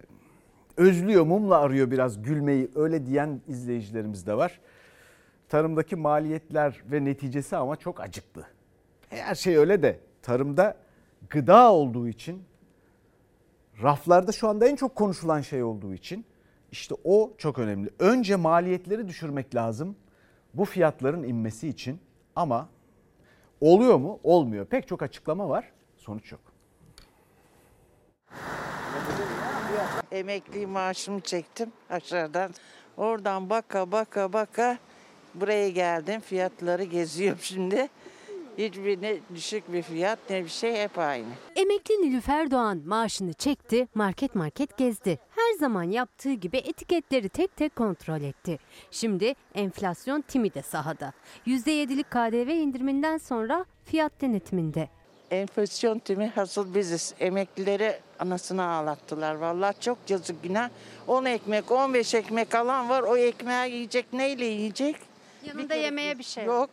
özlüyor, 0.77 1.25
mumla 1.25 1.57
arıyor 1.57 1.91
biraz 1.91 2.21
gülmeyi. 2.21 2.71
Öyle 2.75 3.05
diyen 3.05 3.41
izleyicilerimiz 3.47 4.27
de 4.27 4.37
var. 4.37 4.59
Tarımdaki 5.49 5.95
maliyetler 5.95 6.81
ve 6.91 7.05
neticesi 7.05 7.57
ama 7.57 7.75
çok 7.75 8.01
acıklı. 8.01 8.45
Her 9.09 9.35
şey 9.35 9.57
öyle 9.57 9.81
de 9.81 9.99
tarımda 10.21 10.77
gıda 11.29 11.71
olduğu 11.71 12.07
için 12.07 12.43
raflarda 13.83 14.31
şu 14.31 14.47
anda 14.47 14.67
en 14.67 14.75
çok 14.75 14.95
konuşulan 14.95 15.41
şey 15.41 15.63
olduğu 15.63 15.93
için 15.93 16.25
işte 16.71 16.95
o 17.03 17.33
çok 17.37 17.59
önemli. 17.59 17.89
Önce 17.99 18.35
maliyetleri 18.35 19.07
düşürmek 19.07 19.55
lazım 19.55 19.95
bu 20.53 20.65
fiyatların 20.65 21.23
inmesi 21.23 21.67
için 21.67 21.99
ama 22.35 22.69
oluyor 23.61 23.97
mu? 23.97 24.19
Olmuyor. 24.23 24.65
Pek 24.65 24.87
çok 24.87 25.01
açıklama 25.01 25.49
var. 25.49 25.71
Sonuç 25.97 26.31
yok. 26.31 26.41
Emekli 30.11 30.67
maaşımı 30.67 31.21
çektim 31.21 31.71
aşağıdan. 31.89 32.51
Oradan 32.97 33.49
baka 33.49 33.91
baka 33.91 34.33
baka 34.33 34.77
buraya 35.35 35.69
geldim. 35.69 36.21
Fiyatları 36.21 36.83
geziyorum 36.83 37.39
şimdi. 37.41 37.87
Hiçbir 38.57 39.01
ne 39.01 39.17
düşük 39.35 39.73
bir 39.73 39.81
fiyat 39.81 40.19
ne 40.29 40.43
bir 40.43 40.49
şey 40.49 40.75
hep 40.83 40.97
aynı. 40.97 41.25
Emekli 41.55 41.93
Nilüfer 42.01 42.51
Doğan 42.51 42.81
maaşını 42.85 43.33
çekti, 43.33 43.87
market 43.95 44.35
market 44.35 44.77
gezdi. 44.77 45.19
Her 45.57 45.59
zaman 45.59 45.83
yaptığı 45.83 46.33
gibi 46.33 46.57
etiketleri 46.57 47.29
tek 47.29 47.55
tek 47.55 47.75
kontrol 47.75 48.21
etti. 48.21 48.59
Şimdi 48.91 49.35
enflasyon 49.55 50.21
timi 50.21 50.53
de 50.53 50.61
sahada. 50.61 51.13
%7'lik 51.47 52.11
KDV 52.11 52.49
indiriminden 52.49 53.17
sonra 53.17 53.65
fiyat 53.85 54.21
denetiminde. 54.21 54.89
Enflasyon 55.31 55.99
timi 55.99 56.27
hasıl 56.27 56.75
biziz. 56.75 57.13
Emeklileri 57.19 57.99
anasını 58.19 58.63
ağlattılar. 58.63 59.35
Vallahi 59.35 59.79
çok 59.79 59.97
yazık 60.09 60.43
günah. 60.43 60.69
10 61.07 61.25
ekmek, 61.25 61.71
15 61.71 62.13
ekmek 62.13 62.55
alan 62.55 62.89
var. 62.89 63.03
O 63.03 63.17
ekmeği 63.17 63.73
yiyecek 63.73 64.13
neyle 64.13 64.45
yiyecek? 64.45 64.95
Yanında 65.43 65.75
yemeğe 65.75 66.19
bir 66.19 66.23
şey 66.23 66.45
yok. 66.45 66.69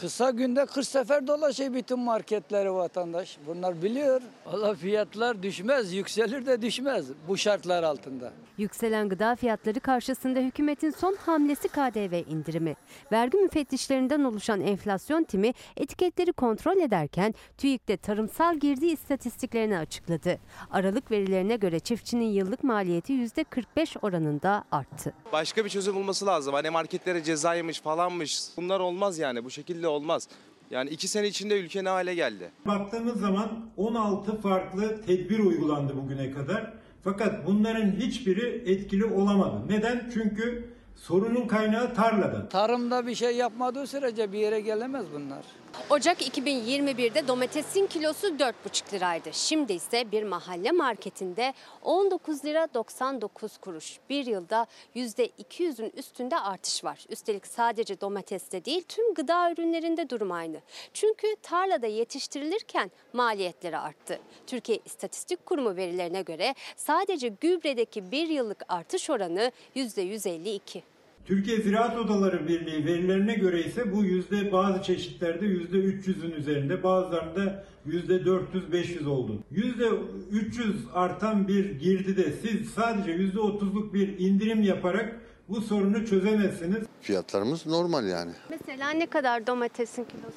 Kısa 0.00 0.30
günde 0.30 0.66
40 0.66 0.86
sefer 0.86 1.26
dolaşıyor 1.26 1.74
bütün 1.74 1.98
marketleri 1.98 2.72
vatandaş. 2.74 3.38
Bunlar 3.46 3.82
biliyor. 3.82 4.20
Valla 4.46 4.74
fiyatlar 4.74 5.42
düşmez, 5.42 5.92
yükselir 5.92 6.46
de 6.46 6.62
düşmez 6.62 7.06
bu 7.28 7.36
şartlar 7.36 7.82
altında. 7.82 8.32
Yükselen 8.58 9.08
gıda 9.08 9.36
fiyatları 9.36 9.80
karşısında 9.80 10.38
hükümetin 10.38 10.90
son 10.90 11.16
hamlesi 11.26 11.68
KDV 11.68 12.30
indirimi. 12.30 12.76
Vergi 13.12 13.38
müfettişlerinden 13.38 14.24
oluşan 14.24 14.60
enflasyon 14.60 15.24
timi 15.24 15.52
etiketleri 15.76 16.32
kontrol 16.32 16.76
ederken 16.76 17.34
TÜİK'te 17.58 17.96
tarımsal 17.96 18.56
girdi 18.56 18.86
istatistiklerini 18.86 19.78
açıkladı. 19.78 20.38
Aralık 20.70 21.10
verilerine 21.10 21.56
göre 21.56 21.80
çiftçinin 21.80 22.24
yıllık 22.30 22.64
maliyeti 22.64 23.12
%45 23.12 23.98
oranında 24.02 24.64
arttı. 24.72 25.12
Başka 25.32 25.64
bir 25.64 25.70
çözüm 25.70 25.94
bulması 25.94 26.26
lazım. 26.26 26.54
Hani 26.54 26.70
marketlere 26.70 27.22
cezaymış 27.22 27.80
falanmış. 27.80 28.42
Bunlar 28.56 28.80
olmaz 28.80 29.18
yani 29.18 29.44
bu 29.44 29.50
şekilde 29.50 29.85
olmaz. 29.88 30.28
Yani 30.70 30.90
iki 30.90 31.08
sene 31.08 31.28
içinde 31.28 31.60
ülke 31.60 31.84
ne 31.84 31.88
hale 31.88 32.14
geldi? 32.14 32.50
Baktığımız 32.66 33.20
zaman 33.20 33.48
16 33.76 34.40
farklı 34.40 35.02
tedbir 35.02 35.38
uygulandı 35.38 35.96
bugüne 35.96 36.30
kadar. 36.30 36.72
Fakat 37.04 37.46
bunların 37.46 37.90
hiçbiri 37.90 38.62
etkili 38.66 39.04
olamadı. 39.04 39.56
Neden? 39.68 40.10
Çünkü 40.14 40.68
sorunun 40.96 41.46
kaynağı 41.48 41.94
tarlada. 41.94 42.48
Tarımda 42.48 43.06
bir 43.06 43.14
şey 43.14 43.36
yapmadığı 43.36 43.86
sürece 43.86 44.32
bir 44.32 44.38
yere 44.38 44.60
gelemez 44.60 45.06
bunlar. 45.14 45.44
Ocak 45.90 46.22
2021'de 46.22 47.28
domatesin 47.28 47.86
kilosu 47.86 48.26
4,5 48.26 48.92
liraydı. 48.92 49.28
Şimdi 49.32 49.72
ise 49.72 50.12
bir 50.12 50.22
mahalle 50.22 50.72
marketinde 50.72 51.54
19 51.82 52.44
lira 52.44 52.68
99 52.74 53.58
kuruş. 53.58 53.98
Bir 54.10 54.26
yılda 54.26 54.66
%200'ün 54.94 55.92
üstünde 55.96 56.38
artış 56.38 56.84
var. 56.84 57.04
Üstelik 57.08 57.46
sadece 57.46 58.00
domateste 58.00 58.64
değil 58.64 58.82
tüm 58.88 59.14
gıda 59.14 59.52
ürünlerinde 59.52 60.10
durum 60.10 60.32
aynı. 60.32 60.60
Çünkü 60.94 61.36
tarlada 61.42 61.86
yetiştirilirken 61.86 62.90
maliyetleri 63.12 63.78
arttı. 63.78 64.20
Türkiye 64.46 64.78
İstatistik 64.84 65.46
Kurumu 65.46 65.76
verilerine 65.76 66.22
göre 66.22 66.54
sadece 66.76 67.28
gübredeki 67.28 68.10
bir 68.10 68.28
yıllık 68.28 68.62
artış 68.68 69.10
oranı 69.10 69.52
%152. 69.76 70.82
Türkiye 71.26 71.60
Ziraat 71.60 71.98
Odaları 71.98 72.48
Birliği 72.48 72.86
verilerine 72.86 73.34
göre 73.34 73.62
ise 73.62 73.92
bu 73.92 74.04
yüzde 74.04 74.52
bazı 74.52 74.82
çeşitlerde 74.82 75.46
yüzde 75.46 75.76
300'ün 75.76 76.30
üzerinde 76.30 76.82
bazılarında 76.82 77.64
yüzde 77.86 78.14
400-500 78.14 79.08
oldu. 79.08 79.38
Yüzde 79.50 79.88
300 80.30 80.76
artan 80.94 81.48
bir 81.48 81.70
girdide 81.70 82.32
siz 82.32 82.70
sadece 82.70 83.10
yüzde 83.10 83.38
30'luk 83.38 83.92
bir 83.94 84.18
indirim 84.18 84.62
yaparak 84.62 85.20
bu 85.48 85.60
sorunu 85.60 86.06
çözemezsiniz. 86.06 86.84
Fiyatlarımız 87.00 87.66
normal 87.66 88.06
yani. 88.08 88.32
Mesela 88.50 88.90
ne 88.90 89.06
kadar 89.06 89.46
domatesin 89.46 90.04
kilosu? 90.04 90.36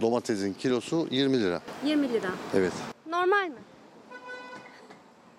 Domatesin 0.00 0.54
kilosu 0.54 1.08
20 1.10 1.40
lira. 1.40 1.62
20 1.84 2.12
lira. 2.12 2.30
Evet. 2.54 2.72
Normal 3.10 3.48
mi? 3.48 3.54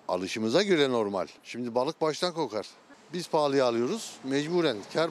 Alışımıza 0.08 0.62
göre 0.62 0.90
normal. 0.90 1.26
Şimdi 1.42 1.74
balık 1.74 2.00
baştan 2.00 2.34
kokar. 2.34 2.66
Biz 3.12 3.30
pahalıya 3.30 3.64
alıyoruz. 3.66 4.16
Mecburen 4.24 4.76
kar 4.92 5.10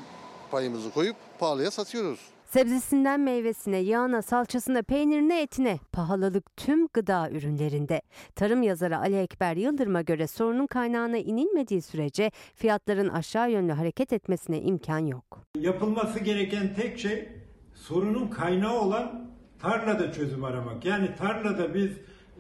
payımızı 0.52 0.92
koyup 0.92 1.16
pahalıya 1.40 1.72
satıyoruz. 1.72 2.20
Sebzesinden 2.46 3.20
meyvesine, 3.20 3.78
yağına, 3.78 4.22
salçasına, 4.22 4.82
peynirine, 4.82 5.42
etine 5.42 5.80
pahalılık 5.92 6.58
tüm 6.58 6.88
gıda 6.88 7.30
ürünlerinde. 7.30 8.02
Tarım 8.36 8.64
yazarı 8.64 8.98
Ali 8.98 9.18
Ekber 9.18 9.56
Yıldırım'a 9.56 10.02
göre 10.02 10.28
sorunun 10.28 10.68
kaynağına 10.68 11.18
inilmediği 11.18 11.82
sürece 11.82 12.32
fiyatların 12.56 13.10
aşağı 13.10 13.52
yönlü 13.52 13.72
hareket 13.72 14.14
etmesine 14.14 14.62
imkan 14.62 15.00
yok. 15.00 15.40
Yapılması 15.60 16.20
gereken 16.20 16.74
tek 16.74 17.00
şey 17.00 17.30
sorunun 17.76 18.28
kaynağı 18.28 18.80
olan 18.80 19.32
tarlada 19.60 20.12
çözüm 20.12 20.44
aramak. 20.44 20.86
Yani 20.86 21.16
tarlada 21.16 21.74
biz 21.74 21.92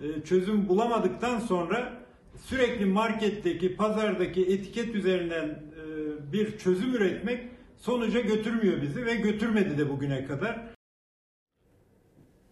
e, 0.01 0.23
çözüm 0.23 0.67
bulamadıktan 0.69 1.39
sonra 1.39 2.00
sürekli 2.45 2.85
marketteki, 2.85 3.75
pazardaki 3.75 4.41
etiket 4.41 4.95
üzerinden 4.95 5.45
e, 5.47 6.33
bir 6.33 6.57
çözüm 6.57 6.95
üretmek 6.95 7.49
sonuca 7.77 8.19
götürmüyor 8.19 8.81
bizi 8.81 9.05
ve 9.05 9.15
götürmedi 9.15 9.77
de 9.77 9.89
bugüne 9.89 10.25
kadar. 10.25 10.61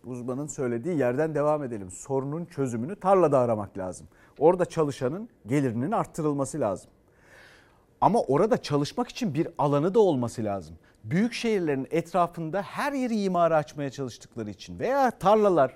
Uzmanın 0.04 0.48
söylediği 0.48 0.98
yerden 0.98 1.36
devam 1.36 1.64
edelim. 1.64 1.92
Sorunun 1.92 2.46
çözümünü 2.46 2.96
tarlada 2.96 3.40
aramak 3.40 3.78
lazım. 3.78 4.08
Orada 4.38 4.66
çalışanın 4.66 5.30
gelirinin 5.48 5.92
arttırılması 5.92 6.60
lazım. 6.60 6.92
Ama 8.02 8.22
orada 8.22 8.62
çalışmak 8.62 9.10
için 9.10 9.34
bir 9.34 9.48
alanı 9.58 9.94
da 9.94 10.00
olması 10.00 10.44
lazım. 10.44 10.76
Büyük 11.04 11.34
şehirlerin 11.34 11.88
etrafında 11.92 12.62
her 12.62 12.94
yeri 12.94 13.22
imara 13.22 13.58
açmaya 13.58 13.90
çalıştıkları 13.90 14.50
için 14.50 14.80
veya 14.80 15.12
tarlalar 15.12 15.74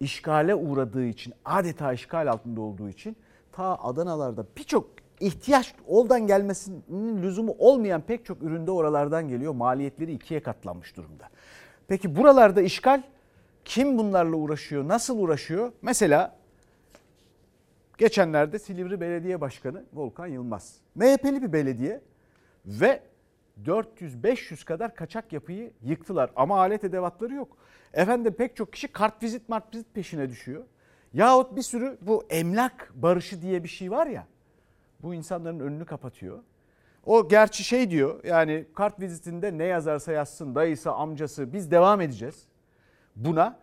işgale 0.00 0.54
uğradığı 0.54 1.04
için, 1.04 1.34
adeta 1.44 1.92
işgal 1.92 2.30
altında 2.30 2.60
olduğu 2.60 2.88
için 2.88 3.16
ta 3.56 3.78
Adanalarda 3.78 4.46
birçok 4.56 4.88
ihtiyaç 5.20 5.74
oldan 5.86 6.26
gelmesinin 6.26 7.22
lüzumu 7.22 7.56
olmayan 7.58 8.00
pek 8.00 8.24
çok 8.24 8.42
üründe 8.42 8.70
oralardan 8.70 9.28
geliyor. 9.28 9.54
Maliyetleri 9.54 10.12
ikiye 10.12 10.42
katlanmış 10.42 10.96
durumda. 10.96 11.28
Peki 11.88 12.16
buralarda 12.16 12.62
işgal 12.62 13.02
kim 13.64 13.98
bunlarla 13.98 14.36
uğraşıyor, 14.36 14.88
nasıl 14.88 15.18
uğraşıyor? 15.18 15.72
Mesela 15.82 16.36
geçenlerde 17.98 18.58
Silivri 18.58 19.00
Belediye 19.00 19.40
Başkanı 19.40 19.84
Volkan 19.92 20.26
Yılmaz. 20.26 20.76
MHP'li 20.94 21.42
bir 21.42 21.52
belediye 21.52 22.00
ve 22.66 23.02
400-500 23.64 24.64
kadar 24.64 24.94
kaçak 24.94 25.32
yapıyı 25.32 25.72
yıktılar 25.82 26.30
ama 26.36 26.58
alet 26.58 26.84
edevatları 26.84 27.34
yok. 27.34 27.56
Efendim 27.92 28.34
pek 28.38 28.56
çok 28.56 28.72
kişi 28.72 28.88
kart 28.88 29.22
vizit 29.22 29.48
mart 29.48 29.74
vizit 29.74 29.94
peşine 29.94 30.28
düşüyor. 30.28 30.64
Yahut 31.14 31.56
bir 31.56 31.62
sürü 31.62 31.98
bu 32.00 32.24
emlak 32.30 32.92
barışı 32.94 33.42
diye 33.42 33.64
bir 33.64 33.68
şey 33.68 33.90
var 33.90 34.06
ya 34.06 34.26
bu 35.02 35.14
insanların 35.14 35.60
önünü 35.60 35.84
kapatıyor. 35.84 36.38
O 37.06 37.28
gerçi 37.28 37.64
şey 37.64 37.90
diyor 37.90 38.24
yani 38.24 38.66
kart 38.74 39.00
vizitinde 39.00 39.58
ne 39.58 39.64
yazarsa 39.64 40.12
yazsın 40.12 40.54
dayısı 40.54 40.92
amcası 40.92 41.52
biz 41.52 41.70
devam 41.70 42.00
edeceğiz 42.00 42.42
buna. 43.16 43.58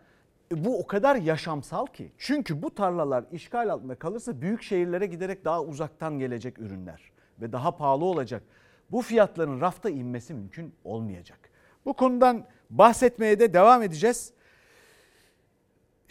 E, 0.52 0.64
Bu 0.64 0.78
o 0.78 0.86
kadar 0.86 1.16
yaşamsal 1.16 1.86
ki. 1.86 2.12
Çünkü 2.18 2.62
bu 2.62 2.74
tarlalar 2.74 3.24
işgal 3.32 3.68
altında 3.68 3.94
kalırsa 3.94 4.40
büyük 4.40 4.62
şehirlere 4.62 5.06
giderek 5.06 5.44
daha 5.44 5.62
uzaktan 5.62 6.18
gelecek 6.18 6.58
ürünler 6.58 7.12
ve 7.40 7.52
daha 7.52 7.76
pahalı 7.76 8.04
olacak. 8.04 8.42
Bu 8.90 9.02
fiyatların 9.02 9.60
rafta 9.60 9.90
inmesi 9.90 10.34
mümkün 10.34 10.74
olmayacak. 10.84 11.38
Bu 11.84 11.94
konudan 11.94 12.44
bahsetmeye 12.70 13.40
de 13.40 13.52
devam 13.52 13.82
edeceğiz. 13.82 14.32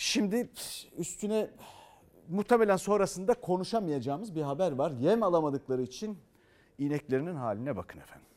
Şimdi 0.04 0.50
üstüne 0.98 1.50
muhtemelen 2.30 2.76
sonrasında 2.76 3.34
konuşamayacağımız 3.34 4.36
bir 4.36 4.42
haber 4.42 4.72
var. 4.72 4.92
Yem 5.00 5.24
alamadıkları 5.24 5.82
için 5.82 6.18
ineklerinin 6.78 7.36
haline 7.36 7.76
bakın 7.76 8.00
efendim. 8.00 8.28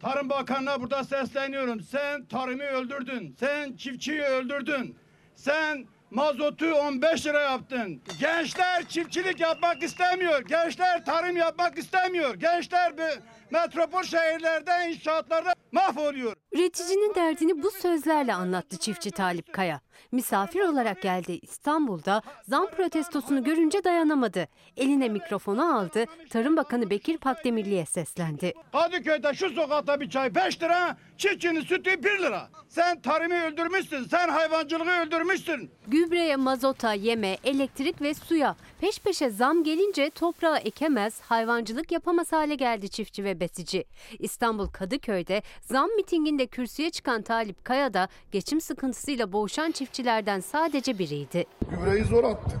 Tarım 0.00 0.30
Bakanı'na 0.30 0.80
burada 0.80 1.04
sesleniyorum. 1.04 1.80
Sen 1.80 2.24
tarımı 2.24 2.62
öldürdün. 2.62 3.36
Sen 3.40 3.76
çiftçiyi 3.76 4.22
öldürdün. 4.22 4.96
Sen 5.34 5.86
mazotu 6.10 6.74
15 6.74 7.26
lira 7.26 7.40
yaptın. 7.40 8.02
Gençler 8.20 8.88
çiftçilik 8.88 9.40
yapmak 9.40 9.82
istemiyor. 9.82 10.40
Gençler 10.40 11.04
tarım 11.04 11.36
yapmak 11.36 11.78
istemiyor. 11.78 12.34
Gençler 12.34 12.98
bir 12.98 13.20
metropol 13.50 14.02
şehirlerde, 14.02 14.90
inşaatlarda 14.90 15.54
mahvoluyor. 15.72 16.36
Üreticinin 16.52 17.14
derdini 17.14 17.62
bu 17.62 17.70
sözlerle 17.70 18.34
anlattı 18.34 18.76
çiftçi 18.76 19.10
Talip 19.10 19.52
Kaya. 19.52 19.83
Misafir 20.12 20.60
olarak 20.60 21.02
geldi 21.02 21.38
İstanbul'da 21.42 22.22
zam 22.48 22.66
protestosunu 22.66 23.44
görünce 23.44 23.84
dayanamadı. 23.84 24.48
Eline 24.76 25.08
mikrofonu 25.08 25.76
aldı, 25.76 26.04
Tarım 26.30 26.56
Bakanı 26.56 26.90
Bekir 26.90 27.18
Pakdemirli'ye 27.18 27.86
seslendi. 27.86 28.52
Kadıköy'de 28.72 29.34
şu 29.34 29.50
sokakta 29.50 30.00
bir 30.00 30.10
çay 30.10 30.34
5 30.34 30.62
lira, 30.62 30.96
çiftçinin 31.18 31.60
sütü 31.60 32.04
1 32.04 32.18
lira. 32.18 32.48
Sen 32.68 33.00
tarımı 33.00 33.44
öldürmüşsün, 33.44 34.04
sen 34.04 34.28
hayvancılığı 34.28 35.00
öldürmüşsün. 35.00 35.70
Gübreye, 35.86 36.36
mazota, 36.36 36.92
yeme, 36.92 37.36
elektrik 37.44 38.02
ve 38.02 38.14
suya 38.14 38.56
peş 38.80 38.98
peşe 38.98 39.30
zam 39.30 39.64
gelince 39.64 40.10
toprağı 40.10 40.58
ekemez, 40.58 41.20
hayvancılık 41.20 41.92
yapamaz 41.92 42.32
hale 42.32 42.54
geldi 42.54 42.88
çiftçi 42.88 43.24
ve 43.24 43.40
besici. 43.40 43.84
İstanbul 44.18 44.66
Kadıköy'de 44.66 45.42
zam 45.60 45.90
mitinginde 45.96 46.46
kürsüye 46.46 46.90
çıkan 46.90 47.22
Talip 47.22 47.64
Kaya 47.64 47.94
da 47.94 48.08
geçim 48.32 48.60
sıkıntısıyla 48.60 49.32
boğuşan 49.32 49.70
çiftçilerden 49.84 50.40
sadece 50.40 50.98
biriydi. 50.98 51.44
Gübreyi 51.70 52.04
zor 52.04 52.24
attık. 52.24 52.60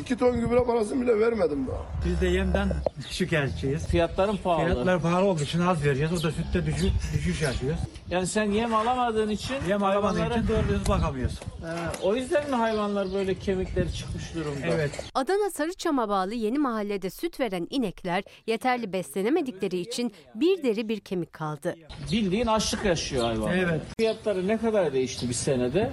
İki 0.00 0.16
ton 0.16 0.40
gübre 0.40 0.64
parasını 0.64 1.02
bile 1.02 1.20
vermedim 1.20 1.66
daha. 1.66 1.78
Biz 2.06 2.20
de 2.20 2.26
yemden 2.26 2.68
şikayetçiyiz. 3.10 3.86
Fiyatların 3.86 4.36
pahalı. 4.36 4.64
Fiyatlar 4.72 5.02
pahalı 5.02 5.24
olduğu 5.24 5.42
için 5.42 5.60
az 5.60 5.84
vereceğiz. 5.84 6.12
O 6.12 6.22
da 6.22 6.32
sütte 6.32 6.66
düşüş, 6.66 6.84
düşüş 7.14 7.42
yaşıyoruz. 7.42 7.80
Yani 8.10 8.26
sen 8.26 8.50
yem 8.50 8.74
alamadığın 8.74 9.28
için 9.28 9.56
Yem 9.68 9.82
alamadığın 9.84 10.20
hayvanlara- 10.20 10.38
için 10.38 10.48
doğru 10.48 10.68
düz 10.80 10.88
bakamıyoruz. 10.88 11.40
He, 11.40 12.06
o 12.06 12.16
yüzden 12.16 12.50
mi 12.50 12.56
hayvanlar 12.56 13.12
böyle 13.14 13.34
kemikleri 13.34 13.94
çıkmış 13.94 14.34
durumda? 14.34 14.66
Evet. 14.66 15.04
Adana 15.14 15.50
Sarıçam'a 15.50 16.08
bağlı 16.08 16.34
yeni 16.34 16.58
mahallede 16.58 17.10
süt 17.10 17.40
veren 17.40 17.66
inekler 17.70 18.24
yeterli 18.46 18.92
beslenemedikleri 18.92 19.78
için 19.80 20.12
bir 20.34 20.62
deri 20.62 20.88
bir 20.88 21.00
kemik 21.00 21.32
kaldı. 21.32 21.74
Bildiğin 22.12 22.46
açlık 22.46 22.84
yaşıyor 22.84 23.24
hayvan. 23.24 23.52
Evet. 23.58 23.80
Fiyatları 23.98 24.48
ne 24.48 24.58
kadar 24.58 24.92
değişti 24.92 25.28
bir 25.28 25.34
senede? 25.34 25.90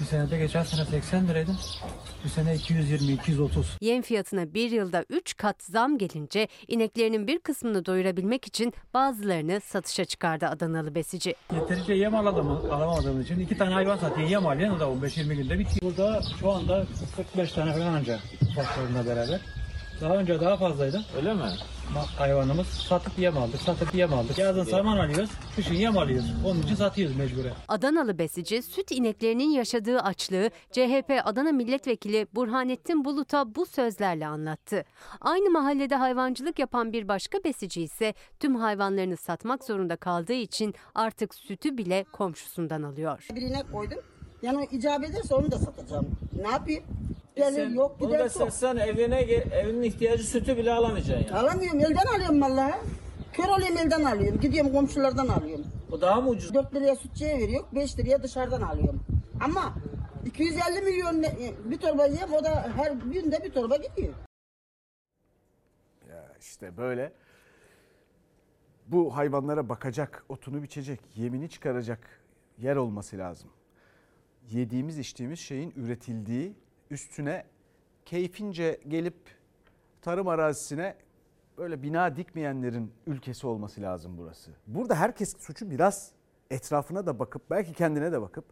Bir 0.00 0.04
senede 0.04 0.38
geçen 0.38 0.62
sene 0.62 0.84
80 0.84 1.28
liraydı. 1.28 1.50
Bu 2.26 2.30
sene 2.30 2.54
220-230. 2.54 3.64
Yem 3.80 4.02
fiyatına 4.02 4.54
bir 4.54 4.70
yılda 4.70 5.04
3 5.10 5.36
kat 5.36 5.62
zam 5.62 5.98
gelince 5.98 6.48
ineklerinin 6.68 7.26
bir 7.26 7.38
kısmını 7.38 7.86
doyurabilmek 7.86 8.46
için 8.46 8.74
bazılarını 8.94 9.60
satışa 9.60 10.04
çıkardı 10.04 10.46
Adanalı 10.46 10.94
besici. 10.94 11.34
Yeterince 11.54 11.94
yem 11.94 12.14
alamadığımız, 12.14 12.64
alamadığımız 12.64 13.24
için 13.24 13.40
iki 13.40 13.58
tane 13.58 13.72
hayvan 13.74 13.96
satıyor. 13.96 14.28
Yem 14.28 14.46
alayan 14.46 14.76
o 14.76 14.80
da 14.80 14.84
15-20 14.84 15.34
günde 15.34 15.58
bitiyor. 15.58 15.82
Burada 15.82 16.22
şu 16.40 16.50
anda 16.50 16.86
45 17.16 17.52
tane 17.52 17.72
falan 17.72 17.94
ancak 17.94 18.20
ufaklarına 18.42 19.06
beraber. 19.06 19.40
Daha 20.00 20.16
önce 20.16 20.40
daha 20.40 20.56
fazlaydı. 20.56 21.02
Öyle 21.16 21.34
mi? 21.34 21.42
Hayvanımız 22.18 22.66
satıp 22.66 23.18
yem 23.18 23.38
aldık, 23.38 23.60
satıp 23.60 23.94
yem 23.94 24.14
aldık. 24.14 24.38
Yazın 24.38 24.64
saman 24.64 24.98
alıyoruz, 24.98 25.30
kışın 25.56 25.74
yem 25.74 25.98
alıyoruz. 25.98 26.34
Onun 26.46 26.62
için 26.62 26.74
satıyoruz 26.74 27.16
mecburen. 27.16 27.52
Adanalı 27.68 28.18
besici 28.18 28.62
süt 28.62 28.92
ineklerinin 28.92 29.50
yaşadığı 29.50 30.00
açlığı 30.00 30.50
CHP 30.72 31.12
Adana 31.24 31.52
Milletvekili 31.52 32.26
Burhanettin 32.34 33.04
Bulut'a 33.04 33.54
bu 33.54 33.66
sözlerle 33.66 34.26
anlattı. 34.26 34.84
Aynı 35.20 35.50
mahallede 35.50 35.94
hayvancılık 35.96 36.58
yapan 36.58 36.92
bir 36.92 37.08
başka 37.08 37.38
besici 37.44 37.82
ise 37.82 38.14
tüm 38.40 38.56
hayvanlarını 38.56 39.16
satmak 39.16 39.64
zorunda 39.64 39.96
kaldığı 39.96 40.32
için 40.32 40.74
artık 40.94 41.34
sütü 41.34 41.78
bile 41.78 42.04
komşusundan 42.12 42.82
alıyor. 42.82 43.26
Birine 43.34 43.62
koydum. 43.72 43.98
Yani 44.42 44.68
icap 44.72 45.04
ederse 45.04 45.34
onu 45.34 45.50
da 45.50 45.58
satacağım. 45.58 46.06
Ne 46.42 46.48
yapayım? 46.50 46.84
Gelir 47.36 47.68
yok 47.68 48.00
gider 48.00 48.18
da 48.18 48.28
çok. 48.28 48.32
satsan 48.32 48.76
evine 48.76 49.20
ge- 49.22 49.54
evinin 49.54 49.82
ihtiyacı 49.82 50.24
sütü 50.24 50.56
bile 50.56 50.72
alamayacaksın 50.72 51.26
yani. 51.34 51.38
Alamıyorum 51.38 51.80
elden 51.80 52.14
alıyorum 52.16 52.40
vallahi. 52.42 52.74
Kör 53.32 53.44
olayım 53.48 53.76
elden 53.76 54.04
alıyorum. 54.04 54.40
Gidiyorum 54.40 54.72
komşulardan 54.72 55.28
alıyorum. 55.28 55.66
O 55.92 56.00
daha 56.00 56.20
mı 56.20 56.28
ucuz? 56.28 56.54
4 56.54 56.74
liraya 56.74 56.96
sütçüye 56.96 57.38
veriyor, 57.38 57.64
5 57.74 57.98
liraya 57.98 58.22
dışarıdan 58.22 58.60
alıyorum. 58.62 59.02
Ama 59.44 59.74
250 60.26 60.82
milyon 60.82 61.22
ne- 61.22 61.36
bir 61.64 61.78
torba 61.78 62.06
yem 62.06 62.32
o 62.32 62.44
da 62.44 62.72
her 62.76 62.92
günde 62.92 63.44
bir 63.44 63.50
torba 63.50 63.76
gidiyor. 63.76 64.14
Ya 66.10 66.32
işte 66.40 66.76
böyle 66.76 67.12
bu 68.86 69.16
hayvanlara 69.16 69.68
bakacak, 69.68 70.24
otunu 70.28 70.62
biçecek, 70.62 71.00
yemini 71.16 71.50
çıkaracak 71.50 71.98
yer 72.58 72.76
olması 72.76 73.18
lazım. 73.18 73.50
Yediğimiz 74.50 74.98
içtiğimiz 74.98 75.38
şeyin 75.40 75.72
üretildiği 75.76 76.52
üstüne 76.90 77.44
keyfince 78.04 78.80
gelip 78.88 79.16
tarım 80.02 80.28
arazisine 80.28 80.96
böyle 81.58 81.82
bina 81.82 82.16
dikmeyenlerin 82.16 82.92
ülkesi 83.06 83.46
olması 83.46 83.82
lazım 83.82 84.18
burası. 84.18 84.50
Burada 84.66 84.94
herkes 84.94 85.36
suçu 85.38 85.70
biraz 85.70 86.12
etrafına 86.50 87.06
da 87.06 87.18
bakıp 87.18 87.50
belki 87.50 87.72
kendine 87.72 88.12
de 88.12 88.20
bakıp 88.20 88.44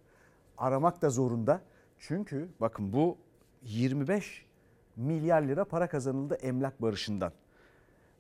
aramak 0.59 1.03
da 1.03 1.11
zorunda. 1.11 1.61
Çünkü 1.99 2.49
bakın 2.61 2.93
bu 2.93 3.18
25 3.62 4.47
milyar 4.97 5.43
lira 5.43 5.64
para 5.64 5.89
kazanıldı 5.89 6.35
emlak 6.35 6.82
barışından. 6.82 7.32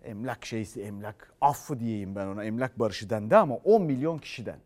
Emlak 0.04 0.46
şeysi 0.46 0.82
emlak 0.82 1.32
affı 1.40 1.80
diyeyim 1.80 2.16
ben 2.16 2.26
ona 2.26 2.44
emlak 2.44 2.78
barışı 2.78 3.10
dendi 3.10 3.36
ama 3.36 3.54
10 3.54 3.82
milyon 3.82 4.18
kişiden. 4.18 4.58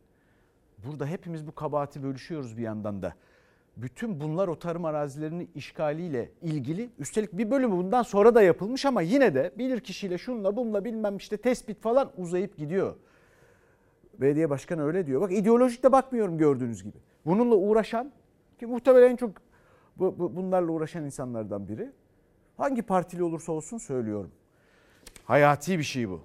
burada 0.86 1.06
hepimiz 1.06 1.46
bu 1.46 1.54
kabahati 1.54 2.02
bölüşüyoruz 2.02 2.56
bir 2.56 2.62
yandan 2.62 3.02
da. 3.02 3.14
Bütün 3.82 4.20
bunlar 4.20 4.48
o 4.48 4.58
tarım 4.58 4.84
arazilerinin 4.84 5.50
işgaliyle 5.54 6.30
ilgili. 6.42 6.90
Üstelik 6.98 7.32
bir 7.32 7.50
bölümü 7.50 7.76
bundan 7.76 8.02
sonra 8.02 8.34
da 8.34 8.42
yapılmış 8.42 8.86
ama 8.86 9.02
yine 9.02 9.34
de 9.34 9.52
bilir 9.58 9.80
kişiyle 9.80 10.18
şunla 10.18 10.56
bunla 10.56 10.84
bilmem 10.84 11.16
işte 11.16 11.36
tespit 11.36 11.80
falan 11.82 12.10
uzayıp 12.16 12.56
gidiyor. 12.56 12.94
Belediye 14.20 14.50
başkanı 14.50 14.84
öyle 14.86 15.06
diyor. 15.06 15.20
Bak 15.20 15.32
ideolojik 15.32 15.82
de 15.84 15.92
bakmıyorum 15.92 16.38
gördüğünüz 16.38 16.82
gibi. 16.84 16.96
Bununla 17.26 17.54
uğraşan 17.54 18.12
ki 18.58 18.66
muhtemelen 18.66 19.10
en 19.10 19.16
çok 19.16 19.30
bu, 19.96 20.18
bu- 20.18 20.36
bunlarla 20.36 20.72
uğraşan 20.72 21.04
insanlardan 21.04 21.68
biri. 21.68 21.90
Hangi 22.56 22.82
partili 22.82 23.22
olursa 23.22 23.52
olsun 23.52 23.78
söylüyorum. 23.78 24.30
Hayati 25.24 25.78
bir 25.78 25.82
şey 25.84 26.08
bu. 26.08 26.20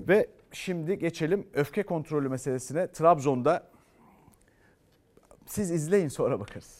Ve 0.00 0.26
şimdi 0.52 0.98
geçelim 0.98 1.46
öfke 1.54 1.82
kontrolü 1.82 2.28
meselesine. 2.28 2.86
Trabzon'da 2.92 3.62
siz 5.48 5.70
izleyin 5.70 6.08
sonra 6.08 6.40
bakarız. 6.40 6.78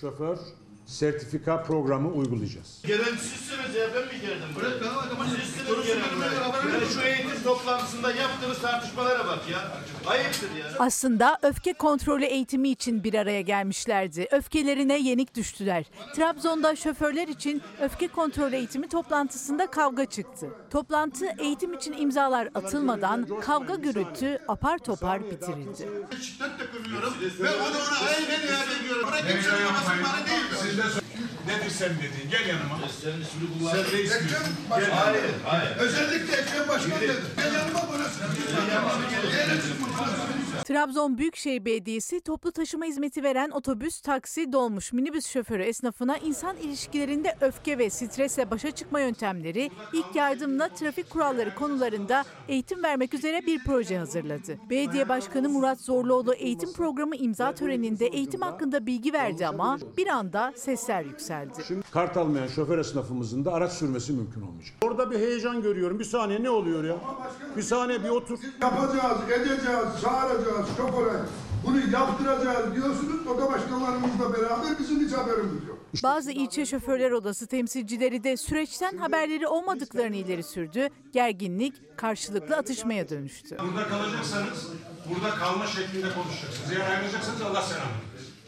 Şoför 0.00 0.38
sertifika 0.86 1.62
programı 1.62 2.08
uygulayacağız. 2.08 2.82
Gelen 2.86 3.16
sizsiniz 3.16 3.74
ya 3.74 3.88
ben 3.94 4.06
mi 4.06 4.20
geldim? 4.20 4.48
Bırak 4.56 4.80
bana 4.84 4.96
bak 4.96 5.08
ama 5.12 5.24
sizsiniz 5.26 5.86
gelen 5.86 6.88
şu 6.94 7.00
eğitim 7.00 7.42
toplantısında 7.44 8.12
yaptığınız 8.12 8.60
tartışmalara 8.60 9.26
bak 9.26 9.48
ya. 9.50 9.72
Ayıptır 10.06 10.50
ya. 10.56 10.66
Aslında 10.78 11.38
öfke 11.42 11.72
kontrolü 11.72 12.24
eğitimi 12.24 12.68
için 12.68 13.04
bir 13.04 13.14
araya 13.14 13.40
gelmişlerdi. 13.40 14.28
Öfkelerine 14.30 14.98
yenik 14.98 15.34
düştüler. 15.36 15.84
Trabzon'da 16.16 16.76
şoförler 16.76 17.28
için 17.28 17.62
öfke 17.80 18.08
kontrolü 18.08 18.56
eğitimi 18.56 18.88
toplantısında 18.88 19.66
kavga 19.66 20.04
çıktı. 20.04 20.48
Toplantı 20.70 21.26
eğitim 21.38 21.74
için 21.74 21.92
imzalar 21.98 22.48
atılmadan 22.54 23.40
kavga 23.40 23.74
gürültü 23.74 24.38
apar 24.48 24.78
topar 24.78 25.24
bitirildi. 25.30 25.88
Şiddetle 26.22 26.66
kırıyorum 26.72 27.14
ve 27.40 27.50
onu 27.50 27.60
ona 27.60 28.08
aynen 28.08 28.80
ediyorum. 28.80 29.08
Kimsenin 29.16 29.64
babası 29.64 29.90
bana 30.04 30.26
değil. 30.26 31.04
Nedir 31.48 31.70
sen 31.70 31.90
dediğin? 31.98 32.30
Gel 32.30 32.48
yanıma. 32.48 32.78
Sen 33.02 33.10
ismini 33.20 33.58
kullan. 33.58 33.72
Sen 33.72 33.92
reis 33.92 34.10
misin? 34.10 34.24
Ekrem 34.26 34.42
Gel 34.68 34.70
Başkan 34.70 34.96
yanıma. 34.96 35.14
dedi. 35.14 35.32
Hayır. 35.46 35.76
Özellikle 35.76 36.36
Ekrem 36.36 36.68
Başkan 36.68 37.00
dedi. 37.00 37.12
Gel 37.36 37.54
yanıma 37.54 37.80
burası. 37.92 38.20
Trabzon 40.64 41.18
Büyükşehir 41.18 41.64
Belediyesi 41.64 42.20
toplu 42.20 42.52
taşıma 42.52 42.84
hizmeti 42.84 43.22
veren 43.22 43.50
otobüs, 43.50 44.00
taksi, 44.00 44.52
dolmuş, 44.52 44.92
minibüs 44.92 45.26
şoförü 45.26 45.62
esnafına 45.62 46.18
insan 46.18 46.56
ilişkilerinde 46.56 47.36
öfke 47.40 47.78
ve 47.78 47.90
stresle 47.90 48.50
başa 48.50 48.70
çıkma 48.70 49.00
yöntemleri, 49.00 49.70
ilk 49.92 50.14
yardımla 50.16 50.68
trafik 50.68 51.10
kuralları 51.10 51.54
konularında 51.54 52.24
eğitim 52.48 52.82
vermek 52.82 53.14
üzere 53.14 53.46
bir 53.46 53.64
proje 53.64 53.98
hazırladı. 53.98 54.58
Belediye 54.70 55.08
Başkanı 55.08 55.48
Murat 55.48 55.80
Zorluoğlu 55.80 56.34
eğitim 56.34 56.72
programı 56.72 57.16
imza 57.16 57.54
töreninde 57.54 58.06
eğitim 58.06 58.40
hakkında 58.40 58.86
bilgi 58.86 59.12
verdi 59.12 59.46
ama 59.46 59.78
bir 59.96 60.06
anda 60.06 60.52
sesler 60.56 61.02
yükseldi. 61.02 61.33
Şimdi 61.66 61.82
kart 61.90 62.16
almayan 62.16 62.46
şoför 62.46 62.78
esnafımızın 62.78 63.44
da 63.44 63.52
araç 63.52 63.72
sürmesi 63.72 64.12
mümkün 64.12 64.42
olmayacak. 64.42 64.74
Orada 64.84 65.10
bir 65.10 65.18
heyecan 65.18 65.62
görüyorum. 65.62 65.98
Bir 65.98 66.04
saniye 66.04 66.42
ne 66.42 66.50
oluyor 66.50 66.84
ya? 66.84 66.96
Bir 67.56 67.62
saniye 67.62 68.04
bir 68.04 68.08
otur. 68.08 68.38
Yapacağız, 68.60 69.18
edeceğiz, 69.30 70.00
çağıracağız 70.02 70.66
şoföre. 70.76 71.20
Bunu 71.66 71.78
yaptıracağız 71.92 72.74
diyorsunuz. 72.74 73.26
O 73.26 73.38
da 73.38 73.52
başkanlarımızla 73.52 74.32
beraber 74.32 74.78
bizim 74.78 75.00
hiç 75.06 75.12
haberimiz 75.12 75.68
yok. 75.68 75.78
Bazı 76.02 76.32
ilçe 76.32 76.66
şoförler 76.66 77.10
odası 77.10 77.46
temsilcileri 77.46 78.24
de 78.24 78.36
süreçten 78.36 78.96
haberleri 78.96 79.46
olmadıklarını 79.46 80.16
ileri 80.16 80.42
sürdü. 80.42 80.88
Gerginlik 81.12 81.98
karşılıklı 81.98 82.56
atışmaya 82.56 83.08
dönüştü. 83.08 83.56
Burada 83.72 83.88
kalacaksanız 83.88 84.68
burada 85.08 85.30
kalma 85.30 85.66
şeklinde 85.66 86.06
konuşacaksınız. 86.14 86.72
Eğer 86.72 86.90
ayrılacaksanız 86.90 87.42
Allah 87.42 87.62
selamı. 87.62 87.90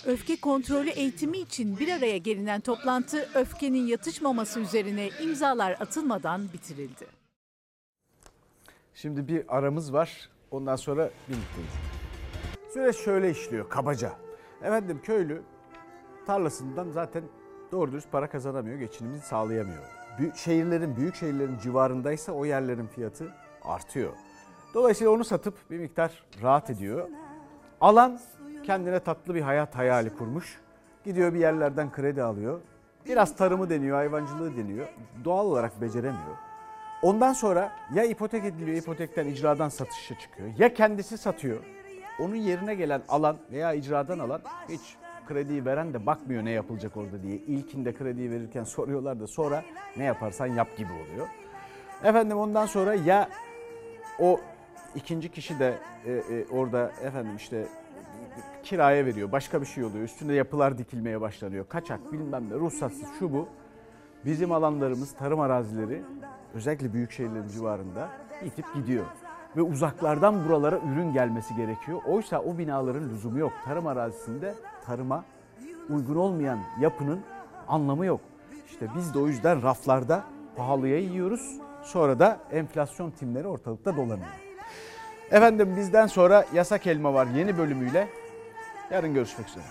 Öfke 0.06 0.40
kontrolü 0.40 0.90
eğitimi 0.90 1.38
için 1.38 1.78
bir 1.78 1.88
araya 1.88 2.18
gelinen 2.18 2.60
toplantı 2.60 3.28
öfkenin 3.34 3.86
yatışmaması 3.86 4.60
üzerine 4.60 5.08
imzalar 5.22 5.72
atılmadan 5.80 6.48
bitirildi. 6.52 7.06
Şimdi 8.94 9.28
bir 9.28 9.56
aramız 9.56 9.92
var. 9.92 10.28
Ondan 10.50 10.76
sonra 10.76 11.10
birlikteyiz. 11.28 11.72
Süreç 12.74 12.96
şöyle 12.96 13.30
işliyor 13.30 13.68
kabaca. 13.68 14.12
Efendim 14.62 15.00
köylü 15.02 15.42
tarlasından 16.26 16.90
zaten 16.90 17.24
doğru 17.72 17.92
dürüst 17.92 18.12
para 18.12 18.30
kazanamıyor, 18.30 18.78
geçinimini 18.78 19.20
sağlayamıyor. 19.20 19.84
Büyük 20.18 20.36
şehirlerin, 20.36 20.96
büyük 20.96 21.14
şehirlerin 21.14 21.58
civarındaysa 21.58 22.32
o 22.32 22.44
yerlerin 22.44 22.86
fiyatı 22.86 23.34
artıyor. 23.62 24.12
Dolayısıyla 24.74 25.12
onu 25.12 25.24
satıp 25.24 25.70
bir 25.70 25.78
miktar 25.78 26.24
rahat 26.42 26.70
ediyor. 26.70 27.08
Alan 27.80 28.20
kendine 28.66 29.00
tatlı 29.00 29.34
bir 29.34 29.40
hayat 29.40 29.76
hayali 29.76 30.16
kurmuş. 30.16 30.60
Gidiyor 31.04 31.34
bir 31.34 31.38
yerlerden 31.38 31.92
kredi 31.92 32.22
alıyor. 32.22 32.60
Biraz 33.06 33.36
tarımı 33.36 33.70
deniyor, 33.70 33.96
hayvancılığı 33.96 34.56
deniyor. 34.56 34.86
Doğal 35.24 35.46
olarak 35.46 35.80
beceremiyor. 35.80 36.36
Ondan 37.02 37.32
sonra 37.32 37.72
ya 37.94 38.04
ipotek 38.04 38.44
ediliyor, 38.44 38.76
ipotekten 38.76 39.26
icradan 39.26 39.68
satışa 39.68 40.18
çıkıyor. 40.18 40.48
Ya 40.58 40.74
kendisi 40.74 41.18
satıyor. 41.18 41.58
Onun 42.20 42.34
yerine 42.34 42.74
gelen 42.74 43.02
alan 43.08 43.36
veya 43.52 43.74
icradan 43.74 44.18
alan 44.18 44.40
hiç 44.68 44.96
krediyi 45.28 45.64
veren 45.64 45.94
de 45.94 46.06
bakmıyor 46.06 46.44
ne 46.44 46.50
yapılacak 46.50 46.96
orada 46.96 47.22
diye. 47.22 47.36
İlkinde 47.36 47.94
krediyi 47.94 48.30
verirken 48.30 48.64
soruyorlar 48.74 49.20
da 49.20 49.26
sonra 49.26 49.64
ne 49.96 50.04
yaparsan 50.04 50.46
yap 50.46 50.76
gibi 50.76 50.92
oluyor. 50.92 51.26
Efendim 52.04 52.38
ondan 52.38 52.66
sonra 52.66 52.94
ya 52.94 53.28
o 54.18 54.40
ikinci 54.94 55.28
kişi 55.28 55.58
de 55.58 55.74
e, 56.06 56.12
e, 56.12 56.46
orada 56.50 56.92
efendim 57.02 57.36
işte 57.36 57.66
kiraya 58.62 59.06
veriyor. 59.06 59.32
Başka 59.32 59.60
bir 59.60 59.66
şey 59.66 59.84
oluyor. 59.84 60.04
Üstünde 60.04 60.34
yapılar 60.34 60.78
dikilmeye 60.78 61.20
başlanıyor. 61.20 61.68
Kaçak 61.68 62.12
bilmem 62.12 62.50
ne 62.50 62.54
ruhsatsız 62.54 63.08
şu 63.18 63.32
bu. 63.32 63.48
Bizim 64.24 64.52
alanlarımız 64.52 65.14
tarım 65.14 65.40
arazileri 65.40 66.02
özellikle 66.54 66.92
büyük 66.92 67.10
şehirlerin 67.10 67.48
civarında 67.48 68.08
itip 68.44 68.74
gidiyor. 68.74 69.04
Ve 69.56 69.62
uzaklardan 69.62 70.48
buralara 70.48 70.78
ürün 70.78 71.12
gelmesi 71.12 71.56
gerekiyor. 71.56 72.00
Oysa 72.06 72.40
o 72.40 72.58
binaların 72.58 73.08
lüzumu 73.08 73.38
yok. 73.38 73.52
Tarım 73.64 73.86
arazisinde 73.86 74.54
tarıma 74.86 75.24
uygun 75.90 76.16
olmayan 76.16 76.58
yapının 76.80 77.20
anlamı 77.68 78.06
yok. 78.06 78.20
İşte 78.66 78.88
biz 78.96 79.14
de 79.14 79.18
o 79.18 79.26
yüzden 79.26 79.62
raflarda 79.62 80.24
pahalıya 80.56 80.98
yiyoruz. 80.98 81.58
Sonra 81.82 82.18
da 82.18 82.38
enflasyon 82.52 83.10
timleri 83.10 83.46
ortalıkta 83.46 83.96
dolanıyor. 83.96 84.46
Efendim 85.30 85.74
bizden 85.76 86.06
sonra 86.06 86.44
Yasak 86.54 86.86
Elma 86.86 87.14
var 87.14 87.26
yeni 87.26 87.58
bölümüyle. 87.58 88.08
Yarın 88.90 89.14
görüşmek 89.14 89.48
üzere. 89.48 89.64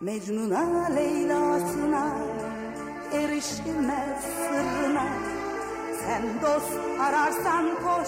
Mecnun'a 0.00 0.86
Leyla'sına 0.94 2.16
erişilmez 3.12 4.24
sırrına 4.24 5.06
Sen 6.06 6.22
dost 6.42 7.00
ararsan 7.00 7.66
koş 7.82 7.90